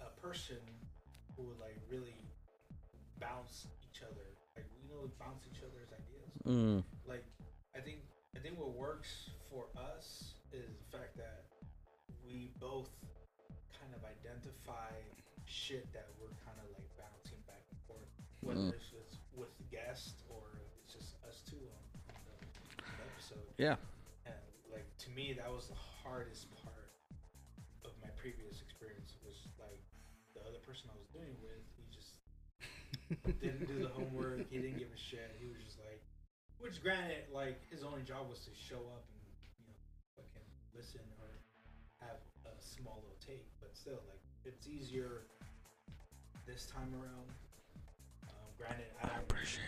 [0.00, 0.60] a person
[1.36, 2.16] who would like really
[3.20, 6.82] bounce each other like you know bounce each other's ideas Mm.
[7.06, 7.24] like
[7.76, 8.00] I think
[8.36, 11.44] I think what works for us is the fact that
[12.26, 12.90] we both
[14.20, 14.92] identify
[15.46, 18.10] shit that we're kind of like bouncing back and forth,
[18.40, 18.74] whether Mm.
[18.76, 20.42] it's with, with guests or
[20.84, 21.82] it's just us two on,
[22.12, 22.46] the,
[23.08, 23.48] episode.
[23.58, 23.76] Yeah.
[24.26, 24.38] And
[24.70, 26.92] like to me, that was the hardest part
[27.84, 29.82] of my previous experience was like
[30.34, 32.18] the other person I was doing with, he just
[33.42, 34.48] didn't do the homework.
[34.50, 35.34] He didn't give a shit.
[35.38, 36.00] He was just like,
[36.58, 39.20] which granted, like his only job was to show up and
[39.58, 39.76] you know
[40.16, 41.28] fucking listen or
[42.00, 42.18] have
[42.62, 43.44] small little take.
[43.60, 45.26] But still, like it's easier
[46.46, 47.28] this time around.
[48.30, 49.66] Um, granted, I don't appreciate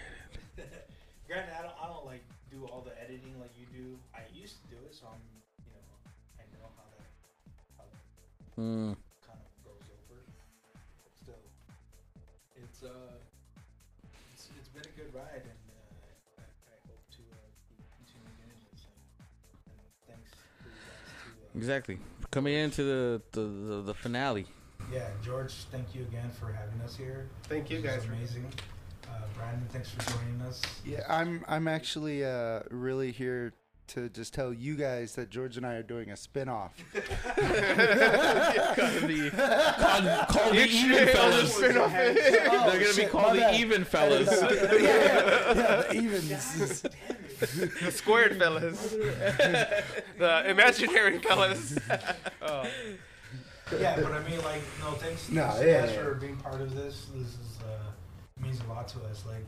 [0.58, 0.88] it.
[1.28, 3.98] granted, I don't, I don't like do all the editing like you do.
[4.14, 5.22] I used to do it, so I'm
[5.66, 5.84] you know
[6.38, 7.06] I know how that
[7.78, 8.02] how that
[8.54, 8.94] Mm.
[9.26, 10.22] kind of goes over.
[11.02, 11.42] But still,
[12.54, 13.18] it's uh,
[14.34, 18.38] it's, it's been a good ride, and uh, I, I hope to uh, be continuing
[18.46, 18.62] in it.
[18.78, 18.86] So,
[19.70, 20.30] and thanks
[20.62, 21.30] for you guys to.
[21.42, 21.98] Uh, Exactly.
[22.34, 24.46] Coming into the the, the, the finale.
[24.92, 27.28] yeah, George, thank you again for having us here.
[27.44, 28.04] Thank you This guys.
[28.06, 28.46] amazing.
[29.08, 30.60] Uh, Brandon, thanks for joining us.
[30.84, 33.52] Yeah, I'm I'm actually uh, really here
[33.86, 36.72] to just tell you guys that George and I are doing a spin-off.
[36.94, 37.06] Called,
[40.28, 41.10] called the even should.
[41.10, 41.56] fellas.
[41.58, 41.88] They're Oh,
[42.66, 43.60] gonna be shit, called my the bad.
[43.60, 44.28] even fellas.
[44.42, 46.82] yeah, yeah, yeah, the evens.
[47.40, 48.90] The squared fellas.
[50.18, 51.76] the imaginary fellas.
[52.46, 52.66] Oh.
[53.80, 56.02] yeah, but I mean, like, no, thanks, No, thanks yeah, guys yeah.
[56.02, 57.06] for being part of this.
[57.14, 59.24] This is uh, means a lot to us.
[59.26, 59.44] Like,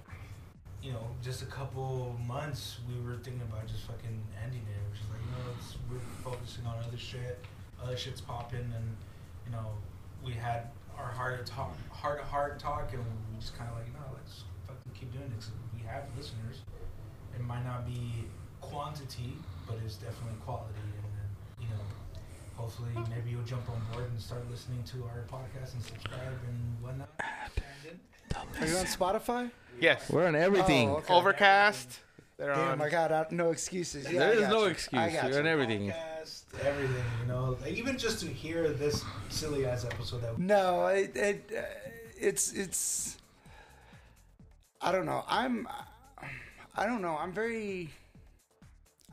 [0.82, 4.80] you know, just a couple months, we were thinking about just fucking ending it.
[4.90, 5.98] Which is like, you know, it's, we're
[6.30, 7.38] focusing on other shit.
[7.82, 8.96] Other shit's popping, and
[9.44, 9.66] you know,
[10.24, 13.76] we had our heart to talk, heart to heart talk, and we just kind of
[13.76, 15.34] like, no, let's fucking keep doing it.
[15.34, 16.62] 'cause we have listeners.
[17.36, 18.24] It might not be
[18.60, 19.34] quantity,
[19.66, 21.28] but it's definitely quality, and then
[21.60, 21.82] you know
[22.56, 26.82] hopefully maybe you'll jump on board and start listening to our podcast and subscribe and
[26.82, 27.08] whatnot.
[27.18, 28.00] Brandon?
[28.60, 29.50] Are you on Spotify?
[29.80, 30.08] Yes.
[30.10, 30.90] We're on everything.
[30.90, 31.14] Oh, okay.
[31.14, 32.00] Overcast.
[32.38, 32.82] They're Damn, on.
[32.82, 33.32] I got out.
[33.32, 34.10] No excuses.
[34.10, 34.70] Yeah, there I is got no you.
[34.70, 35.02] excuse.
[35.02, 35.88] I got You're on everything.
[35.88, 40.86] Podcast, everything, you know, like, even just to hear this silly ass episode that No,
[40.88, 41.62] it, it uh,
[42.18, 43.16] it's it's.
[44.82, 45.24] I don't know.
[45.28, 45.66] I'm.
[46.77, 47.16] I don't know.
[47.16, 47.90] I'm very.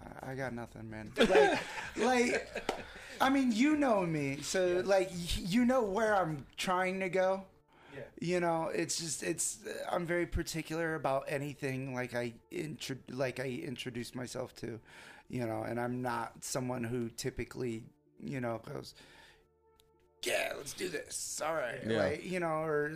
[0.02, 1.11] I- I got nothing, man.
[1.18, 1.60] Like,
[1.98, 2.72] like,
[3.22, 7.44] I mean, you know me, so like, you know where I'm trying to go.
[7.95, 8.02] Yeah.
[8.19, 9.60] You know, it's just it's.
[9.91, 14.80] I'm very particular about anything like I intro like I introduce myself to,
[15.30, 17.84] you know, and I'm not someone who typically,
[18.19, 18.95] you know, goes,
[20.23, 21.40] yeah, let's do this.
[21.45, 21.98] All right, Yeah.
[21.98, 22.94] like you know, or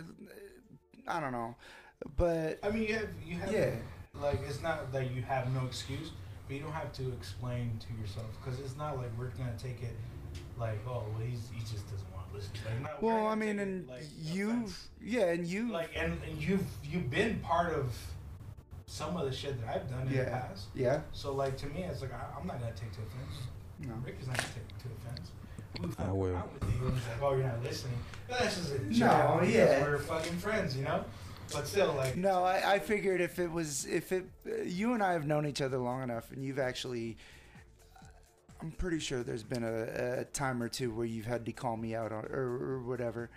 [1.06, 1.54] I don't know,
[2.16, 3.70] but I mean, you have you have Yeah.
[4.20, 6.10] Like it's not that you have no excuse,
[6.46, 9.82] but you don't have to explain to yourself because it's not like we're gonna take
[9.82, 9.96] it
[10.58, 12.50] like oh well he's he just doesn't want to listen.
[12.64, 14.88] Like, no, we're well, I mean, take it, and like, you, offense.
[15.02, 17.92] yeah, and you, like and, and you've you've been part of
[18.86, 20.66] some of the shit that I've done in the past.
[20.74, 23.46] yeah, So like to me, it's like I, I'm not gonna take to offense.
[23.80, 23.92] no.
[24.04, 25.30] Rick is not gonna take to offense.
[26.00, 26.26] I fuck will.
[26.28, 27.98] around with you, and it's like, oh, you're not listening.
[28.28, 29.82] That's just a No, joke, because yeah.
[29.82, 31.04] we're fucking friends, you know.
[31.52, 34.26] But still, like, No, I, I figured if it was if it
[34.64, 37.16] you and I have known each other long enough, and you've actually,
[38.60, 41.76] I'm pretty sure there's been a, a time or two where you've had to call
[41.76, 42.40] me out on, or,
[42.76, 43.30] or whatever,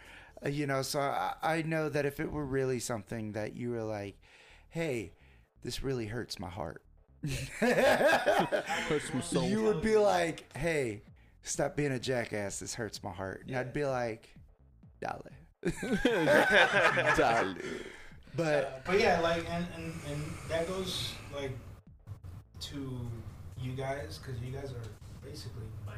[0.45, 0.81] uh, you know.
[0.81, 4.17] So I, I know that if it were really something that you were like,
[4.69, 5.13] hey,
[5.63, 6.83] this really hurts my heart,
[7.59, 9.43] Hurts my soul.
[9.47, 11.03] you would be like, hey,
[11.43, 12.59] stop being a jackass.
[12.59, 14.29] This hurts my heart, and I'd be like,
[14.99, 15.23] dale.
[16.03, 17.55] Dale.
[18.35, 21.51] But but yeah, like, and, and and that goes like
[22.61, 22.97] to
[23.59, 25.93] you guys because you guys are basically my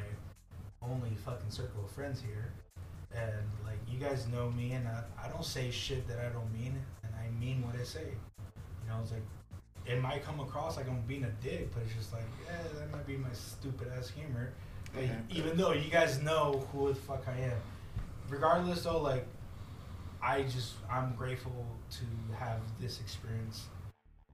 [0.82, 2.52] only fucking circle of friends here,
[3.14, 3.32] and
[3.64, 6.74] like you guys know me, and I, I don't say shit that I don't mean,
[7.04, 8.00] and I mean what I say.
[8.82, 9.22] You know, it's like
[9.86, 12.90] it might come across like I'm being a dick, but it's just like, yeah, that
[12.90, 14.50] might be my stupid ass humor.
[14.92, 15.16] But Yeah.
[15.30, 17.58] even though you guys know who the fuck I am,
[18.28, 19.26] regardless though, like
[20.22, 21.66] I just I'm grateful
[21.98, 23.64] to have this experience,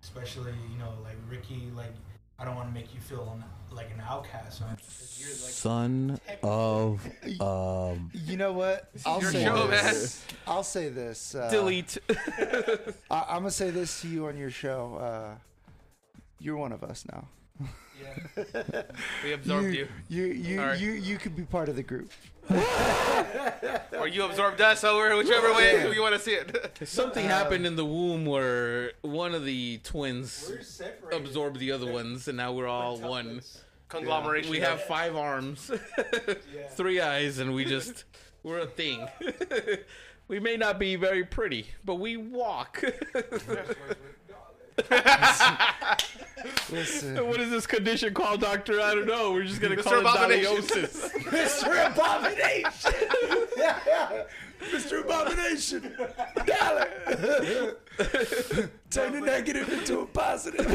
[0.03, 1.71] especially you know like Ricky.
[1.77, 1.93] Like
[2.39, 4.63] I don't want to make you feel un- like an outcast.
[4.63, 4.77] Right?
[4.77, 7.07] 'Cause You're like Son of
[7.41, 8.11] um.
[8.15, 8.91] you know what?
[9.05, 10.25] I'll your say show, this.
[10.47, 11.35] I'll say this.
[11.35, 11.99] Uh, Delete.
[13.11, 14.97] I, I'm gonna say this to you on your show.
[14.97, 15.35] Uh,
[16.39, 17.29] you're one of us now.
[18.03, 18.83] yeah.
[19.23, 19.87] We absorbed you.
[20.09, 20.79] You you Sorry.
[20.79, 22.11] you you could be part of the group.
[23.99, 26.71] Or you absorbed us over whichever way you want to see it.
[26.89, 30.51] Something happened in the womb where one of the twins
[31.13, 33.41] absorbed the other ones, and now we're all one.
[33.41, 33.59] Quintuplets.
[33.89, 34.51] Conglomeration.
[34.53, 36.69] We have five arms, Yeah.
[36.71, 38.05] three eyes, and we just
[38.45, 39.07] we're a thing.
[40.29, 42.83] we may not be very pretty, but we walk.
[46.71, 48.81] Listen, what is this condition called, Doctor?
[48.81, 49.33] I don't know.
[49.33, 49.83] We're just gonna Mr.
[49.83, 50.83] call it Abomination.
[51.31, 51.93] Mr.
[51.93, 52.93] Abomination.
[54.71, 55.01] Mr.
[55.05, 55.97] Abomination.
[56.47, 56.89] Dollar.
[58.91, 60.67] Turn a negative into a positive.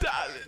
[0.00, 0.44] Dollar.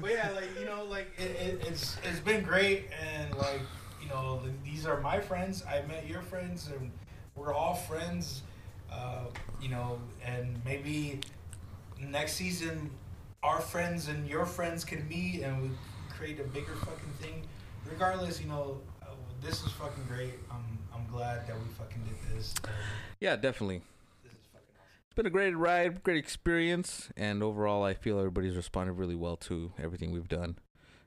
[0.00, 3.60] But yeah, like you know, like it, it, it's it's been great, and like
[4.02, 5.62] you know, these are my friends.
[5.68, 6.90] I met your friends, and
[7.34, 8.42] we're all friends.
[8.90, 9.24] Uh,
[9.60, 11.20] you know, and maybe
[12.00, 12.90] next season,
[13.42, 15.70] our friends and your friends can meet, and we
[16.10, 17.42] create a bigger fucking thing.
[17.88, 19.06] Regardless, you know, uh,
[19.42, 20.34] this is fucking great.
[20.50, 22.54] I'm I'm glad that we fucking did this.
[23.20, 23.82] Yeah, definitely.
[24.22, 24.88] this is fucking awesome.
[25.06, 29.36] It's been a great ride, great experience, and overall, I feel everybody's responded really well
[29.38, 30.58] to everything we've done,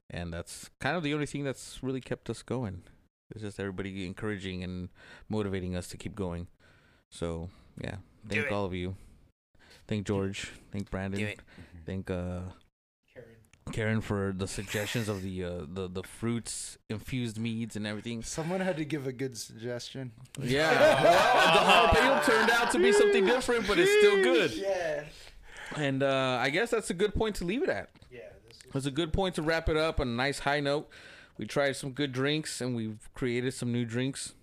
[0.09, 2.83] and that's kind of the only thing that's really kept us going.
[3.31, 4.89] It's just everybody encouraging and
[5.27, 6.47] motivating us to keep going.
[7.09, 7.49] So
[7.79, 7.95] yeah,
[8.27, 8.51] thank it.
[8.51, 8.95] all of you.
[9.87, 10.51] Thank George.
[10.71, 11.19] Thank Brandon.
[11.19, 11.39] Do it.
[11.85, 12.41] Thank uh,
[13.13, 13.27] Karen.
[13.71, 18.23] Karen for the suggestions of the uh, the the fruits infused meads and everything.
[18.23, 20.11] Someone had to give a good suggestion.
[20.41, 20.71] Yeah,
[21.03, 24.51] well, the jalapeno turned out to be something different, but it's still good.
[24.63, 25.03] Yeah.
[25.75, 27.89] And uh, I guess that's a good point to leave it at.
[28.11, 30.59] Yeah, this is It's a good point to wrap it up on a nice high
[30.59, 30.87] note.
[31.37, 34.33] We tried some good drinks and we've created some new drinks.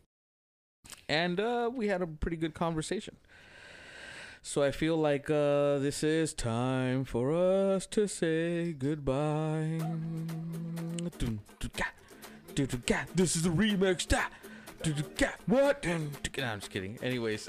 [1.09, 3.17] And uh, we had a pretty good conversation.
[4.43, 9.81] So I feel like uh, this is time for us to say goodbye.
[13.15, 14.07] This is the remix.
[15.47, 15.85] What?
[15.85, 15.93] No,
[16.45, 16.99] I'm just kidding.
[17.03, 17.49] Anyways,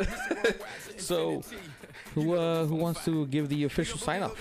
[0.98, 1.42] so
[2.14, 4.36] who uh, who wants to give the official sign off?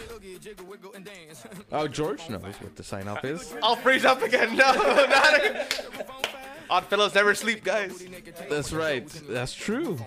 [1.70, 3.54] Oh, George knows what the sign off is.
[3.62, 4.56] I'll freeze up again.
[4.56, 5.66] No, not again.
[6.70, 8.04] Oddfellas never sleep, guys.
[8.48, 9.06] That's right.
[9.28, 9.98] That's true.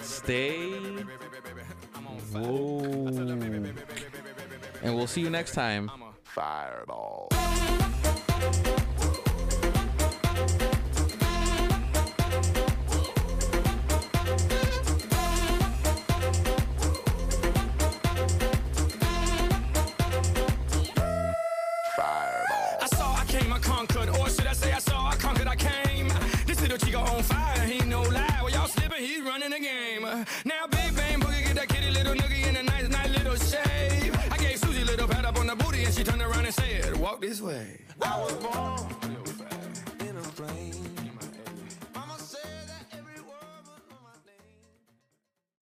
[0.00, 0.70] Stay.
[2.32, 3.06] Whoa.
[4.82, 5.90] And we'll see you next time.
[6.24, 7.28] Fireball.
[7.30, 8.79] Fireball.
[37.30, 37.78] This way.
[38.02, 38.99] I was born.